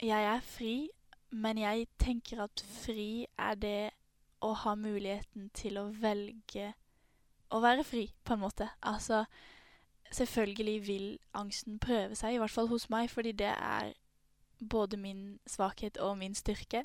jeg 0.00 0.30
er 0.32 0.40
fri, 0.40 0.88
men 1.36 1.60
jeg 1.60 1.90
tenker 2.00 2.46
at 2.48 2.64
fri 2.80 3.26
er 3.36 3.60
det 3.60 3.90
å 4.40 4.54
ha 4.64 4.74
muligheten 4.80 5.50
til 5.52 5.76
å 5.76 5.90
velge 5.92 6.72
å 7.50 7.60
være 7.62 7.84
fri, 7.86 8.08
på 8.24 8.34
en 8.34 8.42
måte. 8.42 8.68
Altså, 8.82 9.24
selvfølgelig 10.12 10.76
vil 10.86 11.06
angsten 11.34 11.78
prøve 11.82 12.16
seg, 12.18 12.34
i 12.34 12.40
hvert 12.42 12.54
fall 12.54 12.70
hos 12.70 12.88
meg, 12.92 13.10
fordi 13.10 13.32
det 13.32 13.52
er 13.52 13.92
både 14.58 14.96
min 14.96 15.38
svakhet 15.46 15.98
og 16.02 16.18
min 16.18 16.34
styrke. 16.34 16.84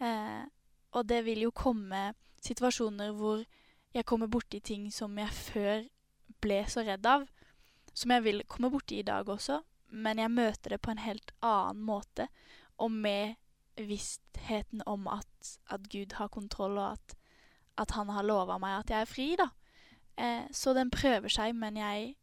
Eh, 0.00 0.44
og 0.92 1.08
det 1.08 1.24
vil 1.24 1.46
jo 1.46 1.54
komme 1.54 2.12
situasjoner 2.42 3.12
hvor 3.16 3.44
jeg 3.92 4.06
kommer 4.08 4.26
borti 4.26 4.60
ting 4.60 4.88
som 4.92 5.18
jeg 5.18 5.30
før 5.36 5.84
ble 6.42 6.62
så 6.68 6.84
redd 6.86 7.06
av, 7.06 7.26
som 7.94 8.14
jeg 8.14 8.24
vil 8.24 8.42
komme 8.48 8.70
borti 8.72 9.02
i 9.02 9.06
dag 9.06 9.28
også, 9.28 9.60
men 9.92 10.18
jeg 10.18 10.32
møter 10.32 10.74
det 10.74 10.80
på 10.80 10.92
en 10.92 11.02
helt 11.04 11.32
annen 11.44 11.82
måte, 11.84 12.28
og 12.80 12.90
med 12.90 13.36
vissheten 13.76 14.82
om 14.88 15.06
at, 15.12 15.56
at 15.68 15.88
Gud 15.92 16.16
har 16.16 16.32
kontroll, 16.32 16.78
og 16.80 16.96
at, 16.96 17.16
at 17.78 17.92
han 17.96 18.08
har 18.12 18.26
lova 18.26 18.58
meg 18.60 18.78
at 18.80 18.92
jeg 18.92 19.04
er 19.04 19.10
fri, 19.10 19.28
da. 19.38 19.50
Eh, 20.16 20.44
så 20.52 20.74
den 20.74 20.90
prøver 20.90 21.28
seg, 21.32 21.54
men 21.56 21.76
jeg 21.76 22.14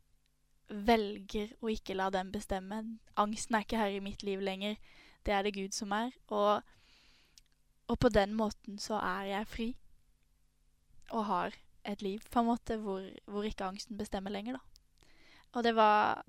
velger 0.69 1.53
å 1.61 1.71
ikke 1.73 1.97
la 1.97 2.09
den 2.13 2.31
bestemme. 2.31 2.83
Angsten 3.17 3.57
er 3.57 3.65
ikke 3.65 3.79
her 3.81 3.95
i 3.95 4.03
mitt 4.03 4.23
liv 4.23 4.41
lenger. 4.41 4.77
Det 5.25 5.33
er 5.33 5.43
det 5.43 5.55
Gud 5.55 5.73
som 5.75 5.91
er. 5.91 6.11
Og, 6.27 6.61
og 7.87 7.99
på 7.99 8.09
den 8.13 8.35
måten 8.37 8.77
så 8.79 9.01
er 9.01 9.31
jeg 9.33 9.47
fri. 9.47 9.69
Og 11.09 11.25
har 11.25 11.57
et 11.89 12.01
liv 12.05 12.21
på 12.31 12.41
en 12.41 12.51
måte 12.51 12.77
hvor, 12.77 13.05
hvor 13.25 13.43
ikke 13.47 13.65
angsten 13.65 13.97
bestemmer 13.97 14.31
lenger, 14.31 14.59
da. 14.59 14.59
Og 15.57 15.63
det 15.65 15.73
var, 15.75 16.21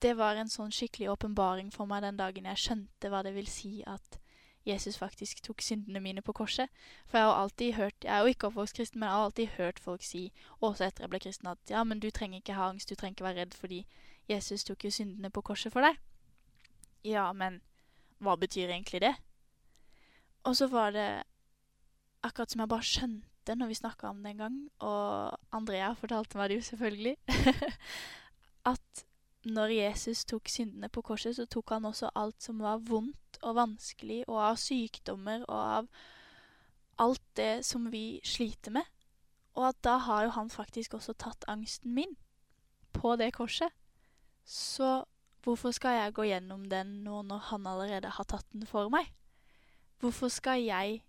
det 0.00 0.14
var 0.16 0.38
en 0.40 0.48
sånn 0.48 0.72
skikkelig 0.72 1.10
åpenbaring 1.12 1.68
for 1.74 1.88
meg 1.90 2.06
den 2.06 2.16
dagen 2.16 2.48
jeg 2.48 2.62
skjønte 2.62 3.10
hva 3.12 3.20
det 3.26 3.34
vil 3.36 3.50
si 3.50 3.82
at 3.84 4.16
Jesus 4.66 4.98
faktisk 4.98 5.42
tok 5.46 5.62
syndene 5.62 6.00
mine 6.02 6.22
på 6.22 6.32
korset. 6.32 6.68
For 7.06 7.18
jeg 7.18 7.26
har 7.26 7.42
alltid 7.42 7.72
hørt, 7.72 7.94
jeg 8.04 8.14
er 8.16 8.20
jo 8.20 8.32
ikke 8.34 8.48
oppvokst 8.50 8.76
kristen, 8.76 9.00
men 9.00 9.06
jeg 9.06 9.14
har 9.14 9.24
alltid 9.24 9.46
hørt 9.56 9.78
folk 9.78 10.02
si, 10.02 10.32
også 10.60 10.88
etter 10.88 11.06
jeg 11.06 11.12
ble 11.12 11.20
kristen, 11.22 11.52
at 11.52 11.70
ja, 11.70 11.84
men 11.84 12.00
du 12.02 12.10
trenger 12.10 12.42
ikke 12.42 12.58
ha 12.58 12.68
angst, 12.70 12.90
du 12.90 12.94
trenger 12.94 13.14
ikke 13.14 13.28
være 13.28 13.40
redd, 13.40 13.54
fordi 13.54 13.86
Jesus 14.28 14.64
tok 14.66 14.84
jo 14.84 14.90
syndene 14.90 15.30
på 15.30 15.44
korset 15.46 15.72
for 15.72 15.86
deg. 15.86 16.00
Ja, 17.06 17.30
men 17.32 17.60
hva 18.18 18.34
betyr 18.40 18.72
egentlig 18.72 19.04
det? 19.04 19.14
Og 20.46 20.56
så 20.56 20.66
var 20.70 20.90
det 20.94 21.08
akkurat 22.26 22.50
som 22.50 22.62
jeg 22.62 22.70
bare 22.70 22.86
skjønte 22.86 23.54
når 23.54 23.70
vi 23.70 23.78
snakka 23.78 24.10
om 24.10 24.22
det 24.22 24.32
en 24.34 24.42
gang, 24.42 24.54
og 24.82 25.38
Andrea 25.54 25.92
fortalte 25.94 26.38
meg 26.38 26.50
det 26.50 26.58
jo 26.58 26.68
selvfølgelig, 26.72 27.16
at 28.72 29.06
når 29.46 29.70
Jesus 29.76 30.24
tok 30.26 30.48
syndene 30.50 30.88
på 30.90 31.04
korset, 31.06 31.36
så 31.36 31.46
tok 31.46 31.70
han 31.70 31.84
også 31.86 32.10
alt 32.18 32.42
som 32.42 32.58
var 32.58 32.82
vondt 32.82 33.14
og 33.42 33.56
vanskelig, 33.58 34.24
og 34.28 34.40
av 34.50 34.60
sykdommer 34.60 35.44
og 35.48 35.56
av 35.56 35.88
alt 37.02 37.22
det 37.36 37.64
som 37.66 37.90
vi 37.92 38.20
sliter 38.24 38.72
med. 38.78 38.86
Og 39.56 39.68
at 39.70 39.82
da 39.84 39.96
har 40.04 40.26
jo 40.26 40.34
han 40.36 40.52
faktisk 40.52 40.94
også 40.94 41.16
tatt 41.16 41.44
angsten 41.48 41.94
min 41.96 42.16
på 42.92 43.16
det 43.16 43.32
korset. 43.36 43.72
Så 44.44 45.04
hvorfor 45.44 45.70
skal 45.70 45.96
jeg 45.96 46.14
gå 46.14 46.26
gjennom 46.28 46.68
den 46.70 47.02
nå 47.04 47.22
når 47.22 47.48
han 47.50 47.66
allerede 47.66 48.12
har 48.16 48.28
tatt 48.28 48.46
den 48.52 48.66
for 48.66 48.88
meg? 48.92 49.12
Hvorfor 50.00 50.28
skal 50.28 50.60
jeg 50.62 51.02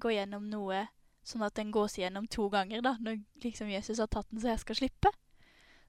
gå 0.00 0.12
gjennom 0.14 0.48
noe 0.48 0.86
sånn 1.28 1.44
at 1.44 1.56
den 1.58 1.72
gås 1.72 1.98
gjennom 2.00 2.26
to 2.32 2.48
ganger, 2.48 2.80
da, 2.80 2.96
når 3.00 3.20
liksom 3.44 3.68
Jesus 3.68 4.00
har 4.00 4.08
tatt 4.08 4.30
den 4.30 4.40
så 4.40 4.54
jeg 4.54 4.62
skal 4.64 4.78
slippe? 4.80 5.12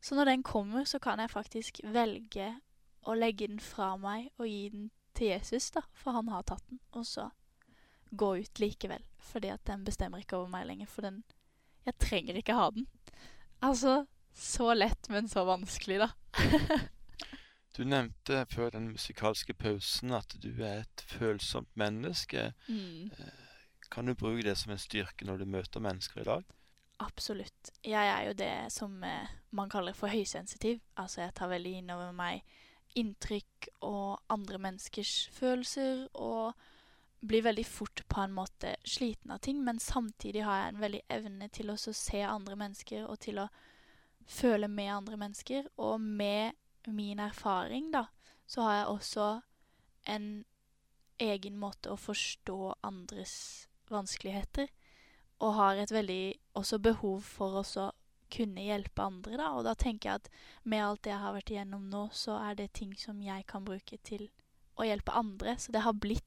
Så 0.01 0.15
når 0.15 0.31
den 0.31 0.43
kommer, 0.43 0.83
så 0.83 0.99
kan 0.99 1.19
jeg 1.19 1.31
faktisk 1.31 1.79
velge 1.83 2.53
å 3.07 3.15
legge 3.15 3.47
den 3.47 3.59
fra 3.63 3.93
meg 3.99 4.29
og 4.37 4.47
gi 4.47 4.69
den 4.73 4.89
til 5.19 5.33
Jesus, 5.33 5.69
da, 5.75 5.83
for 5.93 6.15
han 6.15 6.31
har 6.31 6.45
tatt 6.47 6.65
den, 6.71 6.79
og 6.95 7.05
så 7.07 7.29
gå 8.09 8.35
ut 8.37 8.59
likevel, 8.59 9.03
fordi 9.21 9.51
at 9.53 9.65
den 9.69 9.83
bestemmer 9.85 10.23
ikke 10.23 10.39
over 10.39 10.49
meg 10.53 10.67
lenger, 10.69 10.89
for 10.89 11.05
den 11.05 11.23
Jeg 11.87 11.95
trenger 11.97 12.35
ikke 12.35 12.53
ha 12.53 12.69
den. 12.75 12.85
Altså, 13.65 14.05
så 14.35 14.73
lett, 14.73 15.09
men 15.09 15.29
så 15.31 15.45
vanskelig, 15.47 15.99
da. 16.03 16.09
du 17.75 17.85
nevnte 17.87 18.43
før 18.51 18.69
den 18.75 18.91
musikalske 18.91 19.55
pausen 19.57 20.11
at 20.13 20.35
du 20.43 20.51
er 20.59 20.83
et 20.83 21.03
følsomt 21.07 21.71
menneske. 21.79 22.51
Mm. 22.67 23.09
Kan 23.89 24.05
du 24.05 24.13
bruke 24.13 24.43
det 24.43 24.57
som 24.59 24.75
en 24.75 24.81
styrke 24.81 25.25
når 25.25 25.41
du 25.41 25.45
møter 25.49 25.81
mennesker 25.81 26.21
i 26.21 26.27
dag? 26.27 26.43
Absolutt. 26.99 27.71
Jeg 27.83 28.11
er 28.11 28.27
jo 28.27 28.33
det 28.37 28.53
som 28.75 29.03
eh, 29.03 29.31
man 29.55 29.71
kaller 29.71 29.95
for 29.95 30.11
høysensitiv. 30.11 30.81
Altså, 30.99 31.21
jeg 31.23 31.33
tar 31.33 31.49
veldig 31.49 31.77
inn 31.79 31.93
over 31.95 32.11
meg 32.11 32.43
inntrykk 32.97 33.69
og 33.85 34.19
andre 34.33 34.57
menneskers 34.61 35.29
følelser, 35.33 36.07
og 36.13 36.53
blir 37.19 37.43
veldig 37.43 37.65
fort 37.67 38.03
på 38.07 38.21
en 38.23 38.33
måte 38.33 38.75
sliten 38.87 39.31
av 39.31 39.41
ting, 39.43 39.59
men 39.63 39.79
samtidig 39.79 40.45
har 40.47 40.61
jeg 40.61 40.73
en 40.73 40.81
veldig 40.83 41.01
evne 41.11 41.49
til 41.51 41.71
å 41.73 41.77
se 41.77 42.21
andre 42.23 42.55
mennesker 42.59 43.05
og 43.05 43.19
til 43.19 43.41
å 43.43 43.49
føle 44.29 44.69
med 44.71 44.93
andre 44.93 45.17
mennesker. 45.19 45.67
Og 45.77 45.99
med 46.01 46.55
min 46.87 47.19
erfaring, 47.19 47.91
da, 47.91 48.05
så 48.47 48.63
har 48.65 48.77
jeg 48.77 48.91
også 48.93 49.29
en 50.09 50.29
egen 51.19 51.57
måte 51.59 51.91
å 51.91 51.99
forstå 51.99 52.75
andres 52.87 53.67
vanskeligheter, 53.91 54.69
og 55.39 55.55
har 55.55 55.79
et 55.79 55.91
veldig 55.91 56.35
også 56.59 56.79
behov 56.83 57.23
for 57.23 57.59
å 57.59 57.63
kunne 58.33 58.63
hjelpe 58.65 59.05
andre, 59.05 59.37
da. 59.39 59.49
Og 59.57 59.65
da 59.67 59.75
tenker 59.77 60.09
jeg 60.09 60.21
at 60.21 60.29
med 60.63 60.83
alt 60.85 61.03
det 61.05 61.13
jeg 61.13 61.23
har 61.23 61.35
vært 61.35 61.51
igjennom 61.53 61.89
nå, 61.91 62.05
så 62.15 62.37
er 62.41 62.57
det 62.59 62.71
ting 62.77 62.95
som 62.99 63.21
jeg 63.23 63.45
kan 63.49 63.65
bruke 63.67 63.99
til 64.05 64.27
å 64.79 64.87
hjelpe 64.87 65.15
andre. 65.15 65.57
Så 65.59 65.75
det 65.75 65.85
har 65.85 65.97
blitt 65.97 66.25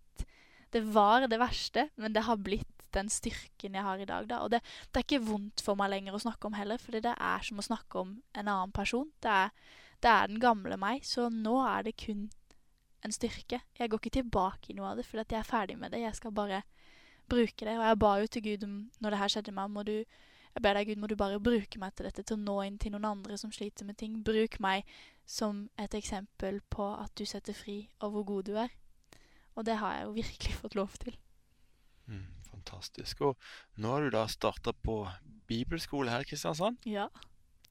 Det 0.73 0.81
var 0.89 1.27
det 1.29 1.37
verste, 1.37 1.91
men 2.01 2.15
det 2.15 2.23
har 2.25 2.39
blitt 2.41 2.87
den 2.97 3.11
styrken 3.13 3.75
jeg 3.77 3.85
har 3.85 4.01
i 4.01 4.07
dag, 4.09 4.25
da. 4.29 4.39
Og 4.41 4.55
det, 4.55 4.63
det 4.89 5.01
er 5.01 5.05
ikke 5.05 5.27
vondt 5.27 5.61
for 5.65 5.77
meg 5.77 5.91
lenger 5.93 6.17
å 6.17 6.23
snakke 6.23 6.49
om 6.49 6.57
heller, 6.57 6.81
fordi 6.81 7.03
det 7.05 7.13
er 7.13 7.45
som 7.45 7.61
å 7.61 7.65
snakke 7.67 8.01
om 8.01 8.15
en 8.33 8.49
annen 8.49 8.73
person. 8.73 9.11
Det 9.21 9.29
er, 9.29 9.53
det 10.01 10.13
er 10.13 10.31
den 10.33 10.41
gamle 10.41 10.79
meg, 10.81 11.05
så 11.05 11.29
nå 11.29 11.59
er 11.67 11.85
det 11.85 11.99
kun 12.01 12.31
en 13.05 13.13
styrke. 13.13 13.61
Jeg 13.79 13.91
går 13.91 14.01
ikke 14.01 14.17
tilbake 14.17 14.73
i 14.73 14.79
noe 14.79 14.93
av 14.93 15.01
det, 15.01 15.05
fordi 15.09 15.35
jeg 15.35 15.43
er 15.43 15.49
ferdig 15.49 15.77
med 15.79 15.93
det. 15.93 16.05
Jeg 16.05 16.17
skal 16.17 16.33
bare 16.33 16.63
bruke 17.29 17.67
det. 17.67 17.77
Og 17.79 17.87
jeg 17.87 17.99
ba 17.99 18.13
jo 18.21 18.31
til 18.31 18.45
Gud 18.47 18.67
om, 18.67 18.77
når 19.01 19.15
det 19.15 19.21
her 19.23 19.35
skjedde 19.35 19.57
meg, 19.57 19.73
må 19.73 19.85
du 19.87 19.97
jeg 20.53 20.65
ber 20.65 20.77
deg, 20.77 20.91
Gud, 20.91 21.01
må 21.01 21.09
du 21.09 21.17
bare 21.17 21.41
bruke 21.41 21.81
meg 21.81 21.95
til 21.97 22.07
dette, 22.09 22.25
til 22.29 22.37
å 22.37 22.43
nå 22.43 22.59
inn 22.67 22.79
til 22.81 22.93
noen 22.93 23.09
andre 23.09 23.39
som 23.41 23.53
sliter 23.55 23.89
med 23.89 23.97
ting. 24.01 24.19
Bruk 24.25 24.59
meg 24.61 24.85
som 25.29 25.65
et 25.81 25.95
eksempel 25.97 26.61
på 26.73 26.91
at 26.93 27.15
du 27.17 27.25
setter 27.29 27.57
fri, 27.57 27.87
og 28.05 28.13
hvor 28.17 28.27
god 28.29 28.51
du 28.51 28.59
er. 28.61 28.75
Og 29.57 29.65
det 29.69 29.79
har 29.81 29.97
jeg 29.97 30.07
jo 30.09 30.15
virkelig 30.19 30.57
fått 30.63 30.77
lov 30.77 30.97
til. 31.01 31.17
Mm, 32.13 32.29
fantastisk. 32.51 33.25
Og 33.25 33.81
nå 33.81 33.95
har 33.95 34.05
du 34.05 34.13
da 34.13 34.27
starta 34.29 34.77
på 34.77 35.03
bibelskole 35.49 36.13
her 36.13 36.25
i 36.25 36.29
Kristiansand? 36.29 36.85
Ja, 36.89 37.09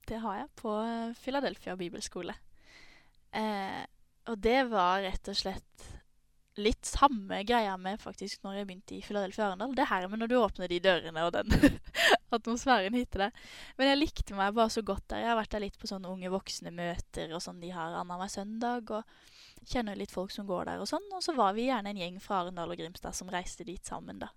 det 0.10 0.22
har 0.26 0.42
jeg. 0.42 0.52
På 0.58 0.80
eh, 0.82 1.14
Philadelphia 1.22 1.78
bibelskole. 1.78 2.34
Eh, 3.38 3.82
og 4.30 4.42
det 4.42 4.60
var 4.74 5.06
rett 5.06 5.30
og 5.30 5.38
slett 5.38 5.86
litt 6.60 6.84
samme 6.86 7.44
greia 7.48 7.78
med 7.80 8.02
faktisk 8.02 8.42
når 8.44 8.58
jeg 8.58 8.68
begynte 8.68 8.96
i 8.98 9.04
Philadelphia 9.06 9.46
Arendal. 9.48 9.76
Det 9.76 9.88
her 9.88 10.08
med 10.12 10.20
når 10.20 10.32
du 10.32 10.38
åpner 10.42 10.68
de 10.68 10.82
dørene 10.84 11.24
og 11.24 11.32
den 11.38 11.80
atmosfæren 12.36 12.98
hit 12.98 13.16
det. 13.22 13.30
Men 13.78 13.92
jeg 13.92 14.02
likte 14.02 14.36
meg 14.36 14.56
bare 14.58 14.74
så 14.74 14.84
godt 14.84 15.06
der. 15.14 15.24
Jeg 15.24 15.32
har 15.32 15.40
vært 15.40 15.56
der 15.56 15.64
litt 15.64 15.80
på 15.80 15.88
sånne 15.88 16.12
unge 16.12 16.32
voksne-møter 16.34 17.32
og 17.32 17.44
sånn 17.44 17.64
de 17.64 17.72
har 17.72 17.96
annenhver 18.02 18.34
søndag. 18.34 18.92
Og 18.92 19.72
kjenner 19.72 19.96
litt 19.96 20.12
folk 20.12 20.34
som 20.34 20.48
går 20.50 20.68
der 20.68 20.84
og 20.84 20.92
sånn. 20.92 21.08
Og 21.16 21.24
så 21.24 21.36
var 21.38 21.56
vi 21.56 21.70
gjerne 21.70 21.94
en 21.94 22.04
gjeng 22.04 22.20
fra 22.24 22.42
Arendal 22.42 22.76
og 22.76 22.84
Grimstad 22.84 23.16
som 23.16 23.32
reiste 23.32 23.68
dit 23.68 23.86
sammen, 23.88 24.20
da. 24.22 24.32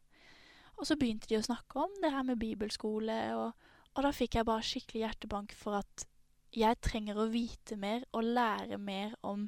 Og 0.78 0.88
så 0.88 0.98
begynte 0.98 1.30
de 1.30 1.38
å 1.38 1.44
snakke 1.46 1.78
om 1.78 1.92
det 2.02 2.10
her 2.10 2.24
med 2.26 2.40
bibelskole, 2.40 3.18
og, 3.38 3.68
og 3.94 4.06
da 4.06 4.10
fikk 4.14 4.40
jeg 4.40 4.48
bare 4.48 4.66
skikkelig 4.66 5.04
hjertebank 5.04 5.54
for 5.54 5.78
at 5.78 6.06
jeg 6.54 6.80
trenger 6.82 7.18
å 7.18 7.28
vite 7.30 7.78
mer 7.78 8.02
og 8.14 8.26
lære 8.26 8.78
mer 8.78 9.14
om 9.22 9.46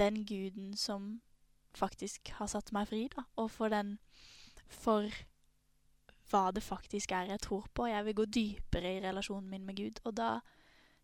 den 0.00 0.22
guden 0.28 0.72
som 0.76 1.20
faktisk 1.78 2.32
har 2.38 2.50
satt 2.50 2.72
meg 2.74 2.88
fri, 2.90 3.06
da. 3.12 3.26
Og 3.40 3.50
for 3.50 3.72
den 3.72 3.98
For 4.72 5.10
hva 6.32 6.48
det 6.54 6.62
faktisk 6.64 7.12
er 7.12 7.28
jeg 7.28 7.42
tror 7.44 7.66
på. 7.74 7.86
Jeg 7.90 8.04
vil 8.06 8.16
gå 8.16 8.24
dypere 8.24 8.96
i 8.96 9.00
relasjonen 9.04 9.50
min 9.50 9.66
med 9.68 9.76
Gud. 9.76 10.00
Og 10.08 10.16
da 10.16 10.38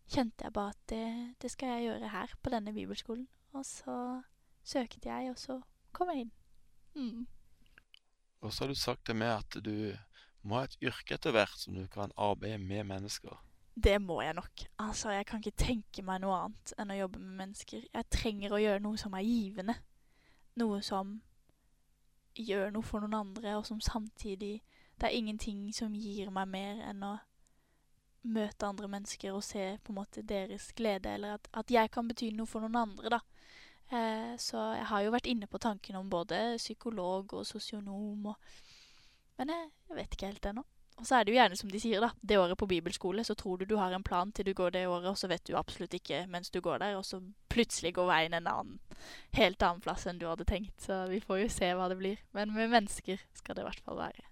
kjente 0.09 0.47
jeg 0.47 0.53
bare 0.55 0.73
at 0.73 0.83
det, 0.89 1.35
det 1.41 1.51
skal 1.53 1.75
jeg 1.75 1.89
gjøre 1.89 2.13
her, 2.13 2.33
på 2.41 2.53
denne 2.53 2.73
bibelskolen. 2.73 3.27
Og 3.53 3.65
så 3.65 3.97
søkte 4.65 5.09
jeg, 5.09 5.29
og 5.29 5.37
så 5.37 5.59
kom 5.93 6.09
jeg 6.13 6.25
inn. 6.25 6.31
Mm. 6.95 7.27
Og 8.41 8.53
så 8.53 8.63
har 8.63 8.73
du 8.73 8.79
sagt 8.79 9.07
det 9.07 9.15
med 9.19 9.35
at 9.35 9.59
du 9.65 9.93
må 10.41 10.59
ha 10.59 10.65
et 10.65 10.79
yrke 10.81 11.17
etter 11.17 11.35
hvert 11.35 11.57
som 11.59 11.75
du 11.77 11.85
kan 11.91 12.13
arbeide 12.17 12.61
med 12.63 12.87
mennesker. 12.89 13.37
Det 13.79 13.99
må 14.01 14.19
jeg 14.21 14.35
nok. 14.35 14.65
Altså, 14.81 15.11
jeg 15.13 15.25
kan 15.27 15.43
ikke 15.43 15.63
tenke 15.63 16.03
meg 16.03 16.23
noe 16.23 16.35
annet 16.45 16.73
enn 16.79 16.91
å 16.91 16.97
jobbe 16.97 17.21
med 17.21 17.37
mennesker. 17.43 17.85
Jeg 17.93 18.11
trenger 18.11 18.55
å 18.55 18.61
gjøre 18.61 18.83
noe 18.83 18.99
som 18.99 19.13
er 19.15 19.27
givende 19.27 19.77
noe 20.59 20.81
som 20.85 21.17
gjør 22.39 22.69
noe 22.75 22.85
for 22.85 23.03
noen 23.03 23.17
andre, 23.19 23.57
og 23.57 23.65
som 23.67 23.81
samtidig 23.81 24.61
Det 24.99 25.07
er 25.07 25.15
ingenting 25.15 25.69
som 25.71 25.93
gir 25.95 26.27
meg 26.27 26.47
mer 26.51 26.79
enn 26.83 27.03
å 27.07 27.13
møte 28.27 28.67
andre 28.67 28.89
mennesker 28.91 29.31
og 29.31 29.45
se 29.47 29.77
på 29.79 29.93
en 29.93 29.95
måte 29.95 30.23
deres 30.27 30.73
glede, 30.75 31.13
eller 31.13 31.37
at, 31.37 31.47
at 31.55 31.71
jeg 31.71 31.91
kan 31.93 32.07
bety 32.09 32.33
noe 32.35 32.49
for 32.49 32.65
noen 32.65 32.75
andre, 32.75 33.13
da. 33.13 33.19
Eh, 33.95 34.33
så 34.35 34.59
jeg 34.75 34.89
har 34.91 35.05
jo 35.05 35.13
vært 35.15 35.29
inne 35.31 35.47
på 35.47 35.61
tanken 35.63 35.95
om 36.01 36.09
både 36.11 36.57
psykolog 36.59 37.33
og 37.33 37.47
sosionom 37.47 38.27
og 38.33 38.35
Men 39.39 39.49
jeg, 39.53 39.69
jeg 39.87 39.95
vet 39.95 40.13
ikke 40.13 40.27
helt 40.33 40.45
ennå. 40.45 40.65
Og 40.99 41.07
så 41.07 41.15
er 41.15 41.23
det 41.23 41.31
jo 41.31 41.37
gjerne 41.37 41.55
som 41.55 41.69
de 41.71 41.79
sier, 41.79 42.01
da. 42.03 42.09
Det 42.19 42.37
året 42.37 42.59
på 42.59 42.67
bibelskole, 42.67 43.23
så 43.23 43.35
tror 43.39 43.57
du 43.57 43.65
du 43.65 43.77
har 43.79 43.93
en 43.95 44.03
plan 44.03 44.31
til 44.35 44.49
du 44.49 44.53
går 44.53 44.73
det 44.75 44.87
året, 44.87 45.07
og 45.07 45.17
så 45.17 45.29
vet 45.31 45.45
du 45.47 45.55
absolutt 45.55 45.95
ikke 45.95 46.25
mens 46.27 46.51
du 46.51 46.59
går 46.61 46.81
der, 46.83 46.97
og 46.99 47.05
så 47.07 47.21
plutselig 47.49 47.93
går 47.95 48.09
veien 48.09 48.35
en 48.35 48.49
annen, 48.51 48.81
helt 49.37 49.63
annen 49.63 49.79
plass 49.83 50.03
enn 50.09 50.19
du 50.19 50.27
hadde 50.27 50.47
tenkt. 50.49 50.75
Så 50.83 51.05
vi 51.07 51.21
får 51.23 51.45
jo 51.45 51.53
se 51.55 51.71
hva 51.71 51.87
det 51.91 51.97
blir. 52.01 52.19
Men 52.35 52.51
med 52.53 52.73
mennesker 52.75 53.23
skal 53.33 53.55
det 53.55 53.63
i 53.63 53.69
hvert 53.69 53.85
fall 53.85 54.01
være. 54.01 54.27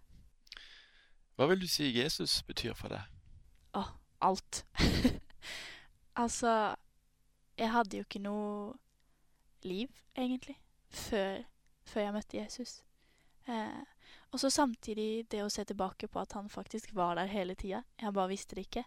Hva 1.38 1.48
vil 1.54 1.64
du 1.64 1.68
si 1.72 1.88
Jesus 1.96 2.42
betyr 2.44 2.76
for 2.76 2.92
deg? 2.92 3.08
Å, 3.78 3.86
alt. 4.28 4.66
altså, 6.24 6.52
jeg 7.56 7.72
hadde 7.72 8.02
jo 8.02 8.08
ikke 8.10 8.26
noe 8.26 8.74
liv, 9.64 9.94
egentlig, 10.18 10.58
før, 10.90 11.46
før 11.88 12.10
jeg 12.10 12.18
møtte 12.18 12.42
Jesus. 12.42 12.82
Eh, 13.48 13.84
og 14.32 14.40
så 14.40 14.50
samtidig 14.50 15.28
det 15.32 15.44
å 15.44 15.52
se 15.52 15.64
tilbake 15.64 16.10
på 16.12 16.20
at 16.20 16.34
han 16.36 16.50
faktisk 16.50 16.94
var 16.96 17.16
der 17.16 17.32
hele 17.32 17.56
tida. 17.56 17.84
Jeg 18.02 18.14
bare 18.14 18.32
visste 18.32 18.56
det 18.56 18.68
ikke. 18.68 18.84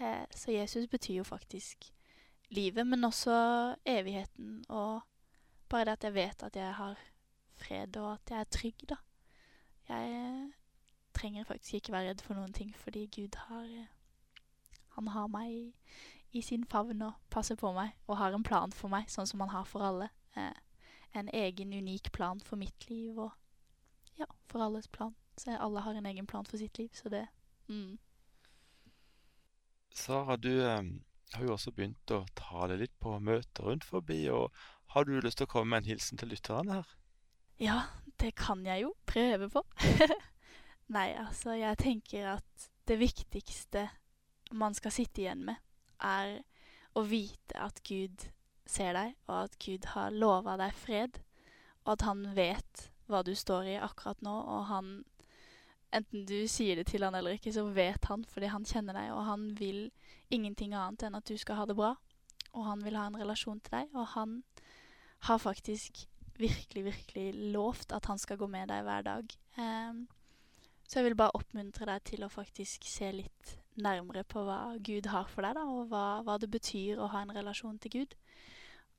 Eh, 0.00 0.24
så 0.34 0.52
Jesus 0.52 0.88
betyr 0.90 1.20
jo 1.20 1.24
faktisk 1.24 1.92
livet, 2.50 2.86
men 2.86 3.04
også 3.04 3.76
evigheten. 3.86 4.64
Og 4.68 5.00
bare 5.68 5.84
det 5.84 5.92
at 5.92 6.04
jeg 6.04 6.14
vet 6.14 6.42
at 6.42 6.56
jeg 6.56 6.74
har 6.74 6.98
fred, 7.58 7.96
og 7.96 8.12
at 8.12 8.30
jeg 8.30 8.40
er 8.40 8.44
trygg, 8.44 8.88
da. 8.88 8.96
Jeg 9.88 10.52
trenger 11.14 11.44
faktisk 11.44 11.74
ikke 11.74 11.92
være 11.92 12.08
redd 12.08 12.22
for 12.22 12.34
noen 12.34 12.52
ting, 12.52 12.74
fordi 12.76 13.06
Gud 13.06 13.36
har 13.48 13.86
Han 14.98 15.06
har 15.06 15.26
meg 15.30 15.50
i, 15.52 15.74
i 16.32 16.40
sin 16.42 16.64
favn 16.66 17.02
og 17.02 17.12
passer 17.30 17.54
på 17.54 17.70
meg, 17.72 17.92
og 18.06 18.16
har 18.18 18.34
en 18.34 18.42
plan 18.42 18.72
for 18.72 18.90
meg, 18.90 19.06
sånn 19.06 19.26
som 19.30 19.40
han 19.40 19.52
har 19.52 19.64
for 19.64 19.84
alle. 19.86 20.08
Eh, 20.34 20.56
en 21.14 21.28
egen, 21.32 21.72
unik 21.72 22.10
plan 22.12 22.40
for 22.40 22.58
mitt 22.58 22.88
liv 22.90 23.18
og 23.18 23.30
ja, 24.18 24.28
for 24.50 24.64
alles 24.64 24.88
plan. 24.88 25.14
Så 25.38 25.54
alle 25.56 25.80
har 25.80 25.94
en 25.94 26.06
egen 26.06 26.26
plan 26.26 26.46
for 26.46 26.58
sitt 26.58 26.78
liv, 26.78 26.90
så 26.92 27.08
det 27.08 27.26
mm. 27.68 27.98
Sara, 29.94 30.36
du 30.36 30.50
um, 30.62 30.90
har 31.34 31.44
jo 31.44 31.54
også 31.54 31.72
begynt 31.74 32.12
å 32.14 32.24
tale 32.38 32.78
litt 32.78 32.94
på 33.02 33.16
møter 33.22 33.66
rundt 33.66 33.86
forbi, 33.86 34.24
og 34.30 34.52
har 34.94 35.04
du 35.04 35.18
lyst 35.20 35.40
til 35.40 35.48
å 35.48 35.52
komme 35.52 35.72
med 35.72 35.84
en 35.84 35.92
hilsen 35.92 36.20
til 36.20 36.30
lytterne 36.32 36.80
her? 36.80 36.92
Ja, 37.58 37.78
det 38.22 38.34
kan 38.38 38.64
jeg 38.66 38.84
jo 38.86 38.92
prøve 39.06 39.50
på. 39.52 39.64
Nei, 40.94 41.10
altså, 41.18 41.52
jeg 41.58 41.80
tenker 41.82 42.34
at 42.36 42.68
det 42.88 42.98
viktigste 43.00 43.88
man 44.56 44.76
skal 44.76 44.94
sitte 44.94 45.24
igjen 45.24 45.44
med, 45.50 45.58
er 46.00 46.38
å 46.96 47.02
vite 47.04 47.58
at 47.60 47.82
Gud 47.84 48.30
ser 48.68 48.94
deg, 48.96 49.16
og 49.28 49.48
at 49.48 49.58
Gud 49.60 49.90
har 49.92 50.14
lova 50.14 50.56
deg 50.60 50.72
fred, 50.76 51.20
og 51.84 51.96
at 51.98 52.06
han 52.08 52.24
vet 52.36 52.88
hva 53.08 53.22
du 53.26 53.34
står 53.36 53.72
i 53.74 53.78
akkurat 53.80 54.20
nå, 54.24 54.34
og 54.34 54.66
han 54.72 54.98
Enten 55.88 56.26
du 56.28 56.42
sier 56.52 56.76
det 56.76 56.90
til 56.90 57.00
han 57.00 57.14
eller 57.16 57.38
ikke, 57.38 57.48
så 57.48 57.62
vet 57.72 58.04
han 58.10 58.20
fordi 58.28 58.50
han 58.52 58.66
kjenner 58.68 58.92
deg, 58.92 59.08
og 59.08 59.22
han 59.24 59.46
vil 59.56 59.86
ingenting 60.28 60.74
annet 60.76 61.06
enn 61.06 61.16
at 61.16 61.24
du 61.24 61.32
skal 61.40 61.62
ha 61.62 61.64
det 61.64 61.78
bra. 61.78 61.94
Og 62.52 62.66
han 62.66 62.82
vil 62.84 62.98
ha 63.00 63.06
en 63.08 63.16
relasjon 63.16 63.62
til 63.64 63.72
deg, 63.72 63.94
og 63.96 64.10
han 64.12 64.34
har 65.24 65.40
faktisk 65.40 66.02
virkelig, 66.36 66.84
virkelig 66.84 67.52
lovt 67.54 67.92
at 67.96 68.04
han 68.06 68.20
skal 68.20 68.36
gå 68.36 68.46
med 68.52 68.68
deg 68.68 68.84
hver 68.84 69.06
dag. 69.06 69.32
Um, 69.56 70.04
så 70.88 71.00
jeg 71.00 71.08
vil 71.08 71.18
bare 71.18 71.36
oppmuntre 71.36 71.88
deg 71.88 72.04
til 72.08 72.24
å 72.24 72.30
faktisk 72.32 72.86
se 72.88 73.10
litt 73.12 73.56
nærmere 73.78 74.24
på 74.28 74.42
hva 74.46 74.76
Gud 74.84 75.08
har 75.12 75.28
for 75.30 75.44
deg, 75.44 75.56
da, 75.58 75.64
og 75.68 75.90
hva, 75.90 76.20
hva 76.26 76.38
det 76.40 76.50
betyr 76.52 77.00
å 77.00 77.10
ha 77.12 77.24
en 77.24 77.34
relasjon 77.36 77.78
til 77.82 77.96
Gud. 77.98 78.16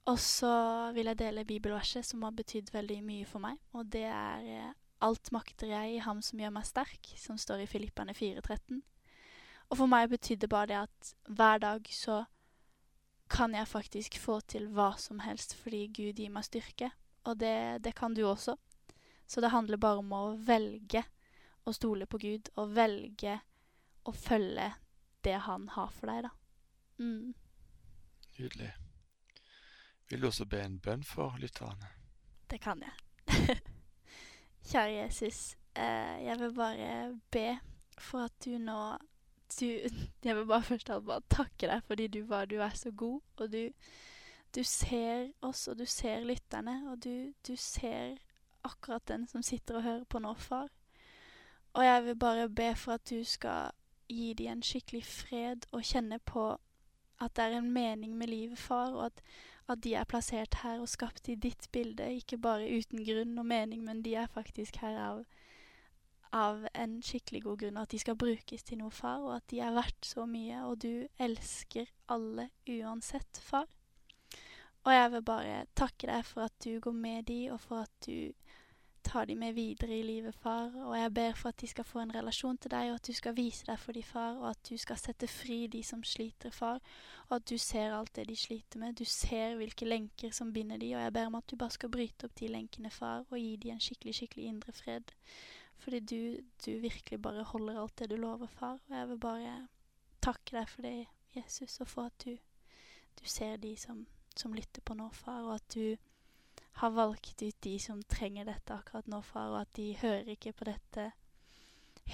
Og 0.10 0.18
så 0.22 0.52
vil 0.96 1.10
jeg 1.12 1.20
dele 1.20 1.46
bibelverset 1.46 2.08
som 2.08 2.24
har 2.26 2.34
betydd 2.38 2.72
veldig 2.74 3.00
mye 3.06 3.26
for 3.30 3.44
meg, 3.44 3.60
og 3.78 3.92
det 3.94 4.08
er 4.10 4.46
eh, 4.48 4.78
Alt 5.00 5.30
makter 5.32 5.70
jeg 5.72 5.94
i 5.96 6.00
ham 6.04 6.20
som 6.20 6.42
gjør 6.42 6.52
meg 6.52 6.66
sterk, 6.68 7.08
som 7.16 7.38
står 7.40 7.62
i 7.64 7.68
Filippane 7.72 8.12
4,13. 8.12 8.82
Og 9.70 9.78
for 9.80 9.88
meg 9.88 10.10
betydde 10.12 10.50
bare 10.52 10.68
det 10.68 10.76
at 10.76 11.12
hver 11.30 11.62
dag 11.64 11.88
så 11.96 12.18
kan 13.32 13.56
jeg 13.56 13.70
faktisk 13.70 14.18
få 14.20 14.42
til 14.42 14.68
hva 14.76 14.90
som 15.00 15.22
helst 15.24 15.56
fordi 15.56 15.86
Gud 15.96 16.20
gir 16.20 16.34
meg 16.36 16.44
styrke. 16.50 16.90
Og 17.24 17.40
det, 17.40 17.80
det 17.86 17.94
kan 17.96 18.12
du 18.18 18.26
også. 18.28 18.58
Så 19.24 19.40
det 19.40 19.54
handler 19.54 19.80
bare 19.80 20.04
om 20.04 20.12
å 20.12 20.24
velge 20.36 21.06
å 21.64 21.72
stole 21.72 22.10
på 22.10 22.20
Gud, 22.20 22.52
og 22.58 22.76
velge 22.76 23.38
å 24.04 24.12
følge 24.12 24.72
det 25.24 25.38
han 25.46 25.70
har 25.78 25.96
for 25.96 26.12
deg, 26.12 26.28
da. 26.28 26.36
Mm. 27.00 27.34
Nydelig. 28.40 28.74
Vil 30.10 30.22
du 30.22 30.28
også 30.28 30.46
be 30.46 30.62
en 30.66 30.80
bønn 30.80 31.04
for 31.04 31.38
lytterne? 31.38 31.90
Det 32.50 32.62
kan 32.62 32.82
jeg. 32.82 33.58
Kjære 34.70 34.94
Jesus, 34.94 35.56
eh, 35.76 36.26
jeg 36.26 36.40
vil 36.40 36.54
bare 36.54 37.20
be 37.32 37.60
for 37.98 38.26
at 38.26 38.46
du 38.46 38.58
nå 38.58 38.98
du, 39.60 39.66
Jeg 40.26 40.36
vil 40.36 40.46
bare 40.46 40.64
først 40.64 40.90
og 40.90 41.04
fremst 41.06 41.30
takke 41.30 41.68
deg 41.68 41.84
fordi 41.86 42.08
du, 42.08 42.24
var, 42.26 42.46
du 42.46 42.58
er 42.62 42.74
så 42.74 42.92
god, 42.92 43.22
og 43.38 43.52
du, 43.52 43.70
du 44.56 44.64
ser 44.64 45.32
oss, 45.42 45.68
og 45.68 45.80
du 45.80 45.86
ser 45.86 46.26
lytterne, 46.26 46.92
og 46.92 47.04
du, 47.04 47.34
du 47.48 47.56
ser 47.56 48.18
akkurat 48.64 49.08
den 49.08 49.28
som 49.28 49.44
sitter 49.44 49.76
og 49.76 49.84
hører 49.84 50.04
på 50.04 50.20
nå, 50.20 50.34
far. 50.34 50.68
Og 51.74 51.86
jeg 51.86 52.06
vil 52.06 52.16
bare 52.16 52.50
be 52.50 52.76
for 52.76 52.98
at 52.98 53.10
du 53.10 53.24
skal 53.24 53.72
gi 54.10 54.34
dem 54.34 54.58
en 54.58 54.64
skikkelig 54.66 55.06
fred 55.06 55.70
og 55.72 55.86
kjenne 55.86 56.20
på 56.20 56.58
at 57.22 57.36
det 57.36 57.44
er 57.44 57.58
en 57.58 57.72
mening 57.74 58.18
med 58.18 58.28
livet, 58.28 58.58
far, 58.58 58.94
og 58.96 59.06
at 59.06 59.22
at 59.70 59.84
de 59.84 59.94
er 59.98 60.08
plassert 60.10 60.60
her 60.64 60.82
og 60.82 60.90
skapt 60.90 61.30
i 61.30 61.38
ditt 61.40 61.70
bilde, 61.74 62.08
ikke 62.22 62.40
bare 62.42 62.70
uten 62.70 63.04
grunn 63.06 63.38
og 63.38 63.48
mening, 63.50 63.84
men 63.86 64.04
de 64.06 64.16
er 64.20 64.32
faktisk 64.34 64.82
her 64.84 64.98
av, 65.02 65.24
av 66.36 66.66
en 66.74 67.00
skikkelig 67.06 67.44
god 67.46 67.64
grunn, 67.64 67.82
at 67.82 67.92
de 67.94 68.00
skal 68.02 68.18
brukes 68.20 68.66
til 68.66 68.82
noe, 68.82 68.94
far, 68.94 69.22
og 69.26 69.36
at 69.38 69.48
de 69.52 69.62
er 69.66 69.76
verdt 69.78 70.10
så 70.12 70.26
mye, 70.30 70.64
og 70.66 70.82
du 70.86 71.08
elsker 71.22 71.92
alle 72.10 72.50
uansett, 72.70 73.42
far. 73.44 73.70
Og 74.88 74.94
jeg 74.96 75.12
vil 75.12 75.26
bare 75.28 75.56
takke 75.76 76.08
deg 76.08 76.26
for 76.26 76.48
at 76.48 76.56
du 76.64 76.80
går 76.82 76.96
med 76.96 77.28
de, 77.28 77.42
og 77.54 77.60
for 77.62 77.84
at 77.84 78.08
du 78.08 78.32
ta 79.04 79.26
de 79.26 79.36
med 79.36 79.54
videre 79.54 79.98
i 80.00 80.04
livet, 80.04 80.36
far. 80.36 80.72
Og 80.86 80.94
jeg 80.98 81.14
ber 81.14 81.34
for 81.38 81.50
at 81.50 81.62
de 81.62 81.68
skal 81.68 81.86
få 81.88 82.00
en 82.00 82.14
relasjon 82.16 82.58
til 82.58 82.72
deg, 82.72 82.90
og 82.92 83.00
at 83.00 83.08
du 83.08 83.14
skal 83.14 83.36
vise 83.38 83.66
deg 83.68 83.80
for 83.80 83.96
de, 83.96 84.04
far. 84.04 84.38
Og 84.42 84.50
at 84.50 84.62
du 84.70 84.78
skal 84.78 85.00
sette 85.00 85.28
fri 85.28 85.60
de 85.72 85.84
som 85.84 86.04
sliter, 86.04 86.54
far. 86.56 86.80
Og 87.30 87.36
at 87.38 87.50
du 87.50 87.58
ser 87.58 87.96
alt 87.96 88.16
det 88.16 88.28
de 88.30 88.36
sliter 88.36 88.80
med. 88.80 88.98
Du 89.00 89.06
ser 89.06 89.56
hvilke 89.60 89.88
lenker 89.88 90.34
som 90.36 90.54
binder 90.54 90.78
de, 90.78 90.94
og 90.96 91.02
jeg 91.02 91.14
ber 91.14 91.32
om 91.32 91.40
at 91.40 91.50
du 91.52 91.56
bare 91.56 91.76
skal 91.76 91.94
bryte 91.94 92.30
opp 92.30 92.36
de 92.40 92.52
lenkene, 92.52 92.92
far, 92.92 93.26
og 93.30 93.40
gi 93.40 93.56
de 93.56 93.74
en 93.74 93.84
skikkelig, 93.84 94.16
skikkelig 94.22 94.46
indre 94.54 94.76
fred. 94.76 95.16
Fordi 95.80 96.00
du, 96.00 96.22
du 96.66 96.72
virkelig 96.84 97.22
bare 97.22 97.44
holder 97.44 97.82
alt 97.82 98.00
det 98.00 98.10
du 98.12 98.16
lover, 98.16 98.48
far. 98.48 98.80
Og 98.90 98.96
jeg 98.98 99.10
vil 99.10 99.20
bare 99.20 99.56
takke 100.22 100.58
deg 100.58 100.70
for 100.70 100.86
det, 100.86 101.08
Jesus, 101.36 101.80
og 101.80 101.88
for 101.88 102.10
at 102.10 102.26
du, 102.26 102.36
du 103.20 103.26
ser 103.26 103.58
de 103.58 103.76
som, 103.78 104.08
som 104.36 104.54
lytter 104.54 104.82
på 104.82 104.98
nå, 104.98 105.10
far, 105.14 105.46
og 105.48 105.56
at 105.56 105.74
du 105.74 105.96
har 106.80 106.90
valgt 106.96 107.42
ut 107.42 107.62
de 107.62 107.80
som 107.80 108.00
trenger 108.08 108.46
dette 108.48 108.72
akkurat 108.72 109.08
nå, 109.12 109.20
far, 109.22 109.50
og 109.52 109.62
at 109.66 109.74
de 109.76 109.90
hører 110.00 110.32
ikke 110.32 110.54
på 110.56 110.70
dette 110.70 111.10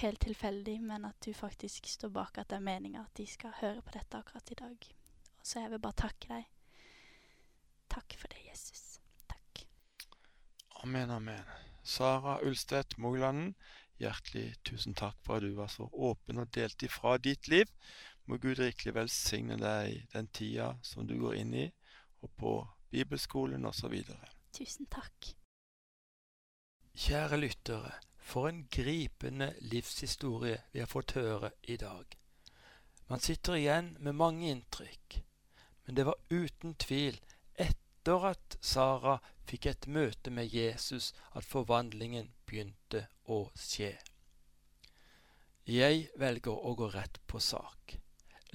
helt 0.00 0.20
tilfeldig, 0.26 0.80
men 0.82 1.06
at 1.06 1.20
du 1.22 1.30
faktisk 1.34 1.86
står 1.86 2.10
bak 2.16 2.40
at 2.42 2.50
det 2.50 2.58
er 2.58 2.66
meninga 2.66 3.04
at 3.04 3.14
de 3.16 3.28
skal 3.30 3.54
høre 3.60 3.84
på 3.86 3.94
dette 3.94 4.18
akkurat 4.18 4.50
i 4.50 4.58
dag. 4.58 4.90
Og 5.38 5.46
så 5.46 5.62
jeg 5.62 5.70
vil 5.70 5.82
bare 5.86 6.00
takke 6.02 6.32
deg. 6.32 6.50
Takk 7.94 8.18
for 8.18 8.34
det, 8.34 8.42
Jesus. 8.48 8.98
Takk. 9.30 9.62
Amen, 10.82 11.14
amen. 11.14 11.56
Sara 11.86 12.40
Ulstedt 12.42 12.98
Moglanden, 12.98 13.54
hjertelig 14.02 14.56
tusen 14.66 14.98
takk 14.98 15.16
for 15.22 15.38
at 15.38 15.46
du 15.46 15.54
var 15.54 15.70
så 15.70 15.86
åpen 15.94 16.42
og 16.42 16.50
delte 16.50 16.90
ifra 16.90 17.16
ditt 17.22 17.46
liv. 17.46 17.70
Må 18.26 18.42
Gud 18.42 18.58
rikelig 18.58 18.98
velsigne 18.98 19.62
deg 19.62 20.08
den 20.10 20.26
tida 20.34 20.72
som 20.82 21.06
du 21.06 21.14
går 21.22 21.38
inn 21.44 21.54
i, 21.54 21.68
og 22.26 22.34
på 22.34 22.56
bibelskolen 22.90 23.62
osv. 23.70 23.94
Tusen 24.56 24.86
takk. 24.88 25.34
Kjære 26.96 27.36
lyttere, 27.36 27.90
for 28.16 28.48
en 28.48 28.62
gripende 28.72 29.50
livshistorie 29.60 30.62
vi 30.72 30.80
har 30.80 30.88
fått 30.88 31.12
høre 31.18 31.50
i 31.68 31.76
dag. 31.76 32.16
Man 33.10 33.20
sitter 33.20 33.58
igjen 33.58 33.90
med 34.00 34.16
mange 34.16 34.48
inntrykk, 34.50 35.18
men 35.84 35.98
det 35.98 36.06
var 36.08 36.16
uten 36.30 36.72
tvil 36.80 37.20
etter 37.66 38.24
at 38.30 38.56
Sara 38.64 39.18
fikk 39.44 39.68
et 39.74 39.90
møte 39.92 40.32
med 40.32 40.48
Jesus 40.48 41.12
at 41.34 41.44
forvandlingen 41.44 42.32
begynte 42.48 43.06
å 43.28 43.42
skje. 43.60 43.92
Jeg 45.68 46.08
velger 46.16 46.56
å 46.56 46.72
gå 46.80 46.88
rett 46.96 47.20
på 47.28 47.44
sak. 47.44 47.98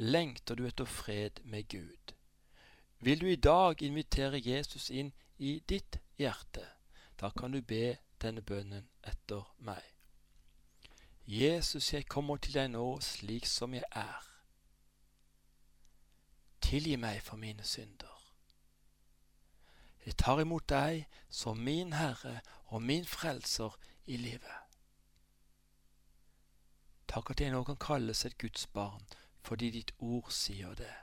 Lengter 0.02 0.58
du 0.58 0.66
etter 0.66 0.90
fred 0.90 1.46
med 1.46 1.70
Gud? 1.70 2.16
Vil 3.06 3.22
du 3.22 3.30
i 3.30 3.44
dag 3.54 3.82
invitere 3.86 4.42
Jesus 4.42 4.90
inn 4.90 5.14
i 5.42 5.60
ditt 5.70 5.98
hjerte, 6.18 6.66
da 7.18 7.32
kan 7.34 7.52
du 7.52 7.62
be 7.62 7.98
denne 8.22 8.44
bønnen 8.46 8.86
etter 9.04 9.48
meg. 9.58 9.82
Jesus, 11.26 11.94
jeg 11.94 12.06
kommer 12.06 12.38
til 12.38 12.54
deg 12.54 12.70
nå 12.74 12.86
slik 13.02 13.50
som 13.50 13.74
jeg 13.74 13.86
er. 13.98 14.28
Tilgi 16.62 16.98
meg 17.02 17.22
for 17.26 17.42
mine 17.42 17.66
synder. 17.66 18.18
Jeg 20.06 20.18
tar 20.18 20.42
imot 20.42 20.70
deg 20.70 21.08
som 21.30 21.58
min 21.58 21.94
Herre 21.94 22.42
og 22.74 22.82
min 22.82 23.06
Frelser 23.06 23.78
i 24.06 24.18
livet. 24.18 24.58
Takk 27.10 27.34
at 27.34 27.42
jeg 27.42 27.54
nå 27.54 27.64
kan 27.68 27.82
kalles 27.82 28.26
et 28.26 28.38
Guds 28.38 28.68
barn 28.68 29.06
fordi 29.42 29.72
ditt 29.74 29.92
ord 29.98 30.30
sier 30.30 30.78
det. 30.78 30.94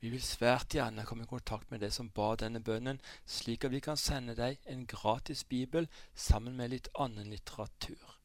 Vi 0.00 0.08
vil 0.12 0.22
svært 0.22 0.74
gjerne 0.76 1.04
komme 1.06 1.24
i 1.26 1.30
kontakt 1.30 1.70
med 1.72 1.80
deg 1.82 1.92
som 1.94 2.10
ba 2.14 2.36
denne 2.38 2.60
bønnen, 2.62 3.00
slik 3.26 3.64
at 3.66 3.72
vi 3.74 3.80
kan 3.82 3.96
sende 3.98 4.34
deg 4.38 4.58
en 4.70 4.86
gratis 4.86 5.42
bibel 5.44 5.88
sammen 6.14 6.56
med 6.56 6.70
litt 6.70 6.88
annen 6.94 7.30
litteratur. 7.32 8.18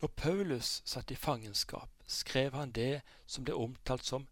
Når 0.00 0.08
Paulus 0.16 0.82
satt 0.84 1.10
i 1.10 1.18
fangenskap, 1.18 1.90
skrev 2.06 2.54
han 2.54 2.72
det 2.72 3.02
som 3.26 3.44
ble 3.44 3.54
omtalt 3.54 4.06
som 4.06 4.28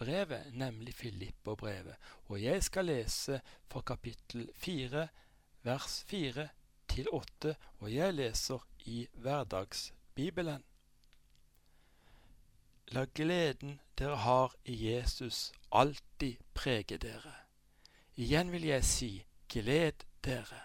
gledesbrevet, 0.00 0.54
nemlig 0.54 0.94
Filipperbrevet, 0.94 1.94
og 2.28 2.42
jeg 2.42 2.62
skal 2.62 2.84
lese 2.84 3.40
fra 3.68 3.80
kapittel 3.80 4.50
fire, 4.54 5.08
vers 5.62 6.04
fire 6.06 6.48
til 6.88 7.08
åtte, 7.12 7.56
og 7.78 7.94
jeg 7.94 8.14
leser 8.14 8.66
i 8.86 9.08
Hverdagsbibelen. 9.12 10.64
La 12.88 13.04
gleden 13.14 13.80
dere 13.98 14.16
har 14.16 14.54
i 14.64 14.92
Jesus 14.92 15.52
alltid 15.72 16.36
prege 16.54 16.96
dere. 16.96 17.34
Igjen 18.16 18.52
vil 18.52 18.64
jeg 18.64 18.84
si, 18.84 19.24
gled 19.48 20.04
dere. 20.24 20.64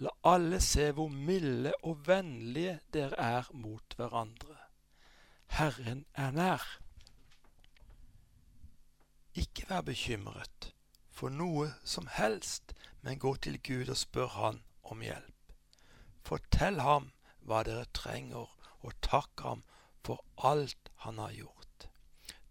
La 0.00 0.10
alle 0.24 0.60
se 0.60 0.90
hvor 0.92 1.08
milde 1.08 1.72
og 1.82 2.06
vennlige 2.06 2.80
dere 2.92 3.16
er 3.16 3.50
mot 3.52 3.94
hverandre. 3.96 4.56
Herren 5.46 6.06
er 6.14 6.30
nær. 6.30 6.80
Ikke 9.34 9.68
vær 9.68 9.80
bekymret 9.86 10.72
for 11.10 11.30
noe 11.30 11.68
som 11.84 12.08
helst, 12.10 12.74
men 13.02 13.18
gå 13.18 13.34
til 13.36 13.60
Gud 13.62 13.92
og 13.92 13.96
spør 13.96 14.26
Han 14.26 14.62
om 14.82 15.04
hjelp. 15.04 15.54
Fortell 16.26 16.80
ham 16.80 17.12
hva 17.46 17.62
dere 17.66 17.86
trenger, 17.94 18.50
og 18.80 18.96
takk 19.04 19.42
ham 19.44 19.62
for 20.04 20.24
alt 20.50 20.90
han 21.04 21.18
har 21.18 21.32
gjort. 21.36 21.86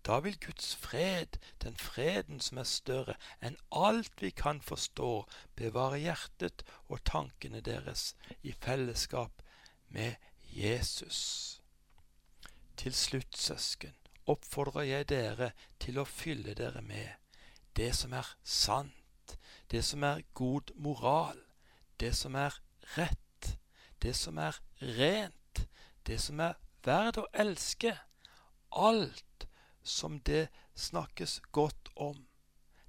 Da 0.05 0.19
vil 0.23 0.39
Guds 0.39 0.75
fred, 0.75 1.37
den 1.63 1.75
freden 1.77 2.39
som 2.41 2.61
er 2.61 2.69
større 2.69 3.15
enn 3.45 3.59
alt 3.75 4.23
vi 4.23 4.31
kan 4.31 4.61
forstå, 4.63 5.11
bevare 5.59 5.99
hjertet 6.01 6.63
og 6.87 7.03
tankene 7.05 7.61
deres 7.61 8.13
i 8.41 8.55
fellesskap 8.55 9.43
med 9.89 10.15
Jesus. 10.55 11.59
Til 12.79 12.95
slutt, 12.95 13.37
søsken, 13.37 13.98
oppfordrer 14.29 14.87
jeg 14.87 15.09
dere 15.09 15.51
til 15.81 15.99
å 15.99 16.07
fylle 16.07 16.55
dere 16.57 16.81
med 16.85 17.15
det 17.79 17.91
som 17.95 18.13
er 18.13 18.27
sant, 18.43 19.37
det 19.71 19.83
som 19.85 20.03
er 20.03 20.25
god 20.33 20.73
moral, 20.75 21.37
det 21.99 22.13
som 22.17 22.35
er 22.35 22.55
rett, 22.97 23.57
det 24.01 24.15
som 24.15 24.37
er 24.37 24.59
rent, 24.97 25.63
det 26.07 26.19
som 26.21 26.39
er 26.43 26.57
verd 26.85 27.19
å 27.21 27.27
elske 27.33 27.93
alt 28.69 29.47
som 29.83 30.19
det 30.25 30.47
snakkes 30.75 31.39
godt 31.51 31.89
om, 31.95 32.25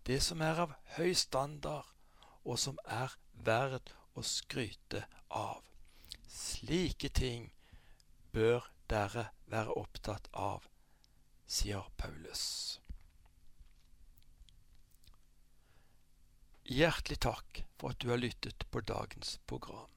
det 0.06 0.20
som 0.24 0.42
er 0.42 0.64
av 0.66 0.74
høy 0.96 1.12
standard, 1.14 1.86
og 2.44 2.58
som 2.58 2.78
er 2.84 3.14
verd 3.44 3.92
å 4.16 4.24
skryte 4.26 5.04
av. 5.28 5.62
Slike 6.28 7.10
ting 7.14 7.50
bør 8.32 8.66
dere 8.90 9.28
være 9.50 9.76
opptatt 9.78 10.30
av, 10.32 10.64
sier 11.50 11.82
Paulus. 11.96 12.80
Hjertelig 16.62 17.18
takk 17.20 17.64
for 17.78 17.90
at 17.90 17.98
du 17.98 18.12
har 18.12 18.20
lyttet 18.22 18.70
på 18.70 18.80
dagens 18.86 19.40
program. 19.50 19.90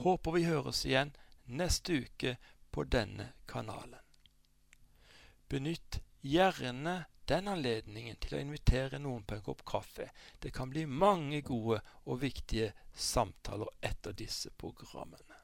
Håper 0.00 0.32
vi 0.32 0.46
høres 0.48 0.80
igjen 0.88 1.12
neste 1.44 1.98
uke 2.00 2.36
på 2.72 2.84
denne 2.88 3.26
kanalen. 3.44 4.00
Benytt 5.52 6.00
gjerne 6.24 7.02
den 7.28 7.50
anledningen 7.52 8.16
til 8.22 8.38
å 8.38 8.40
invitere 8.40 9.00
noen 9.02 9.26
på 9.28 9.36
en 9.36 9.44
kopp 9.44 9.66
kaffe. 9.68 10.08
Det 10.40 10.54
kan 10.56 10.72
bli 10.72 10.86
mange 10.88 11.42
gode 11.44 11.82
og 12.06 12.22
viktige 12.22 12.70
samtaler 12.94 13.68
etter 13.84 14.16
disse 14.16 14.48
programmene. 14.56 15.42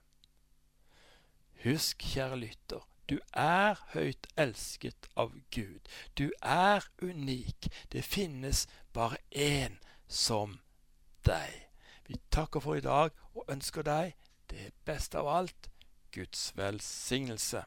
Husk, 1.67 2.09
kjære 2.15 2.41
lytter, 2.41 2.89
du 3.13 3.19
er 3.37 3.77
høyt 3.93 4.27
elsket 4.41 5.09
av 5.21 5.35
Gud. 5.53 5.89
Du 6.17 6.31
er 6.41 6.87
unik. 7.03 7.69
Det 7.93 8.05
finnes 8.05 8.65
bare 8.97 9.19
én 9.37 9.77
som 10.09 10.55
deg. 11.29 11.69
Vi 12.09 12.17
takker 12.33 12.65
for 12.65 12.81
i 12.81 12.85
dag 12.85 13.13
og 13.35 13.53
ønsker 13.53 13.85
deg 13.85 14.15
det 14.49 14.71
beste 14.89 15.21
av 15.21 15.29
alt 15.29 15.69
Guds 16.17 16.53
velsignelse. 16.57 17.67